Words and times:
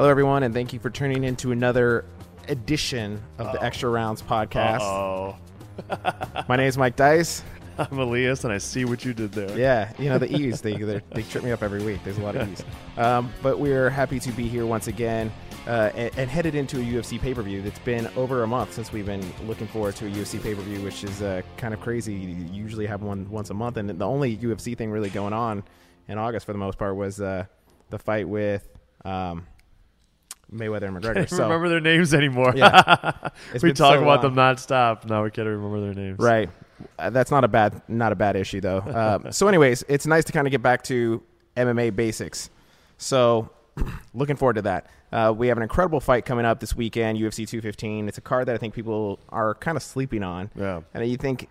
Hello, 0.00 0.08
everyone, 0.08 0.44
and 0.44 0.54
thank 0.54 0.72
you 0.72 0.78
for 0.78 0.88
tuning 0.88 1.24
in 1.24 1.36
to 1.36 1.52
another 1.52 2.06
edition 2.48 3.20
of 3.36 3.52
the 3.52 3.62
Extra 3.62 3.90
Rounds 3.90 4.22
podcast. 4.22 4.80
Oh, 4.80 5.36
My 6.48 6.56
name 6.56 6.68
is 6.68 6.78
Mike 6.78 6.96
Dice. 6.96 7.44
I'm 7.78 7.98
Elias, 7.98 8.44
and 8.44 8.50
I 8.50 8.56
see 8.56 8.86
what 8.86 9.04
you 9.04 9.12
did 9.12 9.32
there. 9.32 9.54
Yeah, 9.58 9.92
you 9.98 10.08
know 10.08 10.16
the 10.16 10.34
E's 10.40 10.62
they 10.62 10.72
they're- 10.72 11.02
they 11.12 11.22
trip 11.24 11.44
me 11.44 11.52
up 11.52 11.62
every 11.62 11.84
week. 11.84 12.02
There's 12.02 12.16
a 12.16 12.22
lot 12.22 12.34
of 12.34 12.50
E's, 12.50 12.64
um, 12.96 13.30
but 13.42 13.60
we're 13.60 13.90
happy 13.90 14.18
to 14.20 14.32
be 14.32 14.48
here 14.48 14.64
once 14.64 14.86
again 14.86 15.30
uh, 15.66 15.90
and, 15.94 16.10
and 16.16 16.30
headed 16.30 16.54
into 16.54 16.78
a 16.78 16.82
UFC 16.82 17.20
pay 17.20 17.34
per 17.34 17.42
view. 17.42 17.62
It's 17.62 17.78
been 17.80 18.06
over 18.16 18.42
a 18.42 18.46
month 18.46 18.72
since 18.72 18.94
we've 18.94 19.04
been 19.04 19.30
looking 19.46 19.66
forward 19.66 19.96
to 19.96 20.06
a 20.06 20.10
UFC 20.10 20.42
pay 20.42 20.54
per 20.54 20.62
view, 20.62 20.80
which 20.80 21.04
is 21.04 21.20
uh, 21.20 21.42
kind 21.58 21.74
of 21.74 21.80
crazy. 21.82 22.14
You 22.14 22.46
usually 22.50 22.86
have 22.86 23.02
one 23.02 23.28
once 23.28 23.50
a 23.50 23.54
month, 23.54 23.76
and 23.76 23.90
the 23.90 24.06
only 24.06 24.34
UFC 24.38 24.78
thing 24.78 24.90
really 24.90 25.10
going 25.10 25.34
on 25.34 25.62
in 26.08 26.16
August 26.16 26.46
for 26.46 26.54
the 26.54 26.58
most 26.58 26.78
part 26.78 26.96
was 26.96 27.20
uh, 27.20 27.44
the 27.90 27.98
fight 27.98 28.26
with 28.26 28.66
um, 29.04 29.46
Mayweather 30.52 30.84
and 30.84 30.96
McGregor. 31.02 31.14
Don't 31.14 31.28
So 31.30 31.42
remember 31.44 31.68
their 31.68 31.80
names 31.80 32.12
anymore. 32.14 32.52
Yeah. 32.56 33.12
We 33.62 33.72
talk 33.72 33.94
so 33.96 34.02
about 34.02 34.22
long. 34.22 34.34
them 34.34 34.36
nonstop. 34.36 35.04
Now 35.06 35.22
we 35.24 35.30
can't 35.30 35.46
remember 35.48 35.80
their 35.80 35.94
names. 35.94 36.18
Right. 36.18 36.50
Uh, 36.98 37.10
that's 37.10 37.30
not 37.30 37.44
a 37.44 37.48
bad 37.48 37.82
not 37.88 38.12
a 38.12 38.16
bad 38.16 38.36
issue 38.36 38.60
though. 38.60 38.80
Um, 38.80 39.32
so, 39.32 39.48
anyways, 39.48 39.84
it's 39.88 40.06
nice 40.06 40.24
to 40.24 40.32
kind 40.32 40.46
of 40.46 40.50
get 40.50 40.62
back 40.62 40.82
to 40.84 41.22
MMA 41.56 41.94
basics. 41.94 42.50
So, 42.98 43.50
looking 44.14 44.36
forward 44.36 44.54
to 44.54 44.62
that. 44.62 44.86
Uh, 45.12 45.34
we 45.36 45.48
have 45.48 45.56
an 45.56 45.62
incredible 45.62 46.00
fight 46.00 46.24
coming 46.24 46.44
up 46.46 46.60
this 46.60 46.74
weekend, 46.76 47.18
UFC 47.18 47.46
215. 47.46 48.08
It's 48.08 48.18
a 48.18 48.20
card 48.20 48.46
that 48.46 48.54
I 48.54 48.58
think 48.58 48.74
people 48.74 49.18
are 49.30 49.54
kind 49.56 49.76
of 49.76 49.82
sleeping 49.82 50.22
on, 50.22 50.50
Yeah. 50.54 50.82
and 50.94 51.08
you 51.10 51.16
think 51.16 51.48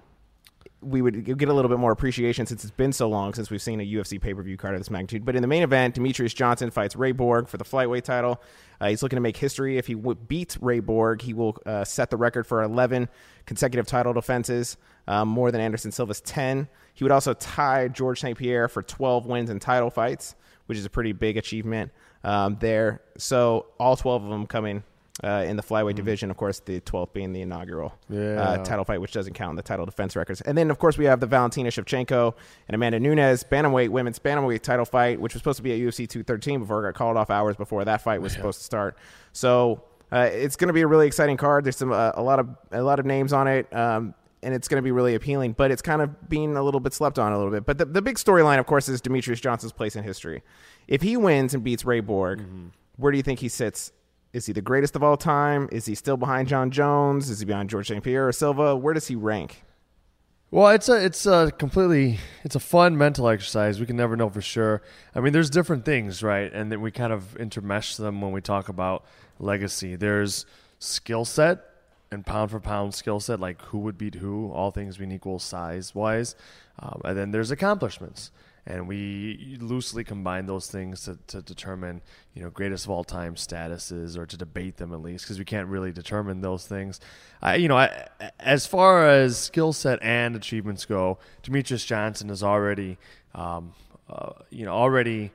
we 0.82 1.02
would 1.02 1.26
get 1.38 1.50
a 1.50 1.54
little 1.54 1.68
bit 1.68 1.78
more 1.78 1.92
appreciation 1.92 2.46
since 2.46 2.64
it's 2.64 2.72
been 2.72 2.94
so 2.94 3.10
long 3.10 3.34
since 3.34 3.50
we've 3.52 3.62
seen 3.62 3.82
a 3.82 3.84
UFC 3.86 4.20
pay 4.20 4.34
per 4.34 4.42
view 4.42 4.56
card 4.56 4.76
of 4.76 4.80
this 4.80 4.90
magnitude. 4.90 5.26
But 5.26 5.36
in 5.36 5.42
the 5.42 5.48
main 5.48 5.62
event, 5.62 5.96
Demetrious 5.96 6.34
Johnson 6.34 6.72
fights 6.72 6.96
Ray 6.96 7.12
Borg 7.12 7.50
for 7.50 7.58
the 7.58 7.66
flyweight 7.66 8.04
title. 8.04 8.42
Uh, 8.80 8.90
he's 8.90 9.04
looking 9.04 9.18
to 9.18 9.22
make 9.22 9.38
history. 9.38 9.78
If 9.78 9.88
he 9.88 9.94
w- 9.94 10.16
beats 10.16 10.58
Ray 10.62 10.80
Borg, 10.80 11.22
he 11.22 11.34
will 11.34 11.58
uh, 11.66 11.84
set 11.84 12.10
the 12.10 12.18
record 12.18 12.48
for 12.48 12.64
11 12.64 13.10
consecutive 13.46 13.88
title 13.88 14.14
defenses, 14.14 14.78
um, 15.08 15.28
more 15.28 15.52
than 15.52 15.62
Anderson 15.62 15.92
Silva's 15.92 16.22
10. 16.22 16.68
He 16.94 17.04
would 17.04 17.12
also 17.12 17.34
tie 17.34 17.88
George 17.88 18.22
St. 18.22 18.38
Pierre 18.38 18.68
for 18.68 18.82
12 18.84 19.26
wins 19.26 19.50
in 19.50 19.60
title 19.60 19.90
fights, 19.90 20.36
which 20.68 20.78
is 20.78 20.86
a 20.86 20.90
pretty 20.90 21.12
big 21.12 21.38
achievement 21.38 21.92
um, 22.24 22.58
there. 22.60 23.02
So 23.18 23.68
all 23.80 23.98
12 23.98 24.24
of 24.24 24.30
them 24.30 24.48
coming. 24.48 24.84
Uh, 25.22 25.44
in 25.46 25.58
the 25.58 25.64
flyweight 25.64 25.96
division, 25.96 26.32
of 26.32 26.38
course, 26.38 26.60
the 26.62 26.80
12th 26.80 27.12
being 27.12 27.34
the 27.34 27.42
inaugural 27.42 27.94
Yeah. 28.10 28.40
uh, 28.42 28.64
title 28.64 28.86
fight, 28.86 29.02
which 29.02 29.12
doesn't 29.12 29.34
count 29.34 29.50
in 29.50 29.56
the 29.58 29.62
title 29.62 29.86
defense 29.86 30.16
records. 30.16 30.40
And 30.40 30.58
then, 30.58 30.72
of 30.72 30.80
course, 30.80 30.98
we 30.98 31.04
have 31.06 31.20
the 31.20 31.26
Valentina 31.28 31.70
Shevchenko 31.70 32.34
and 32.70 32.76
Amanda 32.76 33.02
Nunes 33.02 33.44
bantamweight 33.44 33.90
women's 33.90 34.18
bantamweight 34.18 34.62
title 34.62 34.86
fight, 34.86 35.20
which 35.20 35.34
was 35.34 35.42
supposed 35.42 35.58
to 35.58 35.64
be 35.64 35.74
at 35.74 35.78
UFC 35.80 36.08
213 36.08 36.62
before 36.62 36.80
it 36.88 36.94
got 36.94 36.98
called 36.98 37.18
off 37.18 37.30
hours 37.30 37.58
before 37.58 37.84
that 37.84 38.02
fight 38.02 38.22
was 38.22 38.32
supposed 38.32 38.60
to 38.60 38.64
start. 38.64 38.98
So 39.34 39.84
uh, 40.10 40.30
it's 40.32 40.56
going 40.56 40.70
to 40.70 40.74
be 40.74 40.82
a 40.82 40.88
really 40.88 41.06
exciting 41.08 41.36
card. 41.36 41.66
There's 41.66 41.76
some 41.76 41.92
uh, 41.92 42.12
a 42.16 42.24
lot 42.24 42.40
of 42.40 42.48
a 42.72 42.82
lot 42.82 43.00
of 43.00 43.06
names 43.06 43.34
on 43.34 43.48
it. 43.48 43.74
Um, 43.76 44.14
and 44.42 44.54
it's 44.54 44.70
going 44.70 44.78
to 44.78 44.82
be 44.82 44.92
really 44.94 45.16
appealing, 45.16 45.52
but 45.52 45.70
it's 45.70 45.82
kind 45.82 46.02
of 46.02 46.30
being 46.30 46.56
a 46.56 46.64
little 46.64 46.80
bit 46.80 46.94
slept 46.94 47.20
on 47.20 47.34
a 47.34 47.38
little 47.38 47.52
bit. 47.52 47.66
But 47.66 47.78
the, 47.78 47.84
the 47.84 48.02
big 48.02 48.16
storyline, 48.16 48.58
of 48.58 48.68
course, 48.68 48.88
is 48.88 49.02
Demetrious 49.02 49.42
Johnson's 49.42 49.74
place 49.74 49.98
in 49.98 50.06
history. 50.06 50.44
If 50.88 51.02
he 51.02 51.18
wins 51.18 51.54
and 51.54 51.62
beats 51.62 51.84
Ray 51.84 52.00
Borg, 52.00 52.42
where 52.96 53.12
do 53.12 53.18
you 53.18 53.24
think 53.24 53.40
he 53.42 53.50
sits? 53.50 53.92
Is 54.32 54.46
he 54.46 54.54
the 54.54 54.62
greatest 54.62 54.96
of 54.96 55.04
all 55.04 55.18
time? 55.18 55.68
Is 55.72 55.86
he 55.86 55.96
still 55.96 56.18
behind 56.18 56.48
Jon 56.48 56.70
Jones? 56.70 57.30
Is 57.30 57.40
he 57.40 57.46
behind 57.46 57.70
George 57.70 57.88
St. 57.88 58.04
Pierre 58.04 58.28
or 58.28 58.32
Silva? 58.32 58.76
Where 58.76 58.94
does 58.94 59.08
he 59.08 59.16
rank? 59.16 59.64
Well, 60.52 60.70
it's 60.70 60.90
a 60.90 61.06
it's 61.06 61.28
a 61.28 61.52
completely 61.58 62.18
it's 62.44 62.56
a 62.56 62.60
fun 62.60 62.98
mental 62.98 63.28
exercise. 63.28 63.80
We 63.80 63.86
can 63.86 63.98
never 63.98 64.16
know 64.16 64.30
for 64.30 64.42
sure. 64.42 64.82
I 65.14 65.20
mean, 65.20 65.32
there's 65.32 65.52
different 65.52 65.86
things, 65.86 66.24
right? 66.24 66.52
And 66.52 66.72
then 66.72 66.82
we 66.82 66.90
kind 66.90 67.14
of 67.14 67.38
intermesh 67.40 67.98
them 67.98 68.20
when 68.22 68.32
we 68.32 68.42
talk 68.42 68.68
about 68.68 69.06
legacy. 69.38 69.96
There's 69.96 70.48
skill 70.80 71.24
set 71.24 71.64
and 72.12 72.26
pound 72.26 72.50
for 72.50 72.60
pound 72.60 72.96
skill 72.96 73.20
set, 73.20 73.40
like 73.40 73.62
who 73.62 73.78
would 73.80 73.98
beat 73.98 74.16
who, 74.16 74.52
all 74.52 74.72
things 74.72 74.98
being 74.98 75.12
equal 75.12 75.38
size 75.38 75.94
wise. 75.94 76.36
Um, 76.80 77.02
and 77.06 77.18
then 77.18 77.32
there's 77.32 77.52
accomplishments, 77.52 78.32
and 78.70 78.88
we 78.88 79.58
loosely 79.60 80.04
combine 80.04 80.46
those 80.46 80.70
things 80.70 81.04
to, 81.06 81.18
to 81.28 81.42
determine, 81.42 82.02
you 82.36 82.44
know, 82.44 82.52
greatest 82.52 82.86
of 82.86 82.92
all 82.92 83.04
time 83.04 83.34
statuses, 83.34 84.16
or 84.16 84.28
to 84.28 84.38
debate 84.38 84.78
them 84.78 84.94
at 84.94 85.02
least, 85.02 85.26
because 85.26 85.40
we 85.40 85.46
can't 85.46 85.68
really 85.68 85.92
determine 85.92 86.42
those 86.42 86.68
things. 86.68 87.00
I, 87.42 87.56
you 87.56 87.68
know, 87.68 87.78
I, 87.78 88.08
as 88.40 88.68
far 88.68 89.10
as 89.10 89.38
skill 89.38 89.74
set 89.74 89.98
and 90.04 90.36
achievements 90.36 90.86
go, 90.86 91.18
Demetrious 91.42 91.86
Johnson 91.86 92.30
is 92.30 92.44
already, 92.44 93.00
um, 93.34 93.74
uh, 94.08 94.34
you 94.52 94.66
know, 94.66 94.74
already 94.74 95.32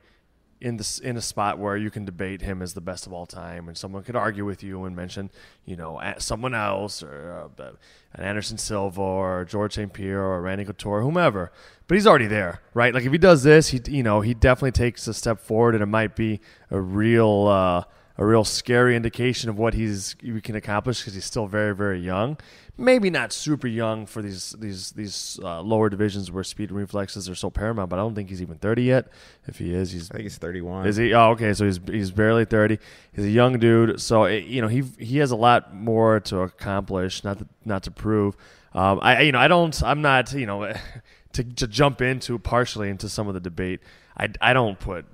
in 0.61 0.77
this 0.77 0.99
in 0.99 1.17
a 1.17 1.21
spot 1.21 1.59
where 1.59 1.75
you 1.75 1.91
can 1.91 2.05
debate 2.05 2.41
him 2.41 2.61
as 2.61 2.73
the 2.73 2.81
best 2.81 3.05
of 3.05 3.11
all 3.11 3.25
time, 3.25 3.67
and 3.67 3.77
someone 3.77 4.01
could 4.03 4.15
argue 4.15 4.45
with 4.45 4.63
you 4.63 4.85
and 4.85 4.95
mention, 4.95 5.29
you 5.65 5.75
know, 5.75 6.01
someone 6.17 6.55
else 6.55 7.03
or 7.03 7.49
uh, 7.59 7.71
an 8.13 8.23
Anderson 8.23 8.57
Silva 8.57 9.01
or 9.01 9.45
George 9.45 9.75
St. 9.75 9.91
Pierre 9.91 10.23
or 10.23 10.41
Randy 10.41 10.63
Couture, 10.63 11.01
whomever. 11.01 11.51
But 11.87 11.95
he's 11.95 12.07
already 12.07 12.27
there, 12.27 12.61
right? 12.73 12.93
Like 12.93 13.03
if 13.03 13.11
he 13.11 13.17
does 13.17 13.43
this, 13.43 13.69
he 13.69 13.79
you 13.87 14.03
know 14.03 14.21
he 14.21 14.33
definitely 14.33 14.71
takes 14.71 15.07
a 15.07 15.13
step 15.13 15.39
forward, 15.39 15.75
and 15.75 15.83
it 15.83 15.87
might 15.87 16.15
be 16.15 16.39
a 16.71 16.79
real 16.79 17.47
uh, 17.47 17.83
a 18.17 18.25
real 18.25 18.43
scary 18.43 18.95
indication 18.95 19.49
of 19.49 19.57
what 19.57 19.73
he's 19.73 20.15
he 20.21 20.39
can 20.41 20.55
accomplish 20.55 20.99
because 21.01 21.13
he's 21.13 21.25
still 21.25 21.45
very 21.47 21.75
very 21.75 21.99
young. 21.99 22.37
Maybe 22.77 23.09
not 23.09 23.31
super 23.31 23.67
young 23.67 24.05
for 24.05 24.21
these 24.21 24.55
these 24.59 24.91
these 24.91 25.39
uh, 25.43 25.61
lower 25.61 25.89
divisions 25.89 26.31
where 26.31 26.43
speed 26.43 26.69
and 26.69 26.77
reflexes 26.77 27.29
are 27.29 27.35
so 27.35 27.49
paramount, 27.49 27.89
but 27.89 27.99
I 27.99 28.01
don't 28.01 28.15
think 28.15 28.29
he's 28.29 28.41
even 28.41 28.57
thirty 28.57 28.83
yet. 28.83 29.09
If 29.47 29.59
he 29.59 29.73
is, 29.73 29.91
he's 29.91 30.09
I 30.09 30.15
think 30.15 30.23
he's 30.23 30.37
31. 30.37 30.87
is 30.87 30.95
he? 30.95 31.13
Oh, 31.13 31.31
okay. 31.31 31.53
So 31.53 31.65
he's 31.65 31.79
he's 31.85 32.11
barely 32.11 32.45
thirty. 32.45 32.79
He's 33.13 33.25
a 33.25 33.29
young 33.29 33.59
dude. 33.59 34.01
So 34.01 34.23
it, 34.23 34.45
you 34.45 34.61
know 34.61 34.67
he 34.69 34.83
he 34.97 35.19
has 35.19 35.31
a 35.31 35.35
lot 35.35 35.73
more 35.73 36.19
to 36.21 36.39
accomplish, 36.39 37.23
not 37.23 37.39
to, 37.39 37.47
not 37.63 37.83
to 37.83 37.91
prove. 37.91 38.35
Um, 38.73 38.99
I 39.01 39.21
you 39.21 39.31
know 39.31 39.39
I 39.39 39.47
don't 39.47 39.81
I'm 39.83 40.01
not 40.01 40.33
you 40.33 40.45
know 40.45 40.73
to 41.35 41.43
to 41.43 41.67
jump 41.67 42.01
into 42.01 42.37
partially 42.39 42.89
into 42.89 43.07
some 43.09 43.27
of 43.27 43.33
the 43.33 43.39
debate. 43.39 43.79
I 44.17 44.29
I 44.41 44.53
don't 44.53 44.79
put. 44.79 45.05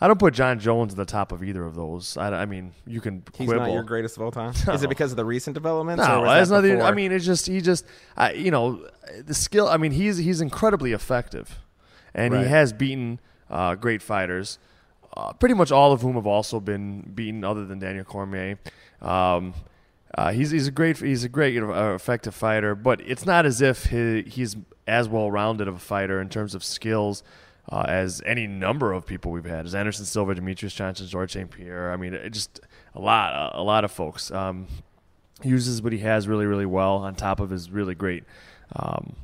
I 0.00 0.08
don't 0.08 0.18
put 0.18 0.34
Jon 0.34 0.58
Jones 0.58 0.92
at 0.92 0.96
the 0.96 1.04
top 1.04 1.30
of 1.32 1.42
either 1.44 1.64
of 1.64 1.76
those. 1.76 2.16
I, 2.16 2.42
I 2.42 2.46
mean, 2.46 2.72
you 2.86 3.00
can 3.00 3.22
He's 3.38 3.46
quibble. 3.48 3.64
not 3.66 3.72
your 3.72 3.84
greatest 3.84 4.16
of 4.16 4.22
all 4.24 4.32
time. 4.32 4.50
Is 4.74 4.82
it 4.82 4.88
because 4.88 5.12
of 5.12 5.16
the 5.16 5.24
recent 5.24 5.54
developments? 5.54 6.04
No, 6.04 6.24
it's 6.32 6.50
nothing. 6.50 6.82
I 6.82 6.90
mean, 6.92 7.12
it's 7.12 7.24
just 7.24 7.46
he 7.46 7.60
just, 7.60 7.86
I, 8.16 8.32
you 8.32 8.50
know, 8.50 8.86
the 9.24 9.32
skill. 9.34 9.68
I 9.68 9.76
mean, 9.76 9.92
he's 9.92 10.18
he's 10.18 10.40
incredibly 10.40 10.92
effective, 10.92 11.58
and 12.12 12.34
Right. 12.34 12.42
he 12.42 12.48
has 12.50 12.72
beaten 12.72 13.20
uh, 13.48 13.76
great 13.76 14.02
fighters, 14.02 14.58
uh, 15.16 15.32
pretty 15.34 15.54
much 15.54 15.70
all 15.70 15.92
of 15.92 16.02
whom 16.02 16.14
have 16.16 16.26
also 16.26 16.58
been 16.60 17.12
beaten, 17.14 17.44
other 17.44 17.64
than 17.64 17.78
Daniel 17.78 18.04
Cormier. 18.04 18.58
Um, 19.00 19.54
uh, 20.18 20.32
he's 20.32 20.50
he's 20.50 20.66
a 20.66 20.72
great 20.72 20.98
he's 20.98 21.22
a 21.24 21.28
great 21.28 21.54
you 21.54 21.60
know, 21.60 21.94
effective 21.94 22.34
fighter, 22.34 22.74
but 22.74 23.00
it's 23.00 23.24
not 23.24 23.46
as 23.46 23.62
if 23.62 23.86
he, 23.86 24.22
he's 24.22 24.56
as 24.86 25.08
well 25.08 25.30
rounded 25.30 25.68
of 25.68 25.76
a 25.76 25.80
fighter 25.80 26.20
in 26.20 26.28
terms 26.28 26.54
of 26.54 26.64
skills. 26.64 27.22
Uh, 27.66 27.86
as 27.88 28.20
any 28.26 28.46
number 28.46 28.92
of 28.92 29.06
people 29.06 29.32
we've 29.32 29.46
had, 29.46 29.64
as 29.64 29.74
Anderson 29.74 30.04
Silva, 30.04 30.34
Demetrious 30.34 30.74
Johnson, 30.74 31.06
George 31.06 31.32
St. 31.32 31.50
Pierre. 31.50 31.92
I 31.92 31.96
mean, 31.96 32.12
just 32.30 32.60
a 32.94 33.00
lot, 33.00 33.52
a, 33.54 33.62
lot 33.62 33.84
of 33.84 33.90
folks. 33.90 34.30
Um, 34.30 34.66
uses 35.42 35.80
what 35.80 35.94
he 35.94 36.00
has 36.00 36.28
really, 36.28 36.46
really 36.46 36.66
well 36.66 36.96
on 36.96 37.14
top 37.14 37.40
of 37.40 37.50
his 37.50 37.70
really 37.70 37.94
great 37.94 38.24
um, 38.76 39.16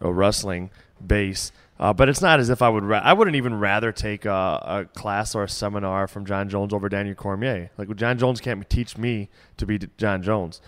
wrestling 0.00 0.70
base. 1.04 1.52
Uh, 1.78 1.94
but 1.94 2.10
it's 2.10 2.20
not 2.20 2.38
as 2.38 2.50
if 2.50 2.60
I 2.60 2.68
would. 2.68 2.84
Ra- 2.84 3.00
I 3.02 3.14
wouldn't 3.14 3.36
even 3.36 3.58
rather 3.58 3.90
take 3.90 4.26
a, 4.26 4.30
a 4.30 4.84
class 4.94 5.34
or 5.34 5.44
a 5.44 5.48
seminar 5.48 6.06
from 6.06 6.26
Jon 6.26 6.48
Jones 6.50 6.74
over 6.74 6.90
Daniel 6.90 7.14
Cormier. 7.14 7.70
Like 7.78 7.94
Jon 7.96 8.18
Jones 8.18 8.40
can't 8.40 8.68
teach 8.68 8.98
me 8.98 9.30
to 9.56 9.64
be 9.64 9.78
Jon 9.96 10.22
Jones, 10.22 10.60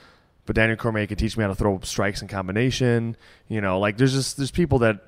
but 0.47 0.57
Daniel 0.57 0.77
Cormier 0.77 1.07
can 1.07 1.17
teach 1.17 1.37
me 1.37 1.43
how 1.43 1.49
to 1.49 1.55
throw 1.55 1.79
strikes 1.83 2.23
in 2.23 2.29
combination. 2.29 3.17
You 3.49 3.61
know, 3.61 3.79
like 3.79 3.97
there's 3.97 4.13
just 4.13 4.37
there's 4.37 4.51
people 4.51 4.79
that 4.81 5.01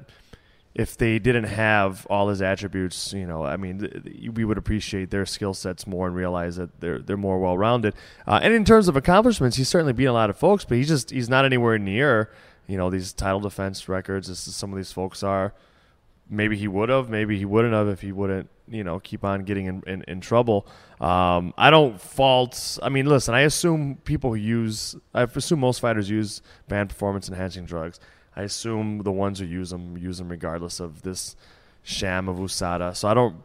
if 0.75 0.97
they 0.97 1.19
didn't 1.21 1.45
have 1.45 2.05
all 2.11 2.29
his 2.29 2.43
attributes, 2.43 3.13
you 3.13 3.27
know, 3.27 3.45
I 3.45 3.57
mean, 3.57 3.79
th- 3.79 4.03
th- 4.05 4.31
we 4.31 4.45
would 4.45 4.59
appreciate 4.59 5.11
their 5.11 5.25
skill 5.25 5.55
sets 5.55 5.87
more 5.87 6.09
and 6.09 6.17
realize 6.17 6.57
that 6.57 6.81
they're 6.81 6.99
they're 6.99 7.17
more 7.17 7.39
well 7.39 7.57
rounded. 7.57 7.95
Uh, 8.27 8.41
and 8.43 8.53
in 8.53 8.65
terms 8.65 8.89
of 8.89 8.97
accomplishments, 8.97 9.57
he's 9.57 9.69
certainly 9.69 9.93
beat 9.93 10.07
a 10.07 10.13
lot 10.13 10.31
of 10.31 10.37
folks, 10.37 10.65
but 10.65 10.77
he's 10.77 10.89
just 10.89 11.11
he's 11.11 11.29
not 11.29 11.45
anywhere 11.45 11.79
near 11.79 12.31
you 12.67 12.77
know 12.77 12.91
these 12.91 13.13
title 13.13 13.41
defense 13.41 13.89
records 13.89 14.29
as 14.29 14.39
some 14.39 14.73
of 14.73 14.77
these 14.77 14.93
folks 14.93 15.23
are. 15.23 15.53
Maybe 16.29 16.56
he 16.56 16.69
would 16.69 16.88
have, 16.88 17.11
maybe 17.11 17.38
he 17.38 17.44
wouldn't 17.44 17.75
have 17.75 17.88
if 17.88 18.00
he 18.00 18.12
wouldn't, 18.12 18.49
you 18.67 18.82
know, 18.82 18.99
keep 18.99 19.25
on 19.25 19.44
getting 19.44 19.67
in, 19.67 19.82
in, 19.87 20.05
in 20.09 20.21
trouble. 20.21 20.67
Um, 21.00 21.53
I 21.59 21.71
don't 21.71 22.00
fault. 22.00 22.79
I 22.82 22.88
mean, 22.88 23.06
listen, 23.06 23.35
I 23.35 23.41
assume 23.41 23.97
people 24.05 24.37
use, 24.37 24.97
I 25.12 25.23
assume 25.23 25.61
most 25.61 25.81
fighters 25.81 26.09
use 26.09 26.41
banned 26.69 26.88
performance 26.88 27.29
enhancing 27.29 27.67
drugs. 27.67 28.00
I 28.37 28.43
assume 28.43 28.99
the 28.99 29.12
ones 29.12 29.38
who 29.38 29.47
use 29.47 29.71
them 29.71 29.97
use 29.97 30.19
them 30.19 30.29
regardless 30.29 30.81
of 30.81 31.03
this 31.03 31.37
sham 31.82 32.29
of 32.29 32.38
USADA. 32.38 32.97
So 32.97 33.06
I 33.09 33.15
don't 33.15 33.37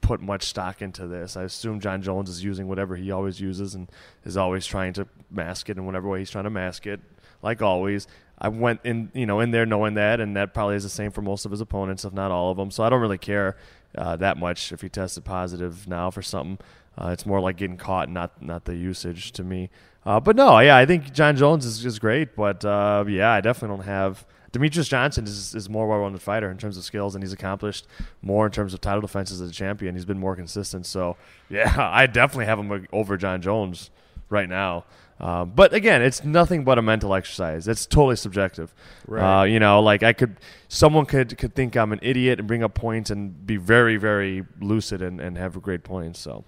put 0.00 0.20
much 0.20 0.44
stock 0.44 0.80
into 0.80 1.06
this. 1.06 1.36
I 1.36 1.42
assume 1.42 1.80
Jon 1.80 2.00
Jones 2.00 2.30
is 2.30 2.42
using 2.42 2.66
whatever 2.66 2.96
he 2.96 3.10
always 3.10 3.40
uses 3.40 3.74
and 3.74 3.90
is 4.24 4.36
always 4.36 4.64
trying 4.64 4.94
to 4.94 5.06
mask 5.30 5.68
it 5.68 5.76
in 5.76 5.84
whatever 5.84 6.08
way 6.08 6.20
he's 6.20 6.30
trying 6.30 6.44
to 6.44 6.50
mask 6.50 6.86
it. 6.86 7.00
Like 7.42 7.60
always, 7.60 8.06
I 8.40 8.48
went 8.48 8.80
in, 8.84 9.10
you 9.14 9.26
know, 9.26 9.40
in 9.40 9.50
there 9.50 9.66
knowing 9.66 9.94
that, 9.94 10.20
and 10.20 10.36
that 10.36 10.54
probably 10.54 10.76
is 10.76 10.84
the 10.84 10.88
same 10.88 11.10
for 11.10 11.22
most 11.22 11.44
of 11.44 11.50
his 11.50 11.60
opponents, 11.60 12.04
if 12.04 12.12
not 12.12 12.30
all 12.30 12.50
of 12.50 12.56
them. 12.56 12.70
So 12.70 12.84
I 12.84 12.88
don't 12.88 13.00
really 13.00 13.18
care 13.18 13.56
uh, 13.96 14.16
that 14.16 14.36
much 14.36 14.72
if 14.72 14.80
he 14.80 14.88
tested 14.88 15.24
positive 15.24 15.88
now 15.88 16.10
for 16.10 16.22
something. 16.22 16.58
Uh, 16.96 17.10
it's 17.10 17.26
more 17.26 17.40
like 17.40 17.56
getting 17.56 17.76
caught, 17.76 18.08
not 18.08 18.42
not 18.42 18.64
the 18.64 18.74
usage 18.74 19.32
to 19.32 19.44
me. 19.44 19.70
Uh, 20.04 20.18
but 20.18 20.36
no, 20.36 20.58
yeah, 20.58 20.76
I 20.76 20.86
think 20.86 21.12
Jon 21.12 21.36
Jones 21.36 21.64
is 21.64 21.80
just 21.80 22.00
great. 22.00 22.34
But 22.34 22.64
uh, 22.64 23.04
yeah, 23.08 23.30
I 23.30 23.40
definitely 23.40 23.76
don't 23.76 23.86
have. 23.86 24.24
Demetrious 24.52 24.88
Johnson 24.88 25.24
is, 25.24 25.54
is 25.54 25.68
more 25.68 25.86
well-rounded 25.86 26.22
fighter 26.22 26.50
in 26.50 26.56
terms 26.56 26.78
of 26.78 26.84
skills, 26.84 27.14
and 27.14 27.22
he's 27.22 27.34
accomplished 27.34 27.86
more 28.22 28.46
in 28.46 28.52
terms 28.52 28.72
of 28.72 28.80
title 28.80 29.02
defenses 29.02 29.42
as 29.42 29.50
a 29.50 29.52
champion. 29.52 29.94
He's 29.94 30.06
been 30.06 30.18
more 30.18 30.34
consistent. 30.34 30.86
So 30.86 31.16
yeah, 31.50 31.74
I 31.78 32.06
definitely 32.06 32.46
have 32.46 32.58
him 32.58 32.86
over 32.92 33.16
Jon 33.16 33.42
Jones 33.42 33.90
right 34.30 34.48
now. 34.48 34.84
Uh, 35.20 35.44
but 35.44 35.74
again, 35.74 36.00
it's 36.00 36.22
nothing 36.22 36.64
but 36.64 36.78
a 36.78 36.82
mental 36.82 37.14
exercise. 37.14 37.66
It's 37.66 37.86
totally 37.86 38.16
subjective. 38.16 38.72
Right. 39.06 39.40
Uh, 39.40 39.44
you 39.44 39.58
know, 39.58 39.80
like 39.80 40.02
I 40.02 40.12
could, 40.12 40.36
someone 40.68 41.06
could 41.06 41.36
could 41.38 41.54
think 41.54 41.76
I'm 41.76 41.92
an 41.92 41.98
idiot 42.02 42.38
and 42.38 42.46
bring 42.46 42.62
up 42.62 42.74
points 42.74 43.10
and 43.10 43.46
be 43.46 43.56
very, 43.56 43.96
very 43.96 44.44
lucid 44.60 45.02
and, 45.02 45.20
and 45.20 45.36
have 45.36 45.60
great 45.60 45.82
points. 45.82 46.20
So, 46.20 46.44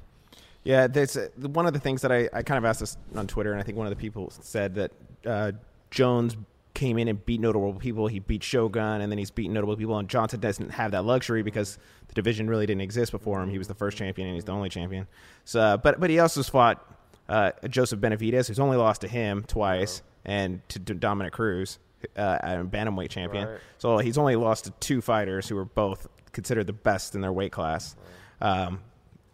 yeah, 0.62 0.86
there's 0.86 1.16
uh, 1.16 1.28
one 1.38 1.66
of 1.66 1.72
the 1.72 1.80
things 1.80 2.02
that 2.02 2.12
I, 2.12 2.28
I 2.32 2.42
kind 2.42 2.58
of 2.58 2.64
asked 2.64 2.80
this 2.80 2.96
on 3.16 3.26
Twitter, 3.26 3.50
and 3.52 3.60
I 3.60 3.64
think 3.64 3.76
one 3.76 3.86
of 3.86 3.90
the 3.90 3.96
people 3.96 4.30
said 4.30 4.76
that 4.76 4.92
uh, 5.26 5.52
Jones 5.90 6.36
came 6.74 6.96
in 6.96 7.08
and 7.08 7.24
beat 7.26 7.40
notable 7.40 7.74
people. 7.74 8.06
He 8.06 8.20
beat 8.20 8.44
Shogun, 8.44 9.00
and 9.00 9.10
then 9.10 9.18
he's 9.18 9.32
beaten 9.32 9.52
notable 9.52 9.76
people. 9.76 9.98
And 9.98 10.08
Johnson 10.08 10.38
doesn't 10.38 10.70
have 10.70 10.92
that 10.92 11.04
luxury 11.04 11.42
because 11.42 11.78
the 12.06 12.14
division 12.14 12.48
really 12.48 12.66
didn't 12.66 12.82
exist 12.82 13.10
before 13.10 13.42
him. 13.42 13.50
He 13.50 13.58
was 13.58 13.66
the 13.66 13.74
first 13.74 13.98
champion, 13.98 14.28
and 14.28 14.36
he's 14.36 14.44
the 14.44 14.52
only 14.52 14.68
champion. 14.68 15.08
So, 15.44 15.76
but 15.82 15.98
but 15.98 16.10
he 16.10 16.20
also 16.20 16.42
fought 16.44 16.86
uh, 17.30 17.52
Joseph 17.68 18.00
Benavidez, 18.00 18.48
who's 18.48 18.58
only 18.58 18.76
lost 18.76 19.00
to 19.02 19.08
him 19.08 19.44
twice, 19.46 20.02
and 20.24 20.68
to, 20.68 20.80
to 20.80 20.94
Dominick 20.94 21.32
Cruz, 21.32 21.78
uh, 22.16 22.38
bantamweight 22.64 23.08
champion. 23.08 23.48
Right. 23.48 23.58
So 23.78 23.98
he's 23.98 24.18
only 24.18 24.36
lost 24.36 24.64
to 24.64 24.72
two 24.80 25.00
fighters 25.00 25.48
who 25.48 25.56
are 25.56 25.64
both 25.64 26.08
considered 26.32 26.66
the 26.66 26.72
best 26.72 27.14
in 27.14 27.20
their 27.20 27.32
weight 27.32 27.52
class. 27.52 27.96
Right. 28.42 28.50
Um, 28.50 28.80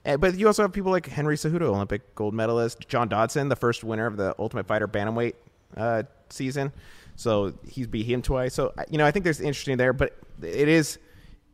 and, 0.05 0.21
but 0.21 0.39
you 0.39 0.47
also 0.47 0.63
have 0.63 0.73
people 0.73 0.93
like 0.93 1.07
Henry 1.07 1.37
Cejudo, 1.37 1.63
Olympic 1.63 2.15
gold 2.15 2.35
medalist, 2.35 2.87
John 2.87 3.09
Dodson, 3.09 3.49
the 3.49 3.57
first 3.57 3.83
winner 3.83 4.07
of 4.07 4.17
the 4.17 4.35
Ultimate 4.39 4.67
Fighter 4.67 4.87
bantamweight 4.87 5.35
uh, 5.77 6.03
season. 6.29 6.73
So 7.17 7.55
he's 7.67 7.87
beat 7.87 8.05
him 8.05 8.21
twice. 8.21 8.53
So 8.53 8.75
you 8.91 8.99
know, 8.99 9.07
I 9.07 9.11
think 9.11 9.25
there's 9.25 9.41
interesting 9.41 9.79
there, 9.79 9.95
but 9.95 10.17
it 10.43 10.69
is 10.69 10.99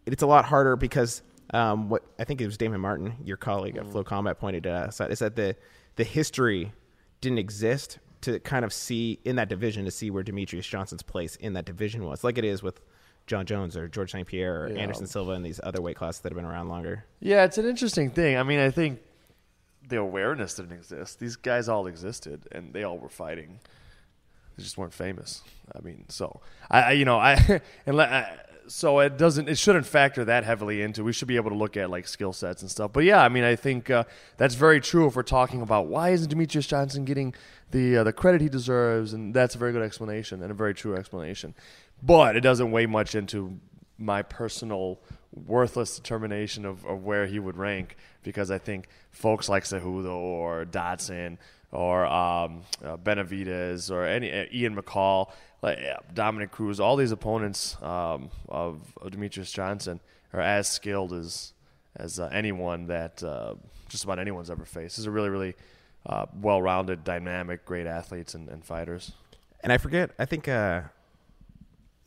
it's 0.07 0.23
a 0.23 0.27
lot 0.27 0.45
harder 0.45 0.75
because 0.75 1.23
um, 1.55 1.89
what 1.89 2.03
I 2.19 2.25
think 2.25 2.41
it 2.41 2.47
was 2.47 2.57
Damon 2.57 2.81
Martin, 2.81 3.15
your 3.25 3.37
colleague 3.37 3.77
at 3.77 3.85
FloCombat, 3.85 4.39
pointed 4.39 4.67
out 4.67 4.89
is 4.89 5.21
that 5.21 5.37
the 5.37 5.55
the 5.97 6.05
history 6.05 6.73
didn't 7.21 7.39
exist 7.39 7.99
to 8.23 8.39
kind 8.41 8.65
of 8.65 8.73
see 8.73 9.19
in 9.25 9.37
that 9.37 9.49
division 9.49 9.85
to 9.85 9.91
see 9.91 10.11
where 10.11 10.23
Demetrious 10.23 10.69
Johnson's 10.69 11.03
place 11.03 11.37
in 11.37 11.55
that 11.55 11.65
division 11.65 12.05
was, 12.05 12.25
like 12.25 12.39
it 12.39 12.45
is 12.45 12.63
with 12.63 12.81
Jon 13.27 13.47
Jones 13.47 13.77
or 13.77 13.89
George 13.89 14.13
St. 14.13 14.27
Pierre 14.27 14.65
or 14.65 14.69
yeah. 14.69 14.79
Anderson 14.79 15.07
Silva 15.07 15.33
and 15.33 15.45
these 15.45 15.61
other 15.63 15.81
weight 15.81 15.97
classes 15.97 16.21
that 16.21 16.33
have 16.33 16.37
been 16.37 16.45
around 16.45 16.69
longer. 16.69 17.05
Yeah, 17.21 17.45
it's 17.45 17.59
an 17.59 17.67
interesting 17.67 18.11
thing. 18.11 18.37
I 18.37 18.43
mean, 18.43 18.61
I 18.61 18.71
think 18.71 19.01
the 19.89 19.99
awareness 19.99 20.55
didn't 20.55 20.73
exist. 20.73 21.19
These 21.19 21.37
guys 21.37 21.69
all 21.69 21.87
existed 21.87 22.49
and 22.53 22.73
they 22.73 22.85
all 22.85 22.99
were 22.99 23.09
fighting. 23.09 23.59
They 24.57 24.63
just 24.63 24.79
weren't 24.79 24.95
famous. 24.95 25.43
I 25.75 25.81
mean, 25.81 26.05
so 26.09 26.41
I, 26.71 26.81
I 26.83 26.93
you 26.93 27.05
know, 27.05 27.19
I 27.19 27.61
and 27.87 28.01
I, 28.01 28.39
so 28.67 29.01
it 29.01 29.17
doesn't 29.17 29.49
it 29.49 29.59
shouldn't 29.59 29.87
factor 29.87 30.25
that 30.25 30.45
heavily 30.45 30.83
into 30.83 31.05
we 31.05 31.13
should 31.13 31.29
be 31.29 31.37
able 31.37 31.51
to 31.51 31.57
look 31.57 31.77
at 31.77 31.91
like 31.91 32.07
skill 32.07 32.33
sets 32.33 32.63
and 32.63 32.71
stuff. 32.71 32.93
But 32.93 33.05
yeah 33.05 33.23
i 33.23 33.29
mean 33.29 33.45
i 33.45 33.57
think 33.57 33.91
uh, 33.91 34.05
that's 34.37 34.55
very 34.55 34.81
true 34.81 35.07
if 35.07 35.17
we're 35.17 35.23
talking 35.23 35.63
about 35.63 35.87
why 35.87 36.11
isn't 36.11 36.33
demetrious 36.33 36.67
johnson 36.67 37.05
getting 37.05 37.35
the 37.73 37.99
uh, 37.99 38.05
the 38.05 38.13
credit 38.13 38.41
he 38.41 38.49
deserves 38.49 39.13
and 39.13 39.35
that's 39.35 39.55
a 39.55 39.59
very 39.59 39.73
good 39.73 39.83
explanation 39.83 40.43
and 40.43 40.51
a 40.51 40.55
very 40.55 40.75
true 40.75 40.95
explanation. 40.95 41.55
But 42.03 42.37
it 42.37 42.41
doesn't 42.41 42.71
weigh 42.71 42.87
much 42.87 43.15
into 43.15 43.59
my 43.99 44.23
personal 44.23 45.01
worthless 45.33 45.97
determination 45.97 46.65
of, 46.65 46.85
of 46.85 47.05
where 47.05 47.27
he 47.27 47.39
would 47.39 47.57
rank 47.57 47.97
because 48.23 48.51
i 48.51 48.59
think 48.59 48.89
folks 49.11 49.49
like 49.49 49.65
Cejudo 49.65 50.15
or 50.15 50.65
dodson 50.65 51.39
or 51.73 52.07
um, 52.07 52.63
uh, 52.85 52.97
Benavidez 52.97 53.91
or 53.91 54.05
any 54.05 54.31
uh, 54.31 54.45
Ian 54.53 54.77
McCall 54.77 55.33
like 55.63 55.79
yeah, 55.81 55.99
Dominick 56.13 56.51
Cruz, 56.51 56.81
all 56.81 56.97
these 56.97 57.13
opponents 57.13 57.77
um, 57.83 58.31
of, 58.49 58.81
of, 59.01 59.13
Demetrious 59.13 59.53
Johnson 59.53 60.01
are 60.33 60.41
as 60.41 60.69
skilled 60.69 61.13
as 61.13 61.53
as 61.97 62.19
uh, 62.19 62.29
anyone 62.33 62.87
that 62.89 63.23
uh, 63.23 63.55
just 63.89 64.05
about 64.05 64.19
anyone's 64.19 64.51
ever 64.51 64.65
faced. 64.65 64.97
These 64.97 65.07
are 65.07 65.11
really, 65.11 65.29
really 65.29 65.55
uh, 66.07 66.27
well-rounded, 66.41 67.05
dynamic, 67.05 67.65
great 67.65 67.87
athletes 67.87 68.35
and, 68.35 68.49
and, 68.49 68.65
fighters. 68.65 69.13
And 69.61 69.73
I 69.73 69.79
forget, 69.79 70.11
I 70.19 70.25
think 70.25 70.49
uh, 70.49 70.83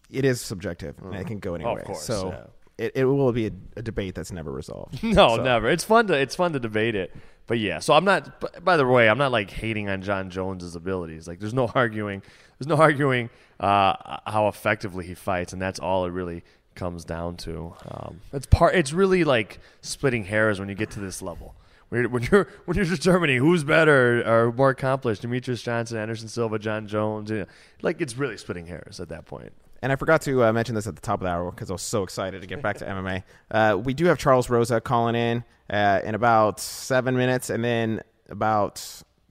it 0.10 0.26
is 0.26 0.42
subjective, 0.42 0.98
mm-hmm. 0.98 1.14
and 1.14 1.22
it 1.22 1.28
can 1.28 1.40
go 1.40 1.54
anywhere. 1.54 1.84
Oh, 1.84 1.86
course, 1.86 2.04
so 2.04 2.32
yeah. 2.32 2.86
it, 2.86 2.92
it 2.96 3.06
will 3.06 3.32
be 3.32 3.48
a, 3.48 3.52
a, 3.78 3.82
debate 3.84 4.16
that's 4.16 4.32
never 4.32 4.52
resolved. 4.52 5.02
no, 5.04 5.38
so. 5.38 5.44
never. 5.44 5.70
It's 5.70 5.84
fun 5.84 6.08
to 6.08 6.14
it's 6.14 6.36
fun 6.36 6.52
to 6.54 6.60
debate 6.60 6.96
it. 6.96 7.16
But 7.48 7.60
yeah, 7.60 7.80
so 7.80 7.94
I'm 7.94 8.06
not. 8.06 8.64
By 8.64 8.78
the 8.78 8.86
way, 8.86 9.08
I'm 9.08 9.18
not 9.18 9.32
like 9.32 9.52
hating 9.52 9.88
on 9.90 10.02
Jon 10.02 10.30
Jones's 10.30 10.76
abilities. 10.76 11.28
Like, 11.28 11.40
there's 11.40 11.54
no 11.54 11.68
arguing. 11.76 12.22
There's 12.58 12.68
no 12.68 12.78
arguing 12.78 13.30
uh, 13.60 14.18
how 14.26 14.48
effectively 14.48 15.06
he 15.06 15.14
fights, 15.14 15.54
and 15.54 15.62
that's 15.62 15.80
all 15.80 16.06
it 16.06 16.12
really 16.12 16.44
comes 16.74 17.06
down 17.06 17.38
to. 17.38 17.74
Um, 17.90 18.22
it's 18.34 18.48
part. 18.48 18.76
It's 18.76 18.94
really 18.94 19.24
like 19.24 19.60
splitting 19.82 20.26
hairs 20.26 20.60
when 20.60 20.70
you 20.70 20.76
get 20.76 20.92
to 20.92 21.00
this 21.00 21.22
level. 21.22 21.56
When 21.90 22.02
you're 22.02 22.10
when 22.10 22.24
you're, 22.24 22.48
when 22.66 22.78
you're 22.78 22.86
determining 22.86 23.38
who's 23.40 23.64
better 23.64 24.24
or 24.28 24.52
more 24.52 24.72
accomplished, 24.72 25.22
Demetrious 25.22 25.64
Johnson, 25.64 25.98
Anderson 25.98 26.28
Silva, 26.28 26.58
Jon 26.58 26.88
Jones, 26.88 27.30
you 27.30 27.40
know, 27.40 27.46
like 27.82 28.02
it's 28.02 28.18
really 28.18 28.38
splitting 28.38 28.66
hairs 28.68 29.00
at 29.00 29.10
that 29.10 29.26
point. 29.26 29.54
And 29.86 29.92
I 29.92 29.98
forgot 29.98 30.22
to 30.22 30.46
uh, 30.46 30.52
mention 30.52 30.74
this 30.74 30.88
at 30.88 30.96
the 30.96 31.02
top 31.02 31.22
of 31.22 31.26
the 31.26 31.30
hour 31.30 31.52
because 31.52 31.70
I 31.70 31.74
was 31.74 31.84
so 31.84 32.02
excited 32.02 32.42
to 32.42 32.48
get 32.48 32.60
back 32.60 32.80
to 32.80 32.86
MMA. 32.88 33.22
Uh, 33.52 33.78
we 33.78 33.94
do 33.94 34.06
have 34.06 34.18
Charles 34.18 34.50
Rosa 34.50 34.82
calling 34.82 35.14
in 35.14 35.44
uh, 35.70 36.00
in 36.04 36.16
about 36.16 36.60
seven 36.60 37.16
minutes, 37.16 37.52
and 37.52 37.64
then 37.64 38.02
about 38.28 38.84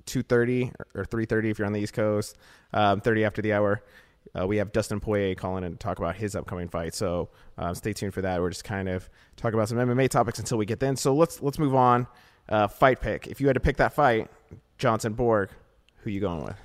two 0.06 0.22
thirty 0.22 0.70
or 0.94 1.04
three 1.06 1.24
thirty 1.24 1.50
if 1.50 1.58
you're 1.58 1.66
on 1.66 1.72
the 1.72 1.80
East 1.80 1.92
Coast, 1.92 2.38
um, 2.72 3.00
thirty 3.00 3.24
after 3.24 3.42
the 3.42 3.52
hour. 3.52 3.82
Uh, 4.32 4.46
we 4.46 4.58
have 4.58 4.70
Dustin 4.70 5.00
Poirier 5.00 5.34
calling 5.34 5.64
in 5.64 5.72
to 5.72 5.76
talk 5.76 5.98
about 5.98 6.14
his 6.14 6.36
upcoming 6.36 6.68
fight. 6.68 6.94
So 6.94 7.30
uh, 7.58 7.74
stay 7.74 7.92
tuned 7.92 8.14
for 8.14 8.22
that. 8.22 8.40
We're 8.40 8.50
just 8.50 8.62
kind 8.62 8.88
of 8.88 9.10
talking 9.34 9.54
about 9.58 9.68
some 9.68 9.78
MMA 9.78 10.08
topics 10.08 10.38
until 10.38 10.58
we 10.58 10.66
get 10.66 10.78
then. 10.78 10.94
So 10.94 11.16
let's 11.16 11.42
let's 11.42 11.58
move 11.58 11.74
on. 11.74 12.06
Uh, 12.48 12.68
fight 12.68 13.00
pick. 13.00 13.26
If 13.26 13.40
you 13.40 13.48
had 13.48 13.54
to 13.54 13.60
pick 13.60 13.78
that 13.78 13.92
fight, 13.92 14.30
Johnson 14.78 15.14
Borg, 15.14 15.50
who 15.96 16.10
you 16.10 16.20
going 16.20 16.44
with? 16.44 16.56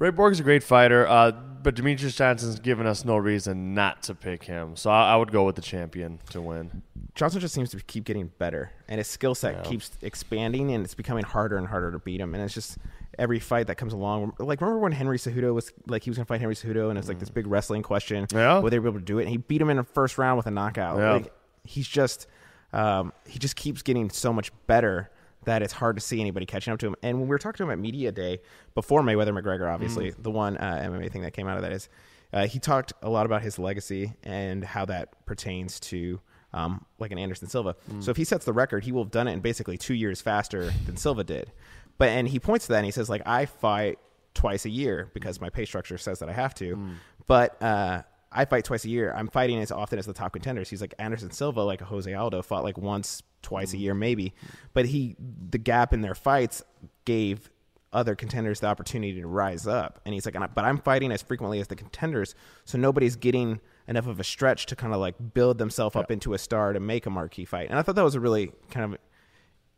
Ray 0.00 0.10
Borg's 0.10 0.40
a 0.40 0.42
great 0.42 0.62
fighter, 0.62 1.06
uh, 1.06 1.30
but 1.62 1.74
Demetrious 1.74 2.16
Johnson's 2.16 2.58
given 2.58 2.86
us 2.86 3.04
no 3.04 3.18
reason 3.18 3.74
not 3.74 4.02
to 4.04 4.14
pick 4.14 4.42
him. 4.44 4.74
So 4.74 4.90
I, 4.90 5.12
I, 5.12 5.16
would 5.16 5.30
go 5.30 5.44
with 5.44 5.56
the 5.56 5.62
champion 5.62 6.18
to 6.30 6.40
win. 6.40 6.82
Johnson 7.14 7.38
just 7.38 7.54
seems 7.54 7.70
to 7.72 7.80
keep 7.80 8.04
getting 8.04 8.32
better, 8.38 8.72
and 8.88 8.96
his 8.96 9.08
skill 9.08 9.34
set 9.34 9.56
yeah. 9.56 9.62
keeps 9.62 9.90
expanding, 10.00 10.72
and 10.72 10.86
it's 10.86 10.94
becoming 10.94 11.22
harder 11.22 11.58
and 11.58 11.66
harder 11.66 11.92
to 11.92 11.98
beat 11.98 12.18
him. 12.18 12.34
And 12.34 12.42
it's 12.42 12.54
just 12.54 12.78
every 13.18 13.40
fight 13.40 13.66
that 13.66 13.74
comes 13.74 13.92
along. 13.92 14.32
Like 14.38 14.62
remember 14.62 14.78
when 14.78 14.92
Henry 14.92 15.18
Cejudo 15.18 15.52
was 15.52 15.70
like 15.86 16.02
he 16.02 16.08
was 16.08 16.16
gonna 16.16 16.24
fight 16.24 16.40
Henry 16.40 16.54
Cejudo, 16.54 16.88
and 16.88 16.98
it's 16.98 17.08
like 17.08 17.18
this 17.18 17.28
big 17.28 17.46
wrestling 17.46 17.82
question, 17.82 18.26
yeah. 18.32 18.54
whether 18.54 18.70
they 18.70 18.78
were 18.78 18.88
able 18.88 19.00
to 19.00 19.04
do 19.04 19.18
it. 19.18 19.24
And 19.24 19.30
he 19.30 19.36
beat 19.36 19.60
him 19.60 19.68
in 19.68 19.76
the 19.76 19.84
first 19.84 20.16
round 20.16 20.38
with 20.38 20.46
a 20.46 20.50
knockout. 20.50 20.96
Yeah. 20.96 21.12
Like 21.12 21.32
he's 21.64 21.86
just 21.86 22.26
um, 22.72 23.12
he 23.28 23.38
just 23.38 23.54
keeps 23.54 23.82
getting 23.82 24.08
so 24.08 24.32
much 24.32 24.50
better 24.66 25.10
that 25.44 25.62
it's 25.62 25.72
hard 25.72 25.96
to 25.96 26.02
see 26.02 26.20
anybody 26.20 26.46
catching 26.46 26.72
up 26.72 26.78
to 26.80 26.86
him. 26.86 26.96
And 27.02 27.18
when 27.18 27.28
we 27.28 27.30
were 27.30 27.38
talking 27.38 27.58
to 27.58 27.64
him 27.64 27.70
at 27.70 27.78
media 27.78 28.12
day 28.12 28.40
before 28.74 29.02
Mayweather 29.02 29.38
McGregor, 29.38 29.72
obviously 29.72 30.12
mm. 30.12 30.22
the 30.22 30.30
one 30.30 30.56
uh, 30.56 30.82
MMA 30.84 31.10
thing 31.10 31.22
that 31.22 31.32
came 31.32 31.48
out 31.48 31.56
of 31.56 31.62
that 31.62 31.72
is 31.72 31.88
uh, 32.32 32.46
he 32.46 32.58
talked 32.58 32.92
a 33.02 33.10
lot 33.10 33.26
about 33.26 33.42
his 33.42 33.58
legacy 33.58 34.12
and 34.22 34.64
how 34.64 34.84
that 34.84 35.24
pertains 35.26 35.80
to 35.80 36.20
um, 36.52 36.84
like 36.98 37.12
an 37.12 37.18
Anderson 37.18 37.48
Silva. 37.48 37.76
Mm. 37.90 38.02
So 38.02 38.10
if 38.10 38.16
he 38.16 38.24
sets 38.24 38.44
the 38.44 38.52
record, 38.52 38.84
he 38.84 38.92
will 38.92 39.04
have 39.04 39.10
done 39.10 39.28
it 39.28 39.32
in 39.32 39.40
basically 39.40 39.78
two 39.78 39.94
years 39.94 40.20
faster 40.20 40.72
than 40.86 40.96
Silva 40.96 41.24
did. 41.24 41.52
But 41.98 42.10
and 42.10 42.28
he 42.28 42.38
points 42.38 42.66
to 42.66 42.72
that 42.72 42.78
and 42.78 42.86
he 42.86 42.92
says 42.92 43.08
like 43.08 43.22
I 43.26 43.46
fight 43.46 43.98
twice 44.34 44.64
a 44.64 44.70
year 44.70 45.10
because 45.12 45.40
my 45.40 45.50
pay 45.50 45.64
structure 45.64 45.98
says 45.98 46.18
that 46.20 46.28
I 46.28 46.32
have 46.32 46.54
to. 46.56 46.76
Mm. 46.76 46.94
But 47.26 47.62
uh, 47.62 48.02
I 48.32 48.44
fight 48.44 48.64
twice 48.64 48.84
a 48.84 48.88
year. 48.88 49.12
I'm 49.14 49.28
fighting 49.28 49.58
as 49.58 49.72
often 49.72 49.98
as 49.98 50.06
the 50.06 50.12
top 50.12 50.32
contenders. 50.32 50.70
He's 50.70 50.80
like 50.80 50.94
Anderson 50.98 51.30
Silva, 51.30 51.62
like 51.62 51.80
a 51.80 51.84
Jose 51.84 52.12
Aldo, 52.12 52.42
fought 52.42 52.62
like 52.62 52.78
once, 52.78 53.22
twice 53.42 53.72
a 53.72 53.76
mm. 53.76 53.80
year, 53.80 53.94
maybe. 53.94 54.34
But 54.72 54.86
he, 54.86 55.16
the 55.50 55.58
gap 55.58 55.92
in 55.92 56.00
their 56.00 56.14
fights 56.14 56.62
gave 57.04 57.50
other 57.92 58.14
contenders 58.14 58.60
the 58.60 58.68
opportunity 58.68 59.20
to 59.20 59.26
rise 59.26 59.66
up. 59.66 60.00
And 60.04 60.14
he's 60.14 60.24
like, 60.24 60.36
but 60.54 60.64
I'm 60.64 60.78
fighting 60.78 61.10
as 61.10 61.22
frequently 61.22 61.60
as 61.60 61.66
the 61.66 61.76
contenders, 61.76 62.34
so 62.64 62.78
nobody's 62.78 63.16
getting 63.16 63.60
enough 63.88 64.06
of 64.06 64.20
a 64.20 64.24
stretch 64.24 64.66
to 64.66 64.76
kind 64.76 64.94
of 64.94 65.00
like 65.00 65.16
build 65.34 65.58
themselves 65.58 65.96
up 65.96 66.10
into 66.10 66.32
a 66.32 66.38
star 66.38 66.72
to 66.72 66.78
make 66.78 67.06
a 67.06 67.10
marquee 67.10 67.44
fight. 67.44 67.68
And 67.68 67.78
I 67.78 67.82
thought 67.82 67.96
that 67.96 68.04
was 68.04 68.14
a 68.14 68.20
really 68.20 68.52
kind 68.70 68.92
of 68.94 69.00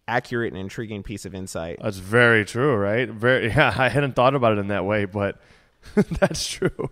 accurate 0.06 0.52
and 0.52 0.61
intriguing 0.61 1.02
piece 1.02 1.25
of 1.25 1.35
insight. 1.35 1.78
That's 1.80 1.97
very 1.97 2.44
true, 2.44 2.76
right? 2.76 3.09
Very. 3.09 3.49
Yeah, 3.52 3.75
I 3.76 3.88
hadn't 3.88 4.14
thought 4.14 4.35
about 4.35 4.52
it 4.52 4.59
in 4.59 4.68
that 4.68 4.85
way, 4.85 5.06
but 5.06 5.40
that's 5.94 6.47
true. 6.47 6.90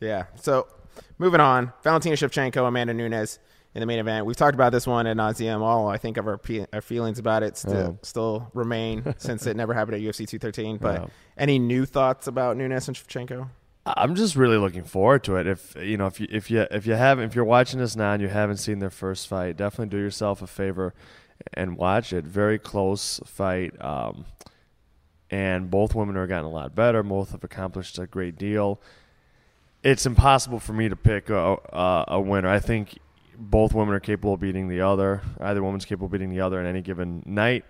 Yeah. 0.00 0.24
So 0.36 0.66
moving 1.18 1.40
on, 1.40 1.72
Valentina 1.82 2.16
Shevchenko, 2.16 2.66
Amanda 2.66 2.94
Nunes 2.94 3.38
in 3.74 3.80
the 3.80 3.86
main 3.86 3.98
event. 3.98 4.26
We've 4.26 4.36
talked 4.36 4.54
about 4.54 4.72
this 4.72 4.86
one 4.86 5.06
at 5.06 5.16
nauseum. 5.16 5.60
All 5.60 5.88
I 5.88 5.96
think 5.96 6.16
of 6.16 6.26
our, 6.26 6.40
our 6.72 6.80
feelings 6.80 7.18
about 7.18 7.42
it 7.42 7.56
still, 7.56 7.98
still 8.02 8.50
remain 8.54 9.14
since 9.18 9.46
it 9.46 9.56
never 9.56 9.74
happened 9.74 9.96
at 9.96 10.00
UFC 10.00 10.26
213. 10.28 10.78
But 10.78 11.02
yeah. 11.02 11.06
any 11.36 11.58
new 11.58 11.86
thoughts 11.86 12.26
about 12.26 12.56
Nunes 12.56 12.88
and 12.88 12.96
Shevchenko? 12.96 13.48
I'm 13.86 14.14
just 14.14 14.36
really 14.36 14.58
looking 14.58 14.84
forward 14.84 15.24
to 15.24 15.36
it. 15.36 15.46
If 15.46 15.74
you 15.76 15.96
know, 15.96 16.06
if 16.06 16.20
you 16.20 16.26
if 16.30 16.50
you 16.50 16.66
if 16.70 16.86
you 16.86 16.94
haven't, 16.94 17.24
if 17.24 17.34
you're 17.34 17.44
watching 17.44 17.80
this 17.80 17.96
now 17.96 18.12
and 18.12 18.22
you 18.22 18.28
haven't 18.28 18.58
seen 18.58 18.78
their 18.78 18.90
first 18.90 19.26
fight, 19.26 19.56
definitely 19.56 19.96
do 19.96 20.02
yourself 20.02 20.42
a 20.42 20.46
favor 20.46 20.94
and 21.54 21.76
watch 21.76 22.12
it. 22.12 22.24
Very 22.24 22.58
close 22.58 23.20
fight. 23.24 23.72
Um, 23.82 24.26
and 25.30 25.70
both 25.70 25.94
women 25.94 26.16
are 26.16 26.26
gotten 26.26 26.46
a 26.46 26.50
lot 26.50 26.74
better. 26.74 27.02
Both 27.02 27.30
have 27.30 27.44
accomplished 27.44 27.98
a 27.98 28.06
great 28.06 28.36
deal. 28.36 28.80
It's 29.82 30.04
impossible 30.04 30.60
for 30.60 30.72
me 30.72 30.88
to 30.88 30.96
pick 30.96 31.30
a, 31.30 31.56
a, 31.72 32.04
a 32.08 32.20
winner. 32.20 32.48
I 32.48 32.58
think 32.58 32.98
both 33.36 33.72
women 33.72 33.94
are 33.94 34.00
capable 34.00 34.34
of 34.34 34.40
beating 34.40 34.68
the 34.68 34.82
other. 34.82 35.22
Either 35.40 35.62
woman's 35.62 35.84
capable 35.84 36.06
of 36.06 36.12
beating 36.12 36.30
the 36.30 36.40
other 36.40 36.60
in 36.60 36.66
any 36.66 36.82
given 36.82 37.22
night. 37.24 37.64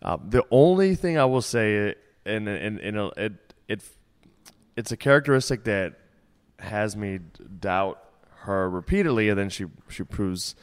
Uh, 0.00 0.16
the 0.28 0.44
only 0.50 0.94
thing 0.94 1.18
I 1.18 1.24
will 1.24 1.42
say, 1.42 1.94
and 2.24 2.48
and, 2.48 2.78
and 2.78 2.96
it, 3.16 3.32
it 3.68 3.82
it's 4.76 4.92
a 4.92 4.96
characteristic 4.96 5.64
that 5.64 5.94
has 6.58 6.96
me 6.96 7.18
doubt 7.60 7.98
her 8.40 8.70
repeatedly, 8.70 9.28
and 9.28 9.38
then 9.38 9.50
she 9.50 9.66
she 9.88 10.04
proves 10.04 10.54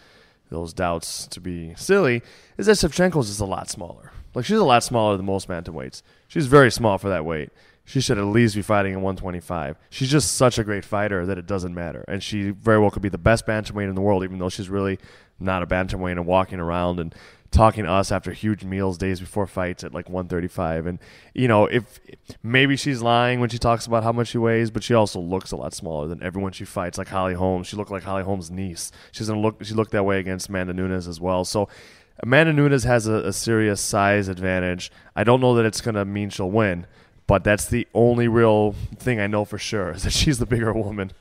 those 0.50 0.74
doubts 0.74 1.28
to 1.28 1.42
be 1.42 1.74
silly. 1.76 2.22
Is 2.58 2.68
that 2.68 2.78
Shevchenko's 2.78 3.30
is 3.30 3.40
a 3.40 3.46
lot 3.46 3.70
smaller. 3.70 4.12
Like 4.34 4.46
she's 4.46 4.58
a 4.58 4.64
lot 4.64 4.84
smaller 4.84 5.18
than 5.18 5.26
most 5.26 5.48
bantamweights. 5.48 6.02
She's 6.28 6.48
very 6.48 6.72
small 6.72 6.98
for 6.98 7.10
that 7.10 7.26
weight. 7.26 7.50
She 7.86 8.00
should 8.00 8.18
at 8.18 8.26
least 8.26 8.56
be 8.56 8.62
fighting 8.62 8.94
at 8.94 9.02
125. 9.02 9.78
She's 9.90 10.10
just 10.10 10.36
such 10.36 10.58
a 10.58 10.64
great 10.64 10.86
fighter 10.86 11.26
that 11.26 11.38
it 11.38 11.46
doesn't 11.46 11.74
matter, 11.74 12.06
and 12.08 12.24
she 12.24 12.52
very 12.52 12.80
well 12.80 12.92
could 12.92 13.02
be 13.02 13.10
the 13.10 13.18
best 13.18 13.46
bantamweight 13.46 13.90
in 13.90 13.96
the 13.96 14.02
world, 14.02 14.24
even 14.24 14.40
though 14.40 14.50
she's 14.50 14.70
really 14.70 15.00
not 15.40 15.64
a 15.64 15.68
bantamweight 15.68 16.14
and 16.14 16.26
walking 16.26 16.60
around 16.60 17.00
and 17.00 17.14
talking 17.52 17.84
to 17.84 17.92
us 17.92 18.12
after 18.12 18.32
huge 18.32 18.64
meals 18.64 18.98
days 18.98 19.20
before 19.20 19.46
fights 19.46 19.84
at 19.84 19.94
like 19.94 20.10
135 20.10 20.88
and 20.88 20.98
you 21.36 21.48
know 21.48 21.68
if 21.68 22.00
maybe 22.42 22.76
she's 22.76 23.00
lying 23.00 23.40
when 23.40 23.50
she 23.50 23.60
talks 23.60 23.86
about 23.86 24.04
how 24.04 24.12
much 24.12 24.30
she 24.30 24.40
weighs 24.40 24.72
but 24.72 24.82
she 24.84 24.96
also 24.96 25.20
looks 25.20 25.52
a 25.52 25.56
lot 25.56 25.72
smaller 25.72 26.08
than 26.08 26.22
everyone 26.24 26.52
she 26.52 26.66
fights 26.66 26.98
like 26.98 27.10
holly 27.10 27.36
holmes. 27.36 27.68
She 27.68 27.76
looked 27.76 27.92
like 27.92 28.02
holly 28.02 28.24
holmes 28.24 28.50
niece. 28.50 28.92
She's 29.12 29.28
gonna 29.28 29.40
look 29.40 29.64
she 29.64 29.76
looked 29.76 29.92
that 29.92 30.04
way 30.04 30.20
against 30.20 30.50
amanda 30.50 30.74
nunes 30.74 31.08
as 31.08 31.22
well. 31.22 31.46
So 31.46 31.70
Amanda 32.22 32.54
Nunes 32.54 32.84
has 32.84 33.08
a, 33.08 33.16
a 33.16 33.34
serious 33.34 33.82
size 33.82 34.28
advantage. 34.28 34.92
I 35.16 35.24
don't 35.24 35.42
know 35.42 35.56
that 35.56 35.66
it's 35.66 35.82
going 35.82 35.96
to 35.96 36.06
mean 36.06 36.30
she'll 36.30 36.52
win, 36.52 36.86
but 37.28 37.44
that's 37.44 37.68
the 37.68 37.88
only 37.94 38.28
real 38.28 38.74
thing 38.98 39.20
I 39.20 39.28
know 39.28 39.46
for 39.46 39.58
sure 39.58 39.92
is 39.92 40.04
that 40.04 40.14
she's 40.14 40.40
the 40.40 40.46
bigger 40.46 40.74
woman. 40.74 41.12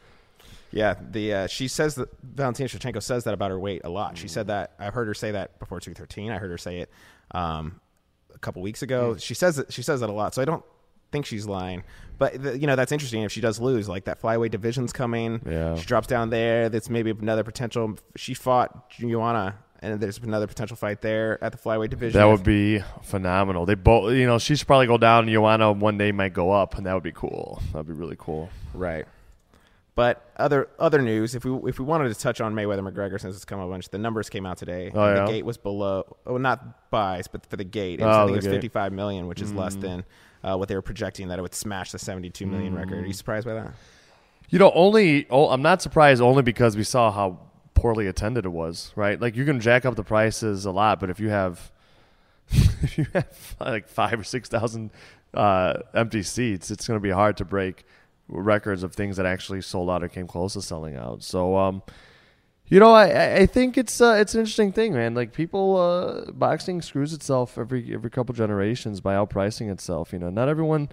Yeah, 0.72 0.94
the 1.10 1.34
uh, 1.34 1.46
she 1.46 1.68
says 1.68 1.96
that 1.96 2.08
Valentina 2.22 2.68
Shevchenko 2.68 3.02
says 3.02 3.24
that 3.24 3.34
about 3.34 3.50
her 3.50 3.58
weight 3.58 3.82
a 3.84 3.90
lot. 3.90 4.16
She 4.16 4.26
said 4.26 4.46
that 4.46 4.72
I've 4.78 4.94
heard 4.94 5.06
her 5.06 5.14
say 5.14 5.32
that 5.32 5.58
before 5.58 5.80
213. 5.80 6.30
I 6.30 6.38
heard 6.38 6.50
her 6.50 6.58
say 6.58 6.78
it 6.78 6.90
um, 7.32 7.80
a 8.34 8.38
couple 8.38 8.62
weeks 8.62 8.82
ago. 8.82 9.16
She 9.18 9.34
says 9.34 9.56
that 9.56 9.72
she 9.72 9.82
says 9.82 10.00
that 10.00 10.08
a 10.08 10.12
lot. 10.12 10.34
So 10.34 10.40
I 10.40 10.46
don't 10.46 10.64
think 11.12 11.26
she's 11.26 11.46
lying. 11.46 11.84
But 12.18 12.42
the, 12.42 12.58
you 12.58 12.66
know 12.66 12.74
that's 12.74 12.90
interesting 12.90 13.22
if 13.22 13.30
she 13.30 13.42
does 13.42 13.60
lose. 13.60 13.86
Like 13.86 14.04
that 14.04 14.20
flyweight 14.20 14.50
division's 14.50 14.94
coming. 14.94 15.42
Yeah. 15.46 15.76
She 15.76 15.84
drops 15.84 16.06
down 16.06 16.30
there. 16.30 16.70
That's 16.70 16.88
maybe 16.88 17.10
another 17.10 17.44
potential. 17.44 17.98
She 18.16 18.32
fought 18.32 18.88
Joanna 18.90 19.56
and 19.82 20.00
there's 20.00 20.18
another 20.18 20.46
potential 20.46 20.76
fight 20.76 21.00
there 21.02 21.42
at 21.42 21.52
the 21.52 21.58
flyweight 21.58 21.90
division. 21.90 22.18
That 22.18 22.26
would 22.26 22.44
be 22.44 22.82
phenomenal. 23.02 23.66
They 23.66 23.74
both, 23.74 24.14
you 24.14 24.26
know, 24.26 24.38
she 24.38 24.56
should 24.56 24.66
probably 24.66 24.86
go 24.86 24.96
down. 24.96 25.28
Joanna 25.28 25.72
one 25.72 25.98
day 25.98 26.12
might 26.12 26.32
go 26.32 26.52
up, 26.52 26.76
and 26.76 26.86
that 26.86 26.94
would 26.94 27.02
be 27.02 27.12
cool. 27.12 27.60
That'd 27.72 27.88
be 27.88 27.92
really 27.92 28.16
cool. 28.18 28.48
Right. 28.72 29.06
But 29.94 30.24
other 30.38 30.68
other 30.78 31.02
news, 31.02 31.34
if 31.34 31.44
we 31.44 31.68
if 31.68 31.78
we 31.78 31.84
wanted 31.84 32.08
to 32.08 32.14
touch 32.18 32.40
on 32.40 32.54
Mayweather 32.54 32.80
McGregor 32.80 33.20
since 33.20 33.36
it's 33.36 33.44
come 33.44 33.60
a 33.60 33.68
bunch, 33.68 33.90
the 33.90 33.98
numbers 33.98 34.30
came 34.30 34.46
out 34.46 34.56
today. 34.56 34.90
Oh, 34.94 35.06
yeah? 35.06 35.26
The 35.26 35.32
gate 35.32 35.44
was 35.44 35.58
below, 35.58 36.16
oh 36.26 36.38
not 36.38 36.90
buys, 36.90 37.28
but 37.28 37.44
for 37.44 37.56
the 37.56 37.64
gate, 37.64 38.00
it 38.00 38.04
was, 38.04 38.16
Oh, 38.16 38.20
I 38.20 38.24
think 38.24 38.36
it 38.36 38.38
was 38.38 38.46
gate. 38.46 38.52
55 38.52 38.92
million, 38.92 39.26
which 39.26 39.42
is 39.42 39.52
less 39.52 39.74
than 39.74 40.04
uh, 40.42 40.56
what 40.56 40.68
they 40.68 40.76
were 40.76 40.82
projecting 40.82 41.28
that 41.28 41.38
it 41.38 41.42
would 41.42 41.54
smash 41.54 41.92
the 41.92 41.98
72 41.98 42.46
million 42.46 42.74
record. 42.74 43.04
Are 43.04 43.06
you 43.06 43.12
surprised 43.12 43.46
by 43.46 43.52
that? 43.54 43.72
You 44.48 44.58
know, 44.58 44.72
only 44.74 45.26
oh, 45.28 45.48
I'm 45.50 45.62
not 45.62 45.82
surprised 45.82 46.22
only 46.22 46.42
because 46.42 46.74
we 46.74 46.84
saw 46.84 47.10
how 47.10 47.40
poorly 47.74 48.06
attended 48.06 48.44
it 48.44 48.50
was. 48.50 48.92
Right, 48.96 49.20
like 49.20 49.36
you 49.36 49.44
can 49.44 49.60
jack 49.60 49.84
up 49.84 49.96
the 49.96 50.04
prices 50.04 50.64
a 50.64 50.70
lot, 50.70 51.00
but 51.00 51.10
if 51.10 51.20
you 51.20 51.28
have 51.30 51.70
if 52.50 52.98
you 52.98 53.06
have 53.12 53.56
like 53.60 53.88
five 53.88 54.18
or 54.20 54.24
six 54.24 54.48
thousand 54.48 54.90
uh, 55.34 55.74
empty 55.94 56.22
seats, 56.22 56.70
it's 56.70 56.86
going 56.86 56.98
to 56.98 57.02
be 57.02 57.10
hard 57.10 57.36
to 57.38 57.44
break 57.44 57.84
records 58.28 58.82
of 58.82 58.94
things 58.94 59.16
that 59.16 59.26
actually 59.26 59.60
sold 59.60 59.90
out 59.90 60.02
or 60.02 60.08
came 60.08 60.26
close 60.26 60.54
to 60.54 60.62
selling 60.62 60.96
out. 60.96 61.22
So, 61.22 61.56
um, 61.56 61.82
you 62.66 62.80
know, 62.80 62.92
I- 62.92 63.36
I, 63.36 63.46
think 63.46 63.76
it's 63.76 64.00
uh, 64.00 64.16
it's 64.18 64.34
an 64.34 64.40
interesting 64.40 64.72
thing, 64.72 64.94
man. 64.94 65.14
Like 65.14 65.32
people, 65.32 65.76
uh, 65.76 66.30
boxing 66.32 66.80
screws 66.80 67.12
itself 67.12 67.58
every 67.58 67.92
every 67.92 68.10
couple 68.10 68.34
generations 68.34 69.00
by 69.00 69.14
outpricing 69.14 69.70
itself. 69.70 70.12
You 70.12 70.18
know, 70.18 70.30
not 70.30 70.48
everyone, 70.48 70.88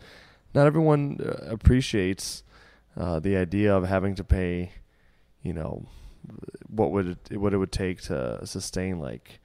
not 0.53 0.67
everyone 0.67 1.19
uh, 1.24 1.45
appreciates 1.51 2.43
uh, 2.98 3.19
the 3.19 3.38
idea 3.38 3.74
of 3.75 3.88
having 3.88 4.15
to 4.15 4.24
pay, 4.24 4.71
you 5.41 5.53
know, 5.53 5.86
what 6.68 6.92
would 6.92 7.18
it 7.30 7.38
what 7.38 7.54
it 7.54 7.58
would 7.58 7.72
take 7.72 8.02
to 8.04 8.46
sustain 8.46 9.00
like 9.00 9.40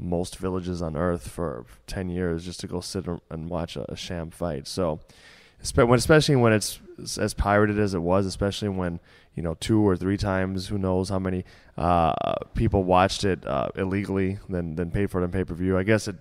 most 0.00 0.38
villages 0.38 0.80
on 0.80 0.96
earth 0.96 1.28
for 1.28 1.66
10 1.86 2.08
years 2.08 2.44
just 2.44 2.60
to 2.60 2.66
go 2.66 2.80
sit 2.80 3.04
and 3.30 3.50
watch 3.50 3.76
a, 3.76 3.90
a 3.92 3.96
sham 3.96 4.30
fight. 4.30 4.66
So, 4.66 5.00
especially 5.62 6.36
when 6.36 6.52
it's 6.54 6.80
as 7.18 7.34
pirated 7.34 7.78
as 7.78 7.92
it 7.94 7.98
was, 7.98 8.24
especially 8.24 8.70
when, 8.70 8.98
you 9.34 9.42
know, 9.42 9.54
two 9.60 9.86
or 9.86 9.96
three 9.96 10.16
times, 10.16 10.68
who 10.68 10.78
knows 10.78 11.10
how 11.10 11.18
many 11.18 11.44
uh, 11.76 12.14
people 12.54 12.82
watched 12.82 13.24
it 13.24 13.46
uh, 13.46 13.68
illegally, 13.76 14.38
then, 14.48 14.74
then 14.76 14.90
paid 14.90 15.10
for 15.10 15.20
it 15.20 15.24
on 15.24 15.30
pay 15.30 15.44
per 15.44 15.54
view. 15.54 15.76
I 15.76 15.82
guess 15.82 16.08
it, 16.08 16.16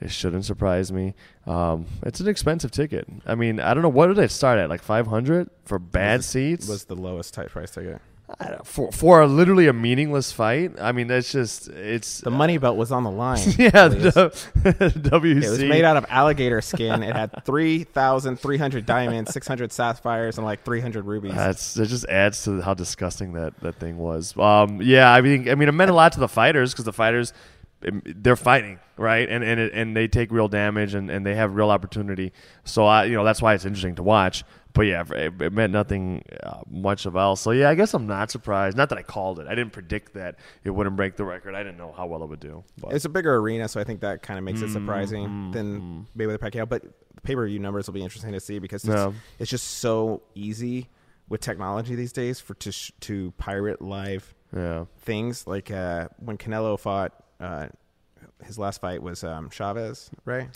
it 0.00 0.10
shouldn't 0.10 0.44
surprise 0.44 0.90
me. 0.90 1.14
Um, 1.46 1.86
it's 2.02 2.18
an 2.18 2.26
expensive 2.26 2.72
ticket. 2.72 3.06
I 3.24 3.36
mean, 3.36 3.60
I 3.60 3.72
don't 3.72 3.84
know. 3.84 3.88
What 3.88 4.08
did 4.08 4.18
it 4.18 4.32
start 4.32 4.58
at? 4.58 4.68
Like 4.68 4.82
500 4.82 5.48
for 5.64 5.78
bad 5.78 6.18
Was- 6.18 6.26
seats? 6.26 6.68
Was 6.68 6.84
the 6.86 6.96
lowest 6.96 7.34
type 7.34 7.50
price 7.50 7.70
ticket. 7.70 8.00
I 8.40 8.46
don't- 8.48 8.66
for 8.66 8.90
for 8.92 9.20
a, 9.20 9.26
literally 9.26 9.66
a 9.66 9.72
meaningless 9.72 10.32
fight. 10.32 10.72
I 10.80 10.92
mean, 10.92 11.06
that's 11.06 11.30
just 11.32 11.68
it's 11.68 12.20
The 12.20 12.30
money 12.30 12.56
belt 12.58 12.76
was 12.76 12.90
on 12.90 13.04
the 13.04 13.10
line. 13.10 13.40
yeah. 13.58 13.88
The, 13.88 14.30
WC 14.64 15.42
It 15.44 15.50
was 15.50 15.58
made 15.60 15.84
out 15.84 15.96
of 15.96 16.06
alligator 16.08 16.60
skin. 16.60 17.02
It 17.02 17.14
had 17.14 17.44
3,300 17.44 18.86
diamonds, 18.86 19.32
600 19.32 19.72
sapphires, 19.72 20.38
and 20.38 20.46
like 20.46 20.64
300 20.64 21.04
rubies. 21.04 21.34
That's 21.34 21.74
that 21.74 21.86
just 21.86 22.06
adds 22.06 22.44
to 22.44 22.60
how 22.62 22.74
disgusting 22.74 23.34
that 23.34 23.58
that 23.60 23.76
thing 23.76 23.98
was. 23.98 24.36
Um, 24.38 24.80
yeah, 24.82 25.12
I 25.12 25.20
mean, 25.20 25.48
I 25.48 25.54
mean, 25.54 25.68
it 25.68 25.72
meant 25.72 25.90
a 25.90 25.94
lot 25.94 26.12
to 26.12 26.20
the 26.20 26.28
fighters 26.28 26.72
because 26.72 26.84
the 26.84 26.92
fighters 26.92 27.32
um, 27.86 28.02
they're 28.04 28.36
fighting 28.36 28.78
right, 28.96 29.28
and 29.28 29.42
and 29.44 29.58
it, 29.60 29.72
and 29.74 29.96
they 29.96 30.08
take 30.08 30.30
real 30.30 30.48
damage 30.48 30.94
and, 30.94 31.10
and 31.10 31.26
they 31.26 31.34
have 31.34 31.54
real 31.54 31.70
opportunity. 31.70 32.32
So 32.64 32.86
I, 32.86 33.04
you 33.04 33.14
know, 33.16 33.24
that's 33.24 33.42
why 33.42 33.54
it's 33.54 33.64
interesting 33.64 33.96
to 33.96 34.02
watch. 34.02 34.44
But 34.74 34.82
yeah, 34.82 35.04
it, 35.10 35.40
it 35.42 35.52
meant 35.52 35.72
nothing 35.72 36.24
uh, 36.42 36.60
much 36.70 37.04
of 37.04 37.14
else. 37.16 37.40
So 37.42 37.50
yeah, 37.50 37.68
I 37.68 37.74
guess 37.74 37.92
I'm 37.92 38.06
not 38.06 38.30
surprised. 38.30 38.76
Not 38.76 38.88
that 38.88 38.98
I 38.98 39.02
called 39.02 39.38
it. 39.38 39.46
I 39.46 39.54
didn't 39.54 39.72
predict 39.72 40.14
that 40.14 40.36
it 40.64 40.70
wouldn't 40.70 40.96
break 40.96 41.16
the 41.16 41.24
record. 41.24 41.54
I 41.54 41.62
didn't 41.62 41.76
know 41.76 41.92
how 41.94 42.06
well 42.06 42.22
it 42.22 42.28
would 42.30 42.40
do. 42.40 42.64
But. 42.80 42.94
It's 42.94 43.04
a 43.04 43.10
bigger 43.10 43.36
arena, 43.36 43.68
so 43.68 43.80
I 43.80 43.84
think 43.84 44.00
that 44.00 44.22
kind 44.22 44.38
of 44.38 44.44
makes 44.44 44.62
it 44.62 44.70
Mm, 44.70 44.72
surprising 44.72 45.50
than 45.50 46.06
Mayweather 46.16 46.38
Pacquiao. 46.38 46.66
But 46.68 46.84
pay 47.22 47.34
per 47.34 47.46
view 47.46 47.58
numbers 47.58 47.86
will 47.86 47.94
be 47.94 48.02
interesting 48.02 48.32
to 48.32 48.40
see 48.40 48.58
because 48.58 48.82
it's, 48.84 48.94
Yeah. 48.94 49.12
it's 49.38 49.50
just 49.50 49.66
so 49.78 50.22
easy 50.34 50.88
with 51.28 51.40
technology 51.42 51.94
these 51.94 52.12
days 52.12 52.40
for 52.40 52.54
to 52.54 52.72
sh- 52.72 52.92
to 53.00 53.32
pirate 53.38 53.82
live 53.82 54.34
yeah. 54.56 54.86
things. 55.00 55.46
Like 55.46 55.70
uh, 55.70 56.08
when 56.18 56.38
Canelo 56.38 56.78
fought, 56.78 57.12
uh, 57.40 57.66
his 58.44 58.58
last 58.58 58.80
fight 58.80 59.02
was 59.02 59.22
um, 59.22 59.50
Chavez, 59.50 60.10
right? 60.24 60.48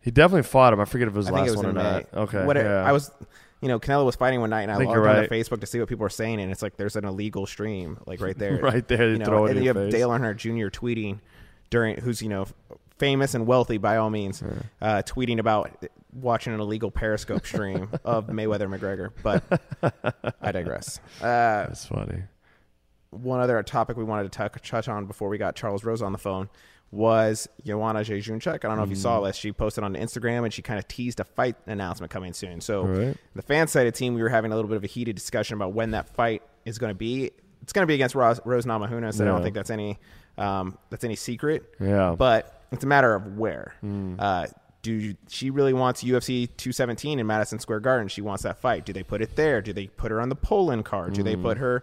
He 0.00 0.10
definitely 0.12 0.44
fought 0.44 0.72
him. 0.72 0.78
I 0.80 0.84
forget 0.84 1.08
if 1.08 1.14
it 1.14 1.16
was 1.16 1.26
I 1.26 1.30
the 1.32 1.36
think 1.36 1.48
last 1.48 1.54
it 1.54 1.56
was 1.56 1.66
one 1.66 1.76
or 1.76 1.82
May. 1.82 2.06
not. 2.12 2.14
Okay. 2.28 2.44
What 2.44 2.56
yeah. 2.56 2.84
I 2.84 2.92
was, 2.92 3.10
you 3.60 3.68
know, 3.68 3.80
Canelo 3.80 4.04
was 4.04 4.16
fighting 4.16 4.40
one 4.40 4.50
night, 4.50 4.62
and 4.62 4.72
I, 4.72 4.76
think 4.76 4.88
logged 4.88 4.96
you're 4.96 5.08
onto. 5.08 5.28
Facebook 5.28 5.60
to 5.60 5.66
see 5.66 5.78
what 5.80 5.88
people 5.88 6.02
were 6.02 6.10
saying, 6.10 6.40
and 6.40 6.52
it's 6.52 6.62
like 6.62 6.76
there's 6.76 6.96
an 6.96 7.04
illegal 7.04 7.46
stream, 7.46 7.98
like 8.06 8.20
right 8.20 8.38
there, 8.38 8.56
right 8.62 8.86
there. 8.86 9.10
You 9.10 9.18
know, 9.18 9.46
and 9.46 9.60
you 9.60 9.68
have 9.68 9.76
face. 9.76 9.92
Dale 9.92 10.10
Earnhardt 10.10 10.36
Jr. 10.36 10.68
tweeting 10.68 11.20
during, 11.70 11.96
who's 12.00 12.20
you 12.22 12.28
know 12.28 12.46
famous 12.98 13.34
and 13.34 13.46
wealthy 13.46 13.78
by 13.78 13.96
all 13.96 14.10
means, 14.10 14.42
uh, 14.80 15.02
tweeting 15.02 15.38
about 15.38 15.70
watching 16.12 16.54
an 16.54 16.60
illegal 16.60 16.90
Periscope 16.90 17.46
stream 17.46 17.88
of 18.04 18.26
Mayweather 18.28 18.68
McGregor. 18.68 19.10
But 19.22 20.32
I 20.40 20.52
digress. 20.52 21.00
Uh, 21.20 21.66
That's 21.66 21.86
funny. 21.86 22.22
One 23.22 23.40
other 23.40 23.62
topic 23.62 23.96
we 23.96 24.04
wanted 24.04 24.24
to 24.24 24.28
touch 24.30 24.68
touch 24.68 24.88
on 24.88 25.06
before 25.06 25.28
we 25.28 25.38
got 25.38 25.56
Charles 25.56 25.84
Rosa 25.84 26.04
on 26.04 26.12
the 26.12 26.18
phone 26.18 26.48
was 26.92 27.48
Joanna 27.64 28.00
Jędrzejczyk. 28.00 28.54
I 28.64 28.68
don't 28.68 28.76
know 28.76 28.84
if 28.84 28.90
you 28.90 28.96
Mm. 28.96 29.00
saw 29.02 29.20
this. 29.20 29.36
She 29.36 29.52
posted 29.52 29.82
on 29.82 29.94
Instagram 29.94 30.44
and 30.44 30.52
she 30.52 30.62
kind 30.62 30.78
of 30.78 30.86
teased 30.86 31.18
a 31.20 31.24
fight 31.24 31.56
announcement 31.66 32.12
coming 32.12 32.32
soon. 32.32 32.60
So 32.60 32.84
Right. 32.84 33.16
the 33.34 33.42
FanSided 33.42 33.94
team, 33.94 34.14
we 34.14 34.22
were 34.22 34.28
having 34.28 34.52
a 34.52 34.54
little 34.54 34.68
bit 34.68 34.76
of 34.76 34.84
a 34.84 34.86
heated 34.86 35.16
discussion 35.16 35.56
about 35.56 35.72
when 35.72 35.90
that 35.90 36.08
fight 36.14 36.42
is 36.64 36.78
going 36.78 36.90
to 36.90 36.94
be. 36.98 37.32
It's 37.62 37.72
going 37.72 37.82
to 37.82 37.86
be 37.86 37.94
against 37.94 38.14
Rose, 38.14 38.40
Rose 38.44 38.64
Namajunas. 38.66 39.20
I 39.20 39.24
Yeah. 39.24 39.32
don't 39.32 39.42
think 39.42 39.54
that's 39.54 39.70
any 39.70 39.98
um, 40.38 40.76
that's 40.90 41.02
any 41.02 41.16
secret. 41.16 41.64
Yeah. 41.80 42.14
But 42.16 42.62
it's 42.70 42.84
a 42.84 42.86
matter 42.86 43.14
of 43.14 43.38
where. 43.38 43.72
Mm. 43.82 44.16
Uh, 44.18 44.46
do 44.82 45.14
she 45.28 45.48
really 45.50 45.72
wants 45.72 46.04
UFC 46.04 46.46
217 46.58 47.18
in 47.18 47.26
Madison 47.26 47.58
Square 47.58 47.80
Garden? 47.80 48.06
She 48.08 48.20
wants 48.20 48.42
that 48.44 48.58
fight. 48.58 48.84
Do 48.84 48.92
they 48.92 49.02
put 49.02 49.22
it 49.22 49.34
there? 49.34 49.60
Do 49.62 49.72
they 49.72 49.86
put 49.88 50.10
her 50.12 50.20
on 50.20 50.28
the 50.28 50.36
Poland 50.36 50.84
card? 50.84 51.14
Do 51.14 51.22
Mm. 51.22 51.24
they 51.24 51.36
put 51.36 51.56
her 51.58 51.82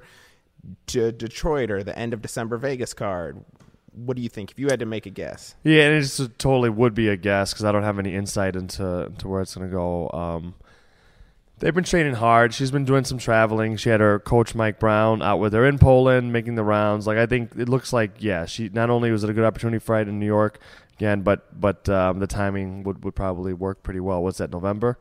to 0.87 1.11
Detroit 1.11 1.71
or 1.71 1.83
the 1.83 1.97
end 1.97 2.13
of 2.13 2.21
December 2.21 2.57
Vegas 2.57 2.93
card? 2.93 3.43
What 3.93 4.17
do 4.17 4.23
you 4.23 4.29
think? 4.29 4.51
If 4.51 4.59
you 4.59 4.67
had 4.69 4.79
to 4.79 4.85
make 4.85 5.05
a 5.05 5.11
guess, 5.11 5.55
Yeah, 5.63 5.83
and 5.83 6.03
it 6.03 6.39
totally 6.39 6.69
would 6.69 6.95
be 6.95 7.09
a 7.09 7.15
guess 7.15 7.53
because 7.53 7.63
I 7.65 7.71
don't 7.71 7.83
have 7.83 7.99
any 7.99 8.15
insight 8.15 8.55
into 8.55 9.05
into 9.05 9.27
where 9.27 9.41
it's 9.41 9.55
going 9.55 9.69
to 9.69 9.73
go. 9.75 10.09
Um, 10.11 10.55
They've 11.63 11.73
been 11.73 11.85
training 11.85 12.15
hard. 12.15 12.53
She's 12.53 12.71
been 12.71 12.83
doing 12.83 13.05
some 13.05 13.17
traveling. 13.17 13.77
She 13.77 13.87
had 13.87 14.01
her 14.01 14.19
coach 14.19 14.53
Mike 14.53 14.79
Brown 14.79 15.21
out 15.21 15.37
with 15.37 15.53
her 15.53 15.65
in 15.65 15.79
Poland, 15.79 16.33
making 16.33 16.55
the 16.55 16.63
rounds. 16.63 17.07
Like 17.07 17.17
I 17.17 17.25
think 17.25 17.55
it 17.55 17.69
looks 17.69 17.93
like 17.93 18.15
yeah, 18.19 18.45
she 18.45 18.67
not 18.67 18.89
only 18.89 19.11
was 19.11 19.23
it 19.23 19.29
a 19.29 19.33
good 19.33 19.45
opportunity 19.45 19.79
for 19.79 19.97
in 19.97 20.19
New 20.19 20.25
York 20.25 20.59
again, 20.97 21.21
but 21.21 21.57
but 21.57 21.87
um, 21.87 22.19
the 22.19 22.27
timing 22.27 22.83
would, 22.83 23.05
would 23.05 23.15
probably 23.15 23.53
work 23.53 23.81
pretty 23.81 24.01
well. 24.01 24.21
What's 24.21 24.39
that 24.39 24.51
November? 24.51 24.97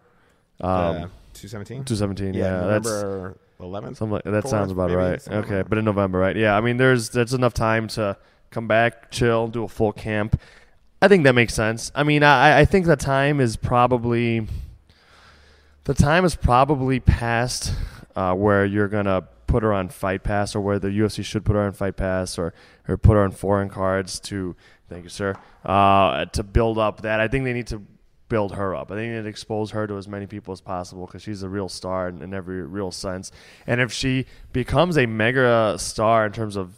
Um, 0.61 1.11
two 1.33 1.49
seventeen. 1.49 1.85
Two 1.85 1.97
seventeen. 1.97 2.35
Yeah, 2.35 2.45
Yeah, 2.45 2.61
November 2.61 3.37
eleventh. 3.63 3.99
Something 3.99 4.15
like, 4.15 4.25
that 4.25 4.43
Fourth, 4.43 4.51
sounds 4.51 4.73
about 4.73 4.91
maybe, 4.91 4.97
right. 4.97 5.27
like 5.27 5.45
Okay, 5.45 5.63
but 5.69 5.79
in 5.79 5.85
November, 5.85 6.19
right? 6.19 6.37
Yeah, 6.37 6.57
I 6.57 6.61
mean, 6.61 6.77
there's 6.77 7.11
there's 7.11 7.35
enough 7.35 7.55
time 7.55 7.89
to 7.89 8.17
come 8.51 8.69
back, 8.69 9.11
chill, 9.11 9.49
do 9.49 9.65
a 9.65 9.69
full 9.69 9.93
camp. 9.93 10.41
I 11.01 11.09
think 11.09 11.25
that 11.25 11.35
makes 11.35 11.55
sense. 11.55 11.91
I 11.95 12.03
mean, 12.03 12.23
I 12.23 12.61
I 12.61 12.65
think 12.65 12.87
the 12.87 12.97
time 12.97 13.41
is 13.41 13.57
probably 13.57 14.47
the 15.85 15.95
time 15.95 16.25
is 16.25 16.37
probably 16.37 17.01
past 17.01 17.75
uh, 18.15 18.35
where 18.35 18.65
you're 18.65 18.89
gonna 18.89 19.23
put 19.47 19.63
her 19.63 19.73
on 19.73 19.89
Fight 19.89 20.23
Pass, 20.23 20.55
or 20.55 20.61
where 20.61 20.79
the 20.79 20.89
UFC 20.89 21.25
should 21.25 21.45
put 21.45 21.55
her 21.55 21.63
on 21.63 21.73
Fight 21.73 21.97
Pass, 21.97 22.39
or 22.39 22.55
or 22.89 22.97
put 22.97 23.15
her 23.15 23.23
on 23.23 23.33
foreign 23.33 23.69
cards 23.69 24.21
to. 24.21 24.57
Thank 24.89 25.05
you, 25.05 25.11
sir. 25.11 25.35
Uh, 25.65 26.27
to 26.27 26.43
build 26.43 26.77
up 26.77 27.01
that, 27.01 27.19
I 27.19 27.27
think 27.27 27.45
they 27.45 27.55
need 27.55 27.69
to 27.69 27.83
build 28.33 28.55
her 28.55 28.75
up. 28.75 28.91
I 28.91 28.95
think 28.95 29.13
to 29.23 29.29
expose 29.29 29.73
her 29.73 29.87
to 29.87 29.99
as 29.99 30.09
many 30.09 30.27
people 30.27 30.53
as 30.53 30.63
possible 30.63 31.05
because 31.07 31.21
she's 31.23 31.43
a 31.43 31.49
real 31.51 31.69
star 31.69 32.09
in, 32.09 32.23
in 32.23 32.33
every 32.33 32.63
real 32.63 32.91
sense. 32.91 33.31
And 33.67 33.79
if 33.79 33.93
she 33.93 34.25
becomes 34.55 34.97
a 34.97 35.05
mega 35.05 35.77
star 35.79 36.25
in 36.25 36.33
terms 36.33 36.57
of 36.57 36.73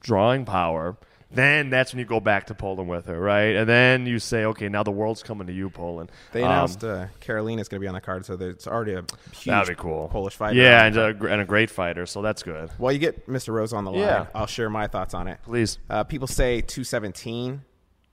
drawing 0.00 0.44
power, 0.44 0.98
then 1.30 1.70
that's 1.70 1.92
when 1.92 1.98
you 1.98 2.04
go 2.04 2.20
back 2.20 2.46
to 2.48 2.54
Poland 2.54 2.88
with 2.90 3.06
her, 3.06 3.18
right? 3.18 3.56
And 3.56 3.66
then 3.68 4.04
you 4.06 4.18
say, 4.18 4.44
okay, 4.46 4.68
now 4.68 4.82
the 4.82 4.90
world's 4.90 5.22
coming 5.22 5.46
to 5.46 5.52
you, 5.52 5.70
Poland. 5.70 6.10
They 6.32 6.42
Um, 6.42 6.50
announced 6.50 6.84
uh, 6.84 7.06
Karolina's 7.22 7.68
going 7.68 7.80
to 7.80 7.84
be 7.84 7.88
on 7.88 7.94
the 7.94 8.00
card, 8.02 8.24
so 8.26 8.34
it's 8.34 8.66
already 8.66 8.92
a 8.94 9.02
huge 9.32 9.44
That'd 9.46 9.76
be 9.76 9.80
cool. 9.82 10.08
Polish 10.08 10.34
fighter. 10.36 10.58
Yeah, 10.58 10.84
and 10.86 10.96
a, 10.96 11.06
and 11.32 11.40
a 11.40 11.44
great 11.46 11.70
fighter, 11.70 12.04
so 12.06 12.20
that's 12.22 12.42
good. 12.42 12.70
While 12.78 12.92
you 12.92 12.98
get 12.98 13.26
Mr. 13.28 13.52
Rosa 13.54 13.76
on 13.76 13.84
the 13.84 13.90
line, 13.92 14.00
Yeah. 14.00 14.26
I'll 14.34 14.46
share 14.46 14.68
my 14.70 14.86
thoughts 14.88 15.12
on 15.14 15.26
it. 15.28 15.38
Please. 15.44 15.78
Uh, 15.90 16.04
people 16.04 16.26
say 16.28 16.60
217. 16.60 17.62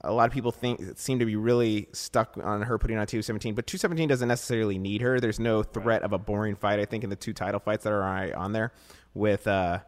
A 0.06 0.14
lot 0.14 0.28
of 0.28 0.32
people 0.32 0.52
think 0.52 0.82
seem 0.98 1.20
to 1.20 1.26
be 1.26 1.36
really 1.36 1.88
stuck 1.92 2.38
on 2.42 2.62
her 2.62 2.78
putting 2.78 2.98
on 2.98 3.08
217, 3.08 3.56
but 3.56 3.66
217 3.68 4.08
doesn't 4.08 4.28
necessarily 4.28 4.78
need 4.78 5.02
her. 5.02 5.20
There's 5.20 5.40
no 5.40 5.64
threat 5.64 6.04
of 6.04 6.14
a 6.14 6.18
boring 6.18 6.56
fight. 6.56 6.80
I 6.80 6.86
think 6.86 7.04
in 7.04 7.10
the 7.10 7.16
two 7.16 7.34
title 7.34 7.60
fights 7.60 7.84
that 7.84 7.94
are 7.94 8.04
on- 8.04 8.34
on 8.34 8.54
there, 8.54 8.72
with 9.14 9.48
uh, 9.48 9.80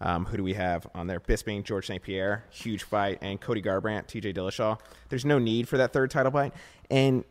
um, 0.00 0.24
who 0.24 0.38
do 0.38 0.42
we 0.42 0.54
have 0.54 0.86
on 0.94 1.06
there? 1.06 1.20
Bisping, 1.20 1.62
George 1.62 1.86
St. 1.86 2.02
Pierre, 2.02 2.44
huge 2.50 2.84
fight, 2.84 3.18
and 3.20 3.40
Cody 3.40 3.60
Garbrandt, 3.60 4.06
T.J. 4.06 4.32
Dillashaw. 4.32 4.78
There's 5.10 5.24
no 5.24 5.38
need 5.38 5.68
for 5.68 5.76
that 5.76 5.92
third 5.92 6.10
title 6.10 6.32
fight, 6.32 6.54
and 6.90 7.24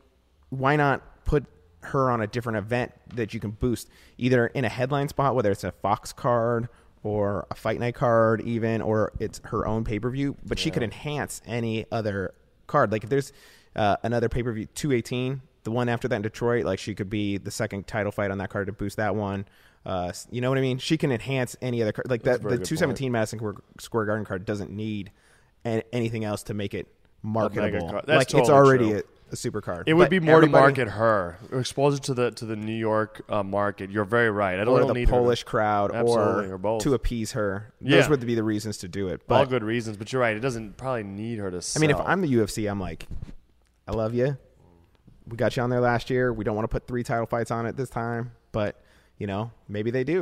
why 0.50 0.76
not 0.76 1.02
put 1.26 1.46
her 1.82 2.12
on 2.12 2.22
a 2.22 2.28
different 2.28 2.58
event 2.58 2.92
that 3.16 3.34
you 3.34 3.40
can 3.40 3.52
boost 3.52 3.90
either 4.18 4.48
in 4.48 4.66
a 4.66 4.70
headline 4.70 5.08
spot, 5.08 5.34
whether 5.34 5.50
it's 5.52 5.64
a 5.64 5.72
Fox 5.72 6.12
card 6.12 6.68
or 7.04 7.48
a 7.50 7.56
fight 7.56 7.80
night 7.80 7.96
card, 7.96 8.42
even, 8.42 8.82
or 8.82 9.12
it's 9.20 9.42
her 9.46 9.66
own 9.66 9.84
pay 9.84 10.00
per 10.00 10.10
view. 10.10 10.36
But 10.46 10.60
she 10.60 10.72
could 10.72 10.84
enhance 10.84 11.42
any 11.46 11.86
other 11.92 12.34
card. 12.68 12.92
Like 12.92 13.04
if 13.04 13.10
there's 13.10 13.32
uh, 13.76 13.98
another 14.04 14.30
pay 14.30 14.44
per 14.44 14.52
view, 14.52 14.66
two 14.76 14.92
eighteen, 14.92 15.42
the 15.64 15.72
one 15.72 15.90
after 15.90 16.08
that 16.08 16.16
in 16.16 16.22
Detroit, 16.22 16.66
like 16.66 16.80
she 16.80 16.96
could 16.96 17.10
be 17.10 17.38
the 17.38 17.52
second 17.52 17.88
title 17.88 18.12
fight 18.12 18.32
on 18.32 18.38
that 18.40 18.50
card 18.50 18.68
to 18.68 18.74
boost 18.74 18.98
that 18.98 19.16
one. 19.16 19.46
Uh, 19.86 20.12
you 20.30 20.42
know 20.42 20.50
what 20.50 20.58
I 20.58 20.62
mean? 20.62 20.78
She 20.78 20.98
can 20.98 21.12
enhance 21.12 21.56
any 21.62 21.82
other 21.82 21.94
card. 21.94 22.10
Like 22.10 22.22
That's 22.22 22.40
that, 22.44 22.50
the 22.50 22.58
good 22.58 22.66
two 22.66 22.76
seventeen 22.76 23.12
Madison 23.12 23.40
Square- 23.80 24.06
Garden 24.06 24.26
card 24.26 24.46
doesn't 24.46 24.72
need 24.72 25.12
an- 25.64 25.84
anything 25.94 26.26
else 26.26 26.44
to 26.44 26.54
make 26.54 26.74
it 26.74 26.88
marketable. 27.24 28.02
That's 28.06 28.34
Like 28.34 28.34
it's 28.42 28.50
already 28.50 28.94
a, 28.94 29.04
a 29.32 29.36
super 29.36 29.62
card. 29.62 29.88
It 29.88 29.94
would 29.94 30.06
But 30.06 30.10
be 30.10 30.20
more 30.20 30.42
to 30.42 30.48
market 30.48 30.88
her, 30.90 31.38
expose 31.54 31.96
her 31.98 32.04
to 32.06 32.14
the 32.14 32.32
to 32.32 32.46
the 32.46 32.56
New 32.56 32.74
York 32.76 33.22
uh, 33.30 33.44
market. 33.44 33.90
You're 33.92 34.06
very 34.06 34.30
right. 34.30 34.60
I 34.60 34.64
don't, 34.64 34.74
or 34.76 34.80
don't 34.80 34.88
the 34.90 34.94
need 34.96 35.10
her 35.10 35.16
Polish 35.16 35.44
crowd, 35.44 35.94
Absolutely, 35.94 36.48
or, 36.48 36.56
or 36.56 36.58
both. 36.58 36.84
to 36.84 36.94
appease 36.94 37.34
her. 37.34 37.74
Yeah. 37.82 37.98
Those 37.98 38.10
would 38.10 38.26
be 38.26 38.36
the 38.36 38.44
reasons 38.44 38.78
to 38.80 38.88
do 38.88 39.08
it. 39.08 39.22
all 39.30 39.46
good 39.46 39.64
reasons, 39.64 39.98
but 39.98 40.12
you're 40.12 40.22
right. 40.22 40.36
It 40.36 40.42
doesn't 40.42 40.78
probably 40.78 41.04
need 41.04 41.40
her 41.40 41.52
to. 41.52 41.62
I 41.76 41.80
mean, 41.80 41.90
if 41.92 41.98
I'm 42.00 42.22
the 42.22 42.34
UFC, 42.34 42.70
I'm 42.70 42.80
like, 42.80 43.08
I 43.88 43.92
love 43.92 44.14
you. 44.14 44.38
We 45.28 45.38
got 45.38 45.56
you 45.56 45.64
on 45.64 45.70
there 45.70 45.82
last 45.82 46.10
year. 46.10 46.34
We 46.34 46.44
don't 46.44 46.56
want 46.56 46.64
to 46.64 46.70
put 46.72 46.88
three 46.88 47.04
title 47.04 47.26
fights 47.28 47.52
on 47.52 47.66
it 47.66 47.78
this 47.78 47.90
time, 47.90 48.32
but 48.52 48.82
you 49.20 49.28
know, 49.28 49.52
maybe 49.68 49.92
they 49.92 50.04
do. 50.04 50.22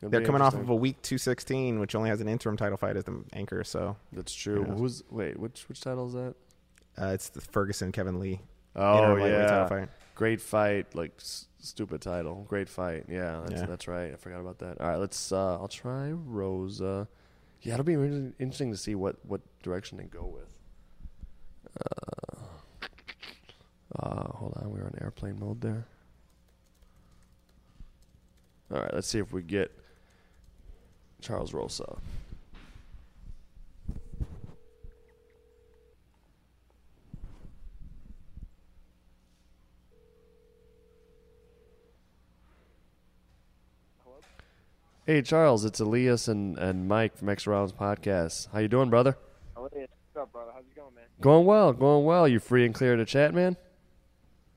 It'd 0.00 0.10
They're 0.12 0.20
coming 0.24 0.42
off 0.42 0.54
of 0.54 0.68
a 0.68 0.74
week 0.74 1.00
216, 1.02 1.78
which 1.78 1.94
only 1.94 2.10
has 2.10 2.20
an 2.20 2.28
interim 2.28 2.56
title 2.56 2.76
fight 2.76 2.96
as 2.96 3.04
the 3.04 3.22
anchor. 3.32 3.62
So 3.64 3.96
That's 4.12 4.34
true. 4.34 4.64
knows? 4.66 4.78
Who's 4.78 5.02
wait? 5.10 5.38
Which 5.38 5.68
which 5.68 5.80
title 5.80 6.08
is 6.08 6.12
that? 6.14 6.34
Uh, 7.00 7.06
it's 7.06 7.28
the 7.30 7.40
Ferguson 7.40 7.92
Kevin 7.92 8.18
Lee 8.20 8.40
Oh 8.74 9.16
yeah, 9.16 9.68
fight. 9.68 9.88
great 10.14 10.40
fight. 10.40 10.94
Like 10.94 11.12
s- 11.18 11.46
stupid 11.60 12.00
title. 12.00 12.44
Great 12.48 12.68
fight. 12.68 13.04
Yeah, 13.08 13.42
that's 13.46 13.60
Yeah. 13.60 13.66
that's 13.66 13.86
right. 13.88 14.12
I 14.12 14.16
forgot 14.16 14.40
about 14.40 14.58
that. 14.60 14.80
All 14.80 14.88
right, 14.88 14.96
let's. 14.96 15.30
Uh, 15.32 15.54
I'll 15.60 15.68
try 15.68 16.10
Rosa. 16.12 17.06
Yeah, 17.60 17.74
it'll 17.74 17.84
be 17.84 17.96
really 17.96 18.32
interesting 18.38 18.70
to 18.70 18.76
see 18.76 18.94
what 18.94 19.16
what 19.26 19.40
direction 19.62 19.98
they 19.98 20.04
go 20.04 20.24
with. 20.24 20.48
Uh, 21.80 22.36
uh, 23.98 24.28
hold 24.32 24.54
on, 24.56 24.70
we 24.70 24.80
were 24.80 24.86
on 24.86 24.94
airplane 25.00 25.38
mode 25.38 25.60
there. 25.60 25.86
All 28.72 28.80
right, 28.80 28.94
let's 28.94 29.06
see 29.06 29.18
if 29.18 29.32
we 29.32 29.42
get 29.42 29.70
Charles 31.20 31.52
Rosa. 31.52 31.98
Hey 45.04 45.20
Charles, 45.20 45.64
it's 45.64 45.80
Elias 45.80 46.28
and, 46.28 46.56
and 46.56 46.86
Mike 46.86 47.16
from 47.16 47.28
Extra 47.28 47.54
Rounds 47.54 47.72
Podcast. 47.72 48.46
How 48.52 48.60
you 48.60 48.68
doing, 48.68 48.88
brother? 48.88 49.16
Hey, 49.56 49.60
what's 49.60 50.16
up, 50.16 50.32
brother? 50.32 50.52
How's 50.54 50.62
it 50.62 50.76
going, 50.76 50.94
man? 50.94 51.02
Going 51.20 51.44
well, 51.44 51.72
going 51.72 52.04
well. 52.04 52.28
You 52.28 52.38
free 52.38 52.64
and 52.64 52.72
clear 52.72 52.94
to 52.94 53.04
chat, 53.04 53.34
man? 53.34 53.56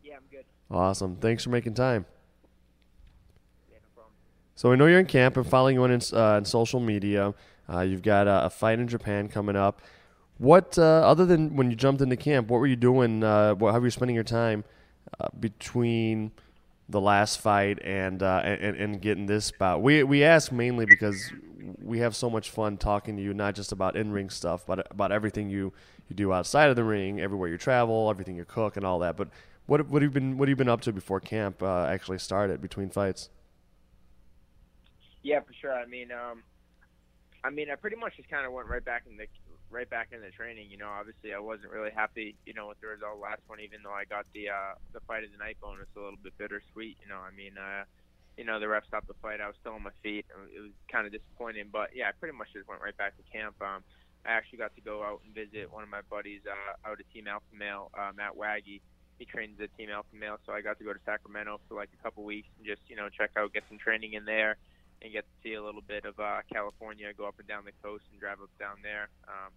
Yeah, 0.04 0.18
I'm 0.18 0.24
good. 0.30 0.46
Awesome. 0.70 1.16
Thanks 1.16 1.44
for 1.44 1.50
making 1.50 1.74
time. 1.74 2.06
Yeah, 3.72 3.78
no 3.82 3.88
problem. 3.96 4.14
So 4.54 4.70
we 4.70 4.76
know 4.76 4.86
you're 4.86 5.00
in 5.00 5.08
camp 5.08 5.36
and 5.36 5.48
following 5.48 5.78
you 5.78 5.84
on, 5.84 5.92
uh, 5.92 6.36
on 6.36 6.46
social 6.46 6.80
media. 6.80 7.34
Uh, 7.68 7.80
you've 7.80 8.04
got 8.04 8.28
a, 8.28 8.46
a 8.46 8.50
fight 8.52 8.78
in 8.78 8.88
Japan 8.88 9.28
coming 9.28 9.56
up. 9.56 9.82
What, 10.38 10.78
uh, 10.78 10.84
other 10.84 11.26
than 11.26 11.56
when 11.56 11.72
you 11.72 11.76
jumped 11.76 12.04
into 12.04 12.18
camp, 12.18 12.50
what 12.50 12.60
were 12.60 12.68
you 12.68 12.76
doing? 12.76 13.24
Uh, 13.24 13.56
what, 13.56 13.72
how 13.72 13.80
were 13.80 13.88
you 13.88 13.90
spending 13.90 14.14
your 14.14 14.24
time 14.24 14.64
uh, 15.20 15.28
between 15.40 16.34
the 16.88 17.02
last 17.02 17.42
fight 17.42 17.80
and, 17.84 18.22
uh, 18.22 18.42
and 18.44 18.78
and 18.78 19.02
getting 19.02 19.26
this 19.26 19.52
bout? 19.52 19.82
We 19.82 20.04
we 20.04 20.24
ask 20.24 20.52
mainly 20.52 20.86
because 20.86 21.32
we 21.82 22.00
have 22.00 22.16
so 22.16 22.30
much 22.30 22.50
fun 22.50 22.78
talking 22.78 23.16
to 23.18 23.22
you, 23.22 23.34
not 23.34 23.56
just 23.56 23.72
about 23.72 23.96
in 23.96 24.12
ring 24.12 24.30
stuff, 24.30 24.66
but 24.66 24.88
about 24.92 25.12
everything 25.12 25.50
you, 25.50 25.74
you 26.10 26.16
do 26.16 26.32
outside 26.32 26.70
of 26.70 26.76
the 26.76 26.84
ring, 26.84 27.20
everywhere 27.20 27.50
you 27.50 27.58
travel, 27.58 28.10
everything 28.10 28.36
you 28.36 28.46
cook, 28.46 28.78
and 28.78 28.86
all 28.86 29.00
that. 29.00 29.18
But 29.18 29.30
what 29.66 29.88
what 29.90 30.02
have 30.02 30.12
you 30.12 30.14
been 30.14 30.38
what 30.38 30.48
have 30.48 30.52
you 30.52 30.56
been 30.56 30.70
up 30.70 30.82
to 30.82 30.94
before 30.94 31.20
camp 31.20 31.64
uh, 31.64 31.86
actually 31.86 32.20
started 32.20 32.62
between 32.62 32.90
fights? 32.90 33.30
Yeah, 35.24 35.40
for 35.40 35.54
sure. 35.54 35.74
I 35.74 35.86
mean, 35.86 36.12
um, 36.12 36.44
I 37.44 37.50
mean, 37.50 37.72
I 37.72 37.76
pretty 37.76 37.96
much 37.96 38.16
just 38.18 38.30
kind 38.30 38.46
of 38.46 38.52
went 38.54 38.68
right 38.68 38.84
back 38.84 39.04
in 39.10 39.18
the 39.18 39.26
right 39.76 39.90
back 39.90 40.16
into 40.16 40.32
training. 40.32 40.72
You 40.72 40.80
know, 40.80 40.88
obviously, 40.88 41.36
I 41.36 41.40
wasn't 41.40 41.76
really 41.76 41.92
happy, 41.92 42.36
you 42.48 42.56
know, 42.56 42.72
with 42.72 42.80
the 42.80 42.88
result 42.88 43.20
last 43.20 43.44
one, 43.48 43.60
even 43.60 43.84
though 43.84 43.92
I 43.92 44.08
got 44.08 44.26
the 44.32 44.50
uh, 44.50 44.80
the 44.96 45.04
fight 45.04 45.28
of 45.28 45.32
the 45.36 45.38
night 45.38 45.60
bonus. 45.60 45.92
A 45.96 46.00
little 46.00 46.18
bit 46.24 46.34
bittersweet. 46.40 46.96
You 47.04 47.12
know, 47.12 47.20
I 47.20 47.36
mean, 47.36 47.60
uh, 47.60 47.84
you 48.40 48.48
know, 48.48 48.60
the 48.60 48.72
ref 48.72 48.88
stopped 48.88 49.12
the 49.12 49.20
fight. 49.22 49.44
I 49.44 49.48
was 49.52 49.60
still 49.60 49.76
on 49.76 49.84
my 49.84 49.96
feet. 50.02 50.26
It 50.56 50.64
was 50.64 50.72
kind 50.88 51.06
of 51.06 51.12
disappointing, 51.12 51.68
but 51.72 51.92
yeah, 51.92 52.08
I 52.08 52.12
pretty 52.16 52.38
much 52.38 52.56
just 52.56 52.68
went 52.68 52.82
right 52.82 52.96
back 52.96 53.20
to 53.20 53.24
camp. 53.28 53.60
Um, 53.60 53.84
I 54.26 54.32
actually 54.32 54.58
got 54.58 54.74
to 54.76 54.82
go 54.82 55.04
out 55.04 55.22
and 55.24 55.36
visit 55.36 55.72
one 55.72 55.84
of 55.84 55.90
my 55.90 56.02
buddies 56.10 56.42
uh, 56.48 56.88
out 56.88 57.00
at 57.00 57.08
Team 57.14 57.28
Alpha 57.28 57.52
Male, 57.54 57.92
uh, 57.94 58.12
Matt 58.16 58.34
Waggy. 58.34 58.82
He 59.20 59.24
trains 59.24 59.60
at 59.62 59.70
Team 59.78 59.90
Alpha 59.92 60.16
Male, 60.16 60.40
so 60.46 60.52
I 60.52 60.60
got 60.62 60.80
to 60.80 60.84
go 60.84 60.92
to 60.92 61.00
Sacramento 61.06 61.62
for 61.68 61.76
like 61.76 61.90
a 61.94 62.02
couple 62.04 62.24
weeks 62.24 62.50
and 62.58 62.66
just 62.66 62.82
you 62.88 62.96
know 62.96 63.08
check 63.08 63.32
out, 63.38 63.54
get 63.54 63.64
some 63.70 63.78
training 63.78 64.14
in 64.14 64.26
there, 64.26 64.58
and 65.02 65.14
get 65.14 65.24
to 65.24 65.36
see 65.44 65.54
a 65.54 65.64
little 65.64 65.84
bit 65.86 66.04
of 66.04 66.20
uh, 66.20 66.42
California. 66.52 67.14
Go 67.16 67.28
up 67.28 67.40
and 67.40 67.48
down 67.48 67.64
the 67.64 67.76
coast 67.84 68.04
and 68.12 68.20
drive 68.20 68.42
up 68.42 68.52
down 68.60 68.84
there 68.84 69.08
um, 69.30 69.54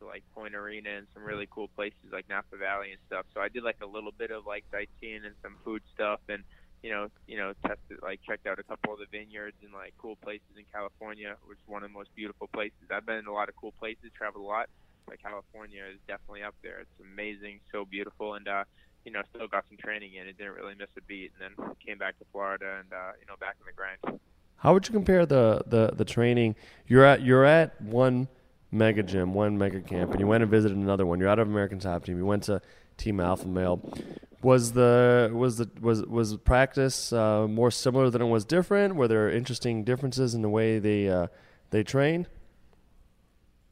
to 0.00 0.06
like 0.06 0.22
Point 0.34 0.54
Arena 0.54 0.90
and 0.90 1.06
some 1.14 1.24
really 1.24 1.48
cool 1.50 1.68
places 1.68 2.12
like 2.12 2.28
Napa 2.28 2.56
Valley 2.56 2.92
and 2.92 3.00
stuff. 3.06 3.26
So 3.34 3.40
I 3.40 3.48
did 3.48 3.62
like 3.62 3.78
a 3.82 3.86
little 3.86 4.12
bit 4.12 4.30
of 4.30 4.46
like 4.46 4.64
sightseeing 4.70 5.24
and 5.24 5.34
some 5.42 5.56
food 5.64 5.82
stuff 5.94 6.20
and 6.28 6.42
you 6.82 6.90
know, 6.90 7.08
you 7.26 7.36
know, 7.36 7.52
tested 7.66 7.98
like 8.02 8.20
checked 8.22 8.46
out 8.46 8.58
a 8.58 8.62
couple 8.62 8.92
of 8.92 9.00
the 9.00 9.06
vineyards 9.10 9.56
and 9.64 9.72
like 9.72 9.94
cool 9.98 10.16
places 10.16 10.54
in 10.56 10.64
California, 10.72 11.36
which 11.46 11.58
is 11.58 11.66
one 11.66 11.82
of 11.82 11.90
the 11.90 11.94
most 11.94 12.14
beautiful 12.14 12.48
places. 12.52 12.78
I've 12.90 13.06
been 13.06 13.16
in 13.16 13.26
a 13.26 13.32
lot 13.32 13.48
of 13.48 13.56
cool 13.56 13.72
places, 13.72 14.10
traveled 14.16 14.44
a 14.44 14.46
lot, 14.46 14.68
but 15.06 15.20
California 15.20 15.82
is 15.90 15.98
definitely 16.06 16.42
up 16.42 16.54
there. 16.62 16.80
It's 16.80 17.00
amazing, 17.00 17.60
so 17.72 17.84
beautiful, 17.84 18.34
and 18.34 18.46
uh, 18.46 18.64
you 19.04 19.12
know, 19.12 19.22
still 19.34 19.48
got 19.48 19.64
some 19.68 19.78
training 19.78 20.14
in. 20.14 20.26
It 20.26 20.38
didn't 20.38 20.54
really 20.54 20.74
miss 20.78 20.88
a 20.96 21.02
beat, 21.02 21.32
and 21.40 21.56
then 21.58 21.74
came 21.84 21.98
back 21.98 22.18
to 22.18 22.24
Florida 22.30 22.78
and 22.80 22.92
uh, 22.92 23.12
you 23.18 23.26
know, 23.26 23.34
back 23.40 23.56
in 23.58 23.66
the 23.66 23.72
grind. 23.72 24.20
How 24.58 24.72
would 24.72 24.86
you 24.88 24.92
compare 24.92 25.26
the, 25.26 25.62
the, 25.66 25.92
the 25.94 26.04
training? 26.04 26.56
You're 26.86 27.04
at 27.04 27.22
you're 27.22 27.44
at 27.44 27.80
one 27.80 28.28
mega 28.76 29.02
gym, 29.02 29.34
one 29.34 29.58
mega 29.58 29.80
camp, 29.80 30.10
and 30.12 30.20
you 30.20 30.26
went 30.26 30.42
and 30.42 30.50
visited 30.50 30.76
another 30.76 31.06
one. 31.06 31.18
You're 31.18 31.28
out 31.28 31.38
of 31.38 31.48
American 31.48 31.78
Top 31.78 32.04
Team. 32.04 32.18
You 32.18 32.26
went 32.26 32.44
to 32.44 32.60
Team 32.96 33.20
Alpha 33.20 33.48
Male. 33.48 33.80
Was 34.42 34.72
the 34.72 35.30
was 35.32 35.56
the 35.56 35.70
was 35.80 36.02
was 36.04 36.36
practice 36.36 37.12
uh, 37.12 37.48
more 37.48 37.70
similar 37.70 38.10
than 38.10 38.22
it 38.22 38.26
was 38.26 38.44
different? 38.44 38.94
Were 38.94 39.08
there 39.08 39.30
interesting 39.30 39.82
differences 39.82 40.34
in 40.34 40.42
the 40.42 40.48
way 40.48 40.78
they 40.78 41.08
uh, 41.08 41.26
they 41.70 41.82
train? 41.82 42.26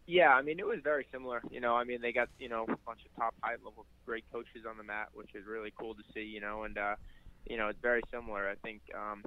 Yeah, 0.06 0.30
I 0.30 0.42
mean 0.42 0.58
it 0.58 0.66
was 0.66 0.80
very 0.82 1.06
similar. 1.12 1.42
You 1.50 1.60
know, 1.60 1.76
I 1.76 1.84
mean 1.84 2.00
they 2.00 2.12
got 2.12 2.28
you 2.38 2.48
know 2.48 2.64
a 2.64 2.76
bunch 2.86 3.00
of 3.04 3.16
top 3.16 3.34
high 3.42 3.52
level 3.64 3.86
great 4.04 4.24
coaches 4.32 4.62
on 4.68 4.76
the 4.76 4.84
mat, 4.84 5.08
which 5.14 5.34
is 5.34 5.46
really 5.46 5.72
cool 5.78 5.94
to 5.94 6.02
see. 6.12 6.24
You 6.24 6.40
know, 6.40 6.64
and 6.64 6.76
uh, 6.76 6.96
you 7.46 7.56
know 7.56 7.68
it's 7.68 7.80
very 7.80 8.02
similar. 8.10 8.48
I 8.48 8.54
think 8.56 8.80
um, 8.94 9.24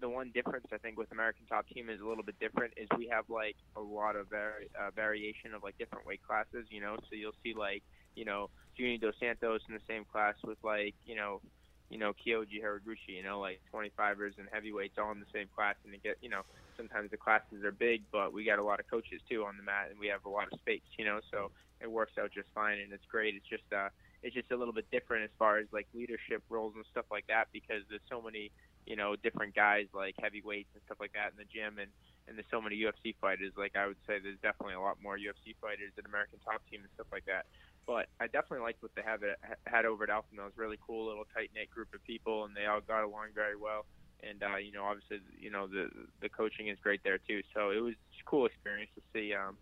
the, 0.00 0.08
one 0.08 0.30
difference 0.32 0.66
I 0.72 0.78
think 0.78 0.98
with 0.98 1.10
American 1.12 1.46
Top 1.46 1.66
Team 1.68 1.90
is 1.90 2.00
a 2.00 2.06
little 2.06 2.24
bit 2.24 2.38
different 2.40 2.74
is 2.76 2.88
we 2.96 3.08
have 3.12 3.24
like 3.28 3.56
a 3.76 3.80
lot 3.80 4.16
of 4.16 4.28
vari- 4.28 4.70
uh, 4.78 4.90
variation 4.94 5.54
of 5.54 5.62
like 5.62 5.76
different 5.78 6.06
weight 6.06 6.20
classes. 6.26 6.66
You 6.70 6.80
know, 6.80 6.96
so 6.96 7.16
you'll 7.16 7.36
see 7.42 7.54
like 7.56 7.82
you 8.14 8.24
know 8.24 8.50
Junior 8.76 8.98
Dos 8.98 9.14
Santos 9.20 9.60
in 9.68 9.74
the 9.74 9.84
same 9.88 10.04
class 10.04 10.34
with 10.44 10.58
like 10.62 10.94
you 11.04 11.16
know 11.16 11.40
you 11.88 11.98
know, 11.98 12.12
Kyoji 12.12 12.62
Horiguchi, 12.62 13.14
you 13.14 13.22
know, 13.22 13.38
like 13.38 13.60
25ers 13.72 14.38
and 14.38 14.48
heavyweights 14.50 14.98
all 14.98 15.12
in 15.12 15.20
the 15.20 15.30
same 15.32 15.46
class. 15.54 15.76
And 15.84 15.92
to 15.92 15.98
get, 15.98 16.16
you 16.20 16.28
know, 16.28 16.42
sometimes 16.76 17.10
the 17.10 17.16
classes 17.16 17.64
are 17.64 17.72
big, 17.72 18.02
but 18.10 18.32
we 18.32 18.44
got 18.44 18.58
a 18.58 18.62
lot 18.62 18.80
of 18.80 18.90
coaches 18.90 19.20
too 19.30 19.44
on 19.44 19.56
the 19.56 19.62
mat 19.62 19.88
and 19.90 19.98
we 19.98 20.08
have 20.08 20.24
a 20.24 20.28
lot 20.28 20.48
of 20.52 20.58
space, 20.58 20.82
you 20.98 21.04
know, 21.04 21.20
so 21.30 21.50
it 21.80 21.90
works 21.90 22.12
out 22.18 22.30
just 22.32 22.48
fine 22.54 22.78
and 22.78 22.92
it's 22.92 23.06
great. 23.10 23.34
It's 23.34 23.46
just, 23.48 23.70
uh, 23.72 23.88
it's 24.22 24.34
just 24.34 24.50
a 24.50 24.56
little 24.56 24.74
bit 24.74 24.90
different 24.90 25.24
as 25.24 25.30
far 25.38 25.58
as 25.58 25.66
like 25.72 25.86
leadership 25.94 26.42
roles 26.48 26.74
and 26.74 26.84
stuff 26.90 27.06
like 27.10 27.26
that 27.28 27.48
because 27.52 27.82
there's 27.88 28.04
so 28.10 28.20
many, 28.20 28.50
you 28.86 28.96
know, 28.96 29.16
different 29.16 29.54
guys 29.54 29.86
like 29.92 30.14
heavyweights 30.18 30.70
and 30.74 30.82
stuff 30.86 30.98
like 31.00 31.12
that 31.12 31.34
in 31.34 31.38
the 31.38 31.48
gym 31.50 31.78
and, 31.78 31.90
and 32.26 32.34
there's 32.34 32.50
so 32.50 32.60
many 32.60 32.74
UFC 32.78 33.14
fighters. 33.20 33.52
Like 33.56 33.76
I 33.76 33.86
would 33.86 34.00
say 34.06 34.18
there's 34.18 34.40
definitely 34.42 34.74
a 34.74 34.80
lot 34.80 34.98
more 35.02 35.18
UFC 35.18 35.54
fighters 35.60 35.92
than 35.94 36.06
American 36.06 36.38
Top 36.42 36.62
Team 36.70 36.80
and 36.80 36.90
stuff 36.94 37.06
like 37.12 37.26
that 37.26 37.46
but 37.86 38.08
I 38.20 38.26
definitely 38.26 38.66
liked 38.66 38.82
what 38.82 38.92
they 38.96 39.02
have 39.02 39.22
it, 39.22 39.38
had 39.66 39.86
over 39.86 40.04
at 40.04 40.10
Alpha. 40.10 40.26
It 40.34 40.42
was 40.42 40.52
a 40.58 40.60
really 40.60 40.78
cool 40.84 41.06
little 41.06 41.24
tight 41.32 41.50
knit 41.54 41.70
group 41.70 41.94
of 41.94 42.02
people, 42.04 42.44
and 42.44 42.54
they 42.54 42.66
all 42.66 42.80
got 42.80 43.04
along 43.04 43.28
very 43.34 43.56
well. 43.56 43.86
And 44.22 44.42
uh, 44.42 44.56
you 44.56 44.72
know, 44.72 44.84
obviously, 44.84 45.20
you 45.38 45.50
know 45.50 45.66
the 45.66 45.88
the 46.20 46.28
coaching 46.28 46.68
is 46.68 46.78
great 46.82 47.00
there 47.04 47.18
too. 47.18 47.42
So 47.54 47.70
it 47.70 47.80
was 47.80 47.94
a 47.94 48.24
cool 48.24 48.46
experience 48.46 48.90
to 48.96 49.02
see. 49.14 49.32
Um, 49.32 49.56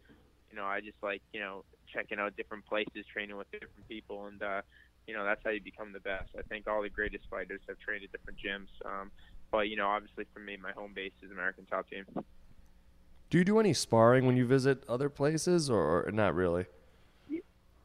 you 0.51 0.57
know, 0.57 0.65
I 0.65 0.81
just 0.81 0.97
like 1.03 1.21
you 1.33 1.41
know 1.41 1.65
checking 1.93 2.19
out 2.19 2.37
different 2.37 2.65
places, 2.67 3.05
training 3.13 3.37
with 3.37 3.51
different 3.53 3.87
people, 3.89 4.27
and 4.27 4.43
uh, 4.43 4.63
you 5.07 5.15
know 5.15 5.25
that's 5.25 5.41
how 5.45 5.51
you 5.51 5.61
become 5.61 5.93
the 5.93 6.01
best. 6.01 6.31
I 6.39 6.43
think 6.43 6.67
all 6.67 6.83
the 6.83 6.89
greatest 6.89 7.25
fighters 7.31 7.61
have 7.69 7.79
trained 7.79 8.05
at 8.05 8.13
different 8.13 8.39
gyms. 8.39 8.69
Um, 8.85 9.11
but 9.51 9.69
you 9.69 9.77
know, 9.77 9.87
obviously 9.87 10.27
for 10.33 10.41
me, 10.41 10.57
my 10.61 10.73
home 10.73 10.93
base 10.95 11.13
is 11.23 11.31
American 11.31 11.67
Top 11.67 11.89
Team. 11.89 12.05
Do 13.31 13.39
you 13.39 13.45
do 13.45 13.59
any 13.59 13.73
sparring 13.73 14.27
when 14.27 14.37
you 14.37 14.47
visit 14.47 14.85
other 14.89 15.09
places, 15.09 15.71
or, 15.71 16.07
or 16.07 16.11
not 16.13 16.35
really? 16.35 16.67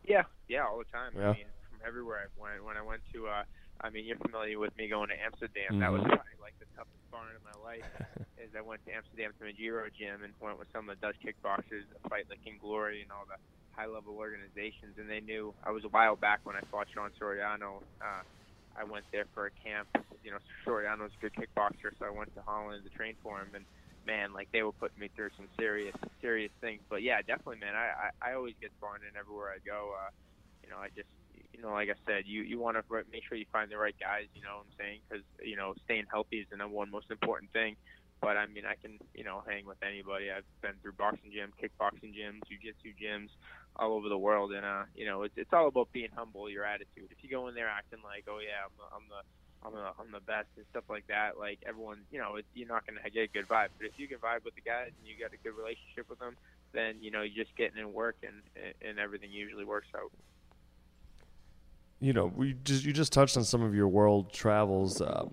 Yeah, 0.03 0.23
yeah, 0.47 0.65
all 0.65 0.77
the 0.79 0.89
time. 0.91 1.13
Yeah. 1.15 1.29
I 1.29 1.33
mean, 1.33 1.45
from 1.69 1.79
everywhere 1.85 2.25
I 2.25 2.41
went. 2.41 2.65
When 2.65 2.77
I 2.77 2.81
went 2.81 3.01
to, 3.13 3.27
uh, 3.27 3.43
I 3.81 3.89
mean, 3.89 4.05
you're 4.05 4.17
familiar 4.17 4.57
with 4.57 4.75
me 4.77 4.89
going 4.89 5.09
to 5.09 5.17
Amsterdam. 5.21 5.77
Mm-hmm. 5.77 5.79
That 5.79 5.91
was 5.91 6.01
probably 6.01 6.37
like 6.41 6.57
the 6.59 6.65
toughest 6.75 7.01
sparring 7.07 7.37
of 7.37 7.45
my 7.45 7.57
life. 7.61 7.85
is 8.41 8.49
I 8.57 8.61
went 8.61 8.85
to 8.87 8.91
Amsterdam 8.93 9.31
to 9.37 9.45
Mejiro 9.45 9.85
gym 9.93 10.23
and 10.23 10.33
went 10.41 10.57
with 10.57 10.67
some 10.73 10.89
of 10.89 10.97
the 10.97 11.01
Dutch 11.05 11.17
kickboxers, 11.21 11.85
a 11.93 12.09
fight 12.09 12.25
like 12.29 12.43
King 12.43 12.57
Glory 12.59 13.01
and 13.03 13.11
all 13.11 13.25
the 13.29 13.37
high-level 13.79 14.13
organizations, 14.15 14.99
and 14.99 15.09
they 15.09 15.21
knew 15.21 15.55
I 15.63 15.71
was 15.71 15.85
a 15.85 15.89
while 15.89 16.17
back 16.17 16.41
when 16.43 16.55
I 16.57 16.61
fought 16.69 16.87
Sean 16.93 17.11
Soriano. 17.15 17.79
Uh, 18.03 18.23
I 18.75 18.83
went 18.83 19.05
there 19.11 19.25
for 19.33 19.47
a 19.47 19.51
camp. 19.63 19.87
You 20.23 20.31
know, 20.31 20.39
Soriano's 20.67 21.13
a 21.15 21.21
good 21.23 21.33
kickboxer, 21.33 21.95
so 21.97 22.05
I 22.05 22.11
went 22.11 22.33
to 22.35 22.41
Holland 22.45 22.83
to 22.83 22.89
train 22.91 23.15
for 23.23 23.39
him, 23.39 23.55
and 23.55 23.65
man, 24.05 24.33
like 24.33 24.49
they 24.51 24.63
were 24.63 24.73
putting 24.73 24.99
me 24.99 25.09
through 25.15 25.29
some 25.37 25.47
serious, 25.59 25.95
serious 26.21 26.51
things. 26.61 26.81
But 26.89 27.03
yeah, 27.03 27.21
definitely, 27.25 27.59
man. 27.59 27.75
I 27.75 28.11
I, 28.21 28.31
I 28.31 28.33
always 28.35 28.55
get 28.61 28.71
sparring 28.77 29.03
in 29.07 29.15
everywhere 29.17 29.51
I 29.55 29.59
go. 29.65 29.95
Uh, 29.95 30.11
you 30.63 30.69
know, 30.69 30.77
I 30.77 30.89
just 30.95 31.09
you 31.53 31.61
know, 31.61 31.71
like 31.71 31.89
I 31.89 31.97
said, 32.07 32.23
you 32.25 32.43
you 32.43 32.59
want 32.59 32.77
to 32.77 32.83
make 33.11 33.23
sure 33.27 33.37
you 33.37 33.45
find 33.51 33.71
the 33.71 33.77
right 33.77 33.95
guys. 33.99 34.27
You 34.33 34.41
know 34.43 34.59
what 34.59 34.67
I'm 34.67 34.75
saying? 34.79 34.99
Because 35.07 35.25
you 35.43 35.55
know, 35.55 35.73
staying 35.85 36.05
healthy 36.11 36.37
is 36.43 36.47
the 36.51 36.57
number 36.57 36.75
one 36.75 36.91
most 36.91 37.11
important 37.11 37.51
thing. 37.53 37.75
But 38.21 38.35
I 38.37 38.47
mean, 38.47 38.65
I 38.65 38.75
can 38.75 38.99
you 39.13 39.23
know 39.23 39.43
hang 39.47 39.65
with 39.65 39.81
anybody. 39.81 40.31
I've 40.31 40.43
been 40.61 40.73
through 40.81 40.93
boxing 40.93 41.31
gyms, 41.31 41.55
kickboxing 41.55 42.13
gyms, 42.13 42.41
jiu-jitsu 42.47 42.93
gyms, 43.01 43.29
all 43.75 43.93
over 43.93 44.09
the 44.09 44.17
world, 44.17 44.51
and 44.51 44.65
uh, 44.65 44.83
you 44.95 45.05
know, 45.05 45.23
it's 45.23 45.33
it's 45.37 45.53
all 45.53 45.67
about 45.67 45.91
being 45.91 46.09
humble, 46.15 46.49
your 46.49 46.65
attitude. 46.65 47.07
If 47.11 47.23
you 47.23 47.29
go 47.29 47.47
in 47.47 47.55
there 47.55 47.69
acting 47.69 47.99
like, 48.03 48.25
oh 48.27 48.39
yeah, 48.39 48.65
I'm 48.65 48.75
the, 48.77 48.95
I'm 48.95 49.03
the 49.09 49.21
I'm 49.65 49.73
the 49.73 50.01
I'm 50.01 50.11
the 50.11 50.25
best 50.25 50.47
and 50.57 50.65
stuff 50.71 50.83
like 50.89 51.07
that. 51.07 51.37
Like 51.37 51.59
everyone, 51.67 51.99
you 52.11 52.19
know, 52.19 52.37
you're 52.53 52.67
not 52.67 52.83
to 52.85 53.09
get 53.09 53.23
a 53.23 53.27
good 53.27 53.47
vibe. 53.47 53.69
But 53.77 53.87
if 53.87 53.93
you 53.97 54.07
can 54.07 54.17
vibe 54.17 54.45
with 54.45 54.55
the 54.55 54.61
guys 54.61 54.91
and 54.97 55.07
you 55.07 55.15
got 55.19 55.33
a 55.33 55.37
good 55.37 55.57
relationship 55.57 56.09
with 56.09 56.19
them, 56.19 56.35
then 56.71 56.95
you 57.01 57.11
know 57.11 57.21
you're 57.21 57.43
just 57.43 57.55
getting 57.57 57.77
in 57.77 57.93
work 57.93 58.17
and 58.23 58.41
and 58.81 58.99
everything 58.99 59.31
usually 59.31 59.65
works 59.65 59.87
out. 59.95 60.11
You 62.01 62.13
know, 62.13 62.31
we 62.33 62.55
just 62.63 62.85
you 62.85 62.93
just 62.93 63.11
touched 63.11 63.35
on 63.35 63.43
some 63.43 63.61
of 63.61 63.75
your 63.75 63.87
world 63.87 64.31
travels. 64.31 65.01
Uh, 65.01 65.25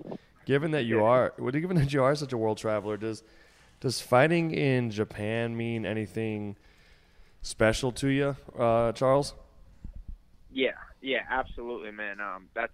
given 0.46 0.70
that 0.70 0.85
you 0.85 1.04
are, 1.04 1.35
well, 1.38 1.50
given 1.50 1.76
that 1.76 1.92
you 1.92 2.02
are 2.02 2.14
such 2.14 2.32
a 2.32 2.38
world 2.38 2.56
traveler, 2.56 2.96
does 2.96 3.22
does 3.80 4.00
fighting 4.00 4.52
in 4.52 4.90
Japan 4.90 5.54
mean 5.54 5.85
anything 5.85 6.56
special 7.42 7.92
to 7.92 8.09
you, 8.09 8.37
uh, 8.59 8.92
Charles? 8.92 9.35
Yeah, 10.50 10.70
yeah, 11.02 11.26
absolutely, 11.28 11.90
man. 11.90 12.20
Um, 12.20 12.48
that's 12.54 12.72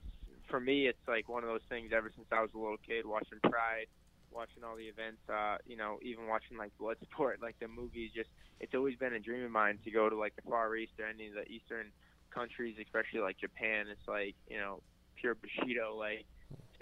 for 0.49 0.61
me. 0.61 0.87
It's 0.87 1.09
like 1.09 1.29
one 1.29 1.43
of 1.43 1.49
those 1.49 1.67
things. 1.69 1.91
Ever 1.93 2.13
since 2.15 2.29
I 2.31 2.41
was 2.41 2.51
a 2.55 2.59
little 2.59 2.77
kid, 2.87 3.05
watching 3.05 3.41
Pride, 3.43 3.87
watching 4.31 4.63
all 4.63 4.77
the 4.77 4.85
events, 4.85 5.19
uh, 5.29 5.57
you 5.67 5.77
know, 5.77 5.99
even 6.03 6.29
watching 6.29 6.57
like 6.57 6.71
Bloodsport, 6.81 7.43
like 7.43 7.59
the 7.59 7.67
movies. 7.67 8.13
Just 8.15 8.31
it's 8.61 8.75
always 8.75 8.97
been 8.97 9.15
a 9.15 9.21
dream 9.21 9.45
of 9.45 9.51
mine 9.51 9.79
to 9.85 9.91
go 9.91 10.09
to 10.09 10.17
like 10.17 10.37
the 10.37 10.43
Far 10.43 10.77
East 10.77 10.93
or 11.01 11.07
any 11.07 11.27
of 11.27 11.35
the 11.35 11.51
Eastern 11.51 11.91
countries, 12.31 12.77
especially 12.81 13.21
like 13.21 13.39
Japan. 13.39 13.87
It's 13.91 14.07
like 14.07 14.37
you 14.49 14.59
know 14.59 14.83
pure 15.17 15.35
Bushido, 15.35 15.97
like 15.97 16.27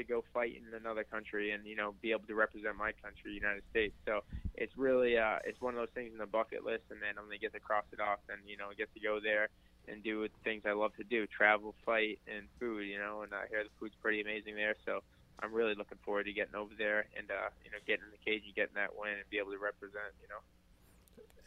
to 0.01 0.05
go 0.05 0.25
fight 0.33 0.57
in 0.57 0.75
another 0.75 1.05
country 1.05 1.53
and 1.53 1.67
you 1.67 1.77
know 1.77 1.95
be 2.01 2.11
able 2.11 2.27
to 2.27 2.35
represent 2.35 2.77
my 2.77 2.93
country, 3.05 3.33
United 3.33 3.63
States. 3.71 3.95
So 4.07 4.25
it's 4.55 4.77
really 4.77 5.17
uh, 5.17 5.39
it's 5.45 5.61
one 5.61 5.75
of 5.75 5.81
those 5.81 5.95
things 5.95 6.13
in 6.13 6.19
the 6.19 6.27
bucket 6.27 6.65
list, 6.65 6.85
and 6.91 7.01
then 7.01 7.17
I'm 7.19 7.25
gonna 7.25 7.39
get 7.39 7.53
to 7.53 7.61
cross 7.61 7.85
it 7.93 8.01
off 8.01 8.21
and 8.29 8.41
you 8.49 8.57
know 8.57 8.73
get 8.77 8.93
to 8.95 9.01
go 9.01 9.21
there 9.21 9.49
and 9.89 10.03
do 10.03 10.27
things 10.45 10.63
I 10.67 10.73
love 10.73 10.97
to 10.97 11.05
do: 11.05 11.27
travel, 11.27 11.75
fight, 11.85 12.19
and 12.27 12.49
food. 12.59 12.89
You 12.89 12.99
know, 12.99 13.23
and 13.23 13.33
I 13.33 13.47
hear 13.49 13.63
the 13.63 13.71
food's 13.79 13.95
pretty 14.01 14.21
amazing 14.21 14.57
there. 14.57 14.75
So 14.85 15.03
I'm 15.43 15.53
really 15.53 15.75
looking 15.75 15.99
forward 16.05 16.25
to 16.25 16.33
getting 16.33 16.55
over 16.55 16.73
there 16.77 17.07
and 17.17 17.31
uh, 17.31 17.53
you 17.65 17.71
know 17.71 17.79
getting 17.87 18.05
in 18.05 18.13
the 18.13 18.25
cage 18.25 18.43
and 18.47 18.55
getting 18.55 18.75
that 18.75 18.97
win 18.97 19.21
and 19.21 19.29
be 19.31 19.39
able 19.39 19.53
to 19.53 19.61
represent. 19.61 20.17
You 20.23 20.29
know. 20.29 20.43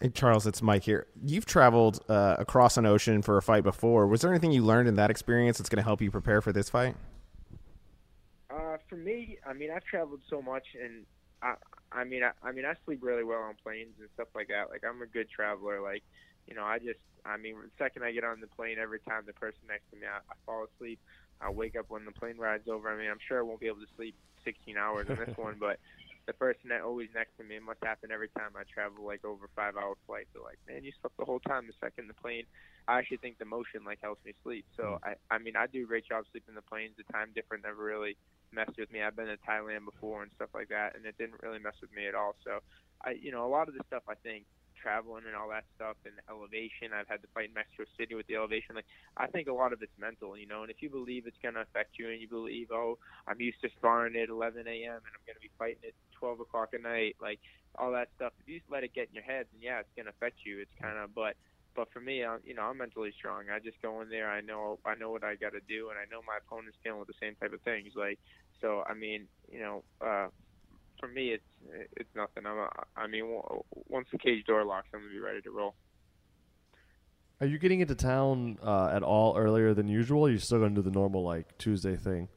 Hey, 0.02 0.10
Charles, 0.10 0.46
it's 0.46 0.62
Mike 0.62 0.84
here. 0.84 1.08
You've 1.24 1.46
traveled 1.46 2.04
uh, 2.10 2.36
across 2.38 2.78
an 2.78 2.86
ocean 2.86 3.22
for 3.22 3.38
a 3.38 3.42
fight 3.42 3.64
before. 3.64 4.06
Was 4.08 4.22
there 4.22 4.32
anything 4.32 4.52
you 4.52 4.64
learned 4.64 4.90
in 4.90 4.96
that 4.96 5.10
experience 5.10 5.58
that's 5.58 5.70
going 5.70 5.78
to 5.78 5.84
help 5.84 6.02
you 6.02 6.12
prepare 6.12 6.42
for 6.42 6.52
this 6.52 6.70
fight? 6.70 6.96
For 8.94 9.00
me, 9.00 9.40
I 9.44 9.54
mean, 9.54 9.72
I've 9.72 9.84
traveled 9.86 10.22
so 10.30 10.40
much, 10.40 10.68
and 10.80 11.08
I, 11.42 11.56
I 11.92 12.04
mean, 12.04 12.22
I, 12.22 12.30
I 12.48 12.52
mean, 12.52 12.64
I 12.64 12.76
sleep 12.86 13.00
really 13.02 13.24
well 13.24 13.42
on 13.42 13.56
planes 13.64 13.96
and 14.00 14.08
stuff 14.14 14.28
like 14.36 14.50
that. 14.50 14.70
Like, 14.70 14.84
I'm 14.88 15.02
a 15.02 15.08
good 15.08 15.28
traveler. 15.32 15.82
Like, 15.82 16.04
you 16.46 16.54
know, 16.54 16.62
I 16.62 16.78
just, 16.78 17.00
I 17.26 17.38
mean, 17.38 17.56
the 17.56 17.72
second 17.80 18.04
I 18.04 18.12
get 18.12 18.24
on 18.24 18.40
the 18.40 18.46
plane, 18.46 18.78
every 18.78 19.00
time 19.00 19.24
the 19.26 19.34
person 19.34 19.62
next 19.68 19.90
to 19.90 19.96
me, 19.96 20.06
I, 20.06 20.18
I 20.18 20.36
fall 20.46 20.68
asleep. 20.70 21.00
I 21.42 21.50
wake 21.50 21.76
up 21.76 21.86
when 21.90 22.06
the 22.06 22.12
plane 22.12 22.38
ride's 22.38 22.68
over. 22.68 22.88
I 22.88 22.96
mean, 22.96 23.10
I'm 23.10 23.18
sure 23.28 23.40
I 23.40 23.42
won't 23.42 23.60
be 23.60 23.66
able 23.66 23.82
to 23.82 23.90
sleep 23.96 24.14
16 24.46 24.78
hours 24.78 25.08
in 25.10 25.18
this 25.18 25.36
one, 25.38 25.56
but 25.60 25.80
the 26.26 26.34
person 26.34 26.70
that 26.70 26.82
always 26.82 27.10
next 27.14 27.36
to 27.38 27.44
me, 27.44 27.58
it 27.58 27.64
must 27.64 27.84
happen 27.84 28.12
every 28.12 28.30
time 28.30 28.52
I 28.56 28.64
travel 28.64 29.06
like 29.06 29.26
over 29.26 29.50
five 29.56 29.76
hour 29.76 29.96
flights. 30.08 30.30
They're 30.34 30.44
like, 30.44 30.60
man, 30.68 30.84
you 30.84 30.92
slept 31.02 31.18
the 31.18 31.26
whole 31.26 31.40
time 31.40 31.68
the 31.68 31.74
second 31.82 32.08
the 32.08 32.14
plane. 32.14 32.46
I 32.88 33.00
actually 33.00 33.18
think 33.18 33.40
the 33.40 33.46
motion 33.46 33.84
like 33.86 34.00
helps 34.02 34.24
me 34.26 34.34
sleep. 34.44 34.66
So 34.78 34.84
mm. 34.84 35.00
I, 35.04 35.16
I 35.34 35.38
mean, 35.38 35.56
I 35.56 35.68
do 35.68 35.84
a 35.84 35.88
great 35.88 36.08
job 36.08 36.26
sleeping 36.32 36.56
the 36.56 36.62
planes. 36.62 36.96
The 36.98 37.12
time 37.12 37.30
difference 37.36 37.64
never 37.66 37.84
really 37.84 38.16
messed 38.52 38.78
with 38.78 38.92
me. 38.92 39.02
I've 39.02 39.16
been 39.16 39.28
to 39.28 39.38
Thailand 39.48 39.86
before 39.86 40.24
and 40.24 40.32
stuff 40.36 40.50
like 40.54 40.70
that, 40.70 40.96
and 40.96 41.06
it 41.06 41.18
didn't 41.18 41.42
really 41.42 41.60
mess 41.60 41.76
with 41.82 41.92
me 41.94 42.08
at 42.08 42.16
all. 42.16 42.36
So 42.44 42.60
I, 43.04 43.12
you 43.20 43.32
know, 43.32 43.46
a 43.46 43.52
lot 43.52 43.68
of 43.68 43.74
the 43.74 43.84
stuff 43.88 44.04
I 44.08 44.16
think 44.16 44.46
traveling 44.84 45.24
and 45.26 45.36
all 45.36 45.48
that 45.48 45.64
stuff 45.76 45.96
and 46.04 46.14
elevation. 46.30 46.92
I've 46.92 47.08
had 47.08 47.24
to 47.24 47.30
fight 47.34 47.48
in 47.48 47.56
Mexico 47.56 47.88
City 47.98 48.14
with 48.16 48.28
the 48.28 48.36
elevation. 48.36 48.76
Like 48.76 48.86
I 49.16 49.28
think 49.28 49.48
a 49.48 49.56
lot 49.56 49.72
of 49.72 49.82
it's 49.82 49.96
mental, 49.98 50.38
you 50.38 50.46
know. 50.46 50.62
And 50.62 50.70
if 50.70 50.84
you 50.84 50.90
believe 50.92 51.26
it's 51.26 51.40
going 51.42 51.56
to 51.56 51.64
affect 51.64 51.98
you, 51.98 52.12
and 52.12 52.20
you 52.20 52.28
believe, 52.28 52.68
oh, 52.72 53.00
I'm 53.26 53.40
used 53.40 53.62
to 53.64 53.70
sparring 53.80 54.20
at 54.20 54.28
11 54.28 54.68
a.m. 54.68 55.00
and 55.00 55.14
I'm 55.16 55.24
going 55.26 55.40
to 55.40 55.42
be 55.42 55.56
fighting 55.58 55.88
at 55.88 55.96
12 56.24 56.40
o'clock 56.40 56.70
at 56.74 56.82
night, 56.82 57.18
like 57.22 57.40
all 57.76 57.92
that 57.92 58.08
stuff. 58.16 58.32
If 58.40 58.48
you 58.48 58.60
just 58.60 58.72
let 58.72 58.86
it 58.86 58.94
get 58.94 59.10
in 59.10 59.16
your 59.16 59.26
head, 59.26 59.48
then 59.52 59.62
yeah, 59.62 59.82
it's 59.82 59.90
to 59.98 60.08
affect 60.08 60.38
you. 60.46 60.60
It's 60.60 60.72
kind 60.82 60.98
of, 60.98 61.14
but 61.14 61.36
but 61.76 61.92
for 61.92 62.00
me, 62.00 62.24
I'm, 62.24 62.40
you 62.46 62.54
know, 62.54 62.62
I'm 62.62 62.78
mentally 62.78 63.12
strong. 63.18 63.46
I 63.54 63.60
just 63.60 63.82
go 63.82 64.00
in 64.00 64.10
there. 64.10 64.30
I 64.30 64.40
know 64.40 64.80
I 64.86 64.96
know 64.96 65.12
what 65.12 65.26
I 65.26 65.36
got 65.36 65.52
to 65.52 65.60
do, 65.68 65.90
and 65.90 66.00
I 66.00 66.06
know 66.10 66.22
my 66.26 66.38
opponent's 66.38 66.78
dealing 66.82 67.00
with 67.00 67.10
the 67.10 67.20
same 67.20 67.36
type 67.36 67.52
of 67.52 67.60
things. 67.62 67.92
Like 67.94 68.20
so, 68.62 68.86
I 68.88 68.94
mean, 68.94 69.28
you 69.52 69.60
know, 69.60 69.84
uh, 70.00 70.28
for 70.98 71.08
me, 71.08 71.34
it's 71.34 71.44
it's 71.98 72.16
nothing. 72.16 72.46
I'm 72.46 72.58
a, 72.58 72.70
I 72.96 73.08
mean, 73.08 73.26
once 73.90 74.08
the 74.14 74.18
cage 74.18 74.46
door 74.46 74.64
locks, 74.64 74.88
I'm 74.94 75.02
gonna 75.02 75.12
be 75.12 75.20
ready 75.20 75.42
to 75.42 75.52
roll. 75.52 75.76
Are 77.42 77.48
you 77.48 77.58
getting 77.58 77.82
into 77.82 77.96
town 77.96 78.60
uh, 78.64 78.92
at 78.94 79.04
all 79.04 79.36
earlier 79.36 79.74
than 79.74 79.90
usual? 79.90 80.28
Are 80.28 80.30
you 80.30 80.38
still 80.38 80.62
to 80.62 80.70
do 80.70 80.82
the 80.82 80.90
normal 80.90 81.24
like 81.24 81.58
Tuesday 81.58 81.98
thing? 81.98 82.30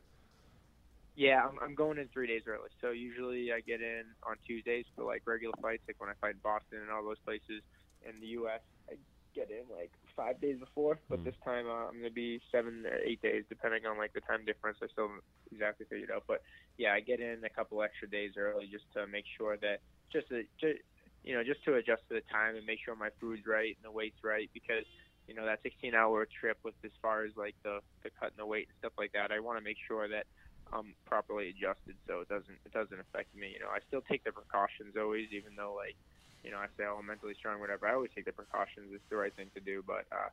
Yeah, 1.16 1.42
I'm, 1.46 1.58
I'm 1.62 1.74
going 1.74 1.98
in 1.98 2.08
three 2.10 2.26
days 2.28 2.42
early. 2.46 2.68
So 2.80 2.90
usually 2.90 3.50
I 3.52 3.60
get 3.60 3.80
in 3.82 4.04
on 4.26 4.36
Tuesdays 4.46 4.86
for 4.94 5.04
like 5.04 5.22
regular 5.26 5.54
fights, 5.62 5.84
like 5.88 6.00
when 6.00 6.10
I 6.10 6.14
fight 6.20 6.34
in 6.34 6.40
Boston 6.44 6.80
and 6.82 6.90
all 6.90 7.04
those 7.04 7.20
places 7.24 7.62
in 8.02 8.20
the 8.20 8.28
U.S. 8.38 8.60
I 8.90 8.96
get 9.34 9.50
in 9.50 9.64
like 9.74 9.92
five 10.14 10.40
days 10.40 10.58
before, 10.60 11.00
but 11.10 11.20
Mm. 11.20 11.24
this 11.24 11.34
time 11.44 11.66
uh, 11.66 11.88
I'm 11.88 11.96
gonna 11.98 12.10
be 12.10 12.40
seven 12.52 12.84
or 12.86 12.98
eight 13.04 13.22
days, 13.22 13.44
depending 13.48 13.86
on 13.86 13.98
like 13.98 14.12
the 14.14 14.20
time 14.22 14.44
difference. 14.44 14.78
I 14.82 14.88
still 14.88 15.08
haven't 15.08 15.24
exactly 15.52 15.86
figured 15.90 16.10
out, 16.10 16.24
but 16.28 16.40
yeah, 16.78 16.92
I 16.92 17.00
get 17.00 17.20
in 17.20 17.44
a 17.44 17.50
couple 17.50 17.82
extra 17.82 18.08
days 18.10 18.32
early 18.38 18.68
just 18.70 18.84
to 18.94 19.06
make 19.06 19.24
sure 19.38 19.56
that 19.58 19.80
just 20.12 20.28
to, 20.28 20.42
just 20.60 20.80
you 21.24 21.34
know 21.34 21.42
just 21.44 21.64
to 21.64 21.74
adjust 21.76 22.02
to 22.08 22.14
the 22.14 22.22
time 22.30 22.56
and 22.56 22.66
make 22.66 22.78
sure 22.84 22.94
my 22.96 23.10
food's 23.20 23.46
right 23.46 23.74
and 23.76 23.84
the 23.84 23.90
weight's 23.92 24.18
right 24.24 24.50
because 24.54 24.84
you 25.26 25.34
know 25.34 25.46
that 25.46 25.60
16 25.62 25.94
hour 25.94 26.26
trip 26.40 26.58
with 26.64 26.74
as 26.84 26.92
far 27.02 27.24
as 27.24 27.32
like 27.36 27.56
the 27.64 27.80
the 28.04 28.10
cutting 28.20 28.36
the 28.38 28.46
weight 28.46 28.68
and 28.68 28.76
stuff 28.78 28.92
like 28.98 29.12
that. 29.12 29.32
I 29.32 29.40
want 29.40 29.58
to 29.58 29.64
make 29.64 29.78
sure 29.88 30.08
that 30.08 30.26
I'm 30.72 30.94
properly 31.06 31.50
adjusted 31.50 31.96
so 32.06 32.20
it 32.20 32.28
doesn't 32.28 32.58
it 32.64 32.72
doesn't 32.72 32.98
affect 32.98 33.34
me. 33.34 33.52
You 33.54 33.60
know, 33.60 33.70
I 33.70 33.78
still 33.88 34.02
take 34.02 34.24
the 34.24 34.32
precautions 34.32 34.96
always, 34.98 35.28
even 35.32 35.56
though 35.56 35.74
like 35.74 35.96
you 36.42 36.50
know 36.50 36.58
I 36.58 36.66
say 36.76 36.84
oh, 36.84 36.98
I'm 36.98 37.06
mentally 37.06 37.34
strong, 37.34 37.60
whatever. 37.60 37.86
I 37.86 37.94
always 37.94 38.10
take 38.14 38.26
the 38.26 38.32
precautions. 38.32 38.90
It's 38.92 39.08
the 39.10 39.16
right 39.16 39.34
thing 39.34 39.50
to 39.54 39.60
do, 39.60 39.82
but. 39.86 40.06
uh 40.12 40.30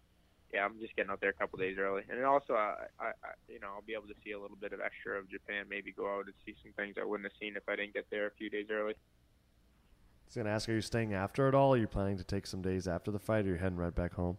yeah, 0.54 0.65
I'm 0.65 0.80
just 0.80 0.96
getting 0.96 1.10
out 1.10 1.19
there 1.19 1.32
a 1.32 1.34
couple 1.34 1.58
days 1.58 1.78
early, 1.80 2.04
and 2.10 2.24
also, 2.24 2.54
uh, 2.54 2.76
I, 3.00 3.06
I, 3.06 3.34
you 3.50 3.60
know, 3.60 3.69
I'll 3.74 3.82
be 3.82 3.93
able 3.93 4.08
to 4.08 4.13
see 4.24 4.34
a 4.34 4.39
little 4.39 4.56
bit 4.56 4.72
of 4.72 4.82
extra 4.82 5.17
of 5.17 5.28
Japan. 5.28 5.65
Maybe 5.67 5.91
go 5.91 6.06
out 6.06 6.26
and 6.26 6.34
see 6.46 6.54
some 6.62 6.72
things 6.74 6.93
I 7.02 7.06
wouldn't 7.06 7.26
have 7.26 7.34
seen 7.41 7.56
if 7.58 7.63
I 7.67 7.76
didn't 7.76 7.96
get 7.96 8.06
there 8.12 8.28
a 8.28 8.32
few 8.38 8.52
days 8.52 8.67
early. 8.69 8.93
I 8.93 10.26
was 10.28 10.36
gonna 10.36 10.52
ask, 10.52 10.69
are 10.69 10.74
you 10.74 10.82
staying 10.82 11.13
after 11.15 11.48
it 11.48 11.56
all? 11.56 11.74
Are 11.74 11.78
you 11.78 11.88
planning 11.88 12.17
to 12.17 12.24
take 12.24 12.46
some 12.46 12.62
days 12.62 12.88
after 12.88 13.10
the 13.10 13.17
fight, 13.17 13.46
or 13.46 13.50
you're 13.50 13.58
heading 13.58 13.78
right 13.78 13.96
back 13.96 14.13
home? 14.13 14.38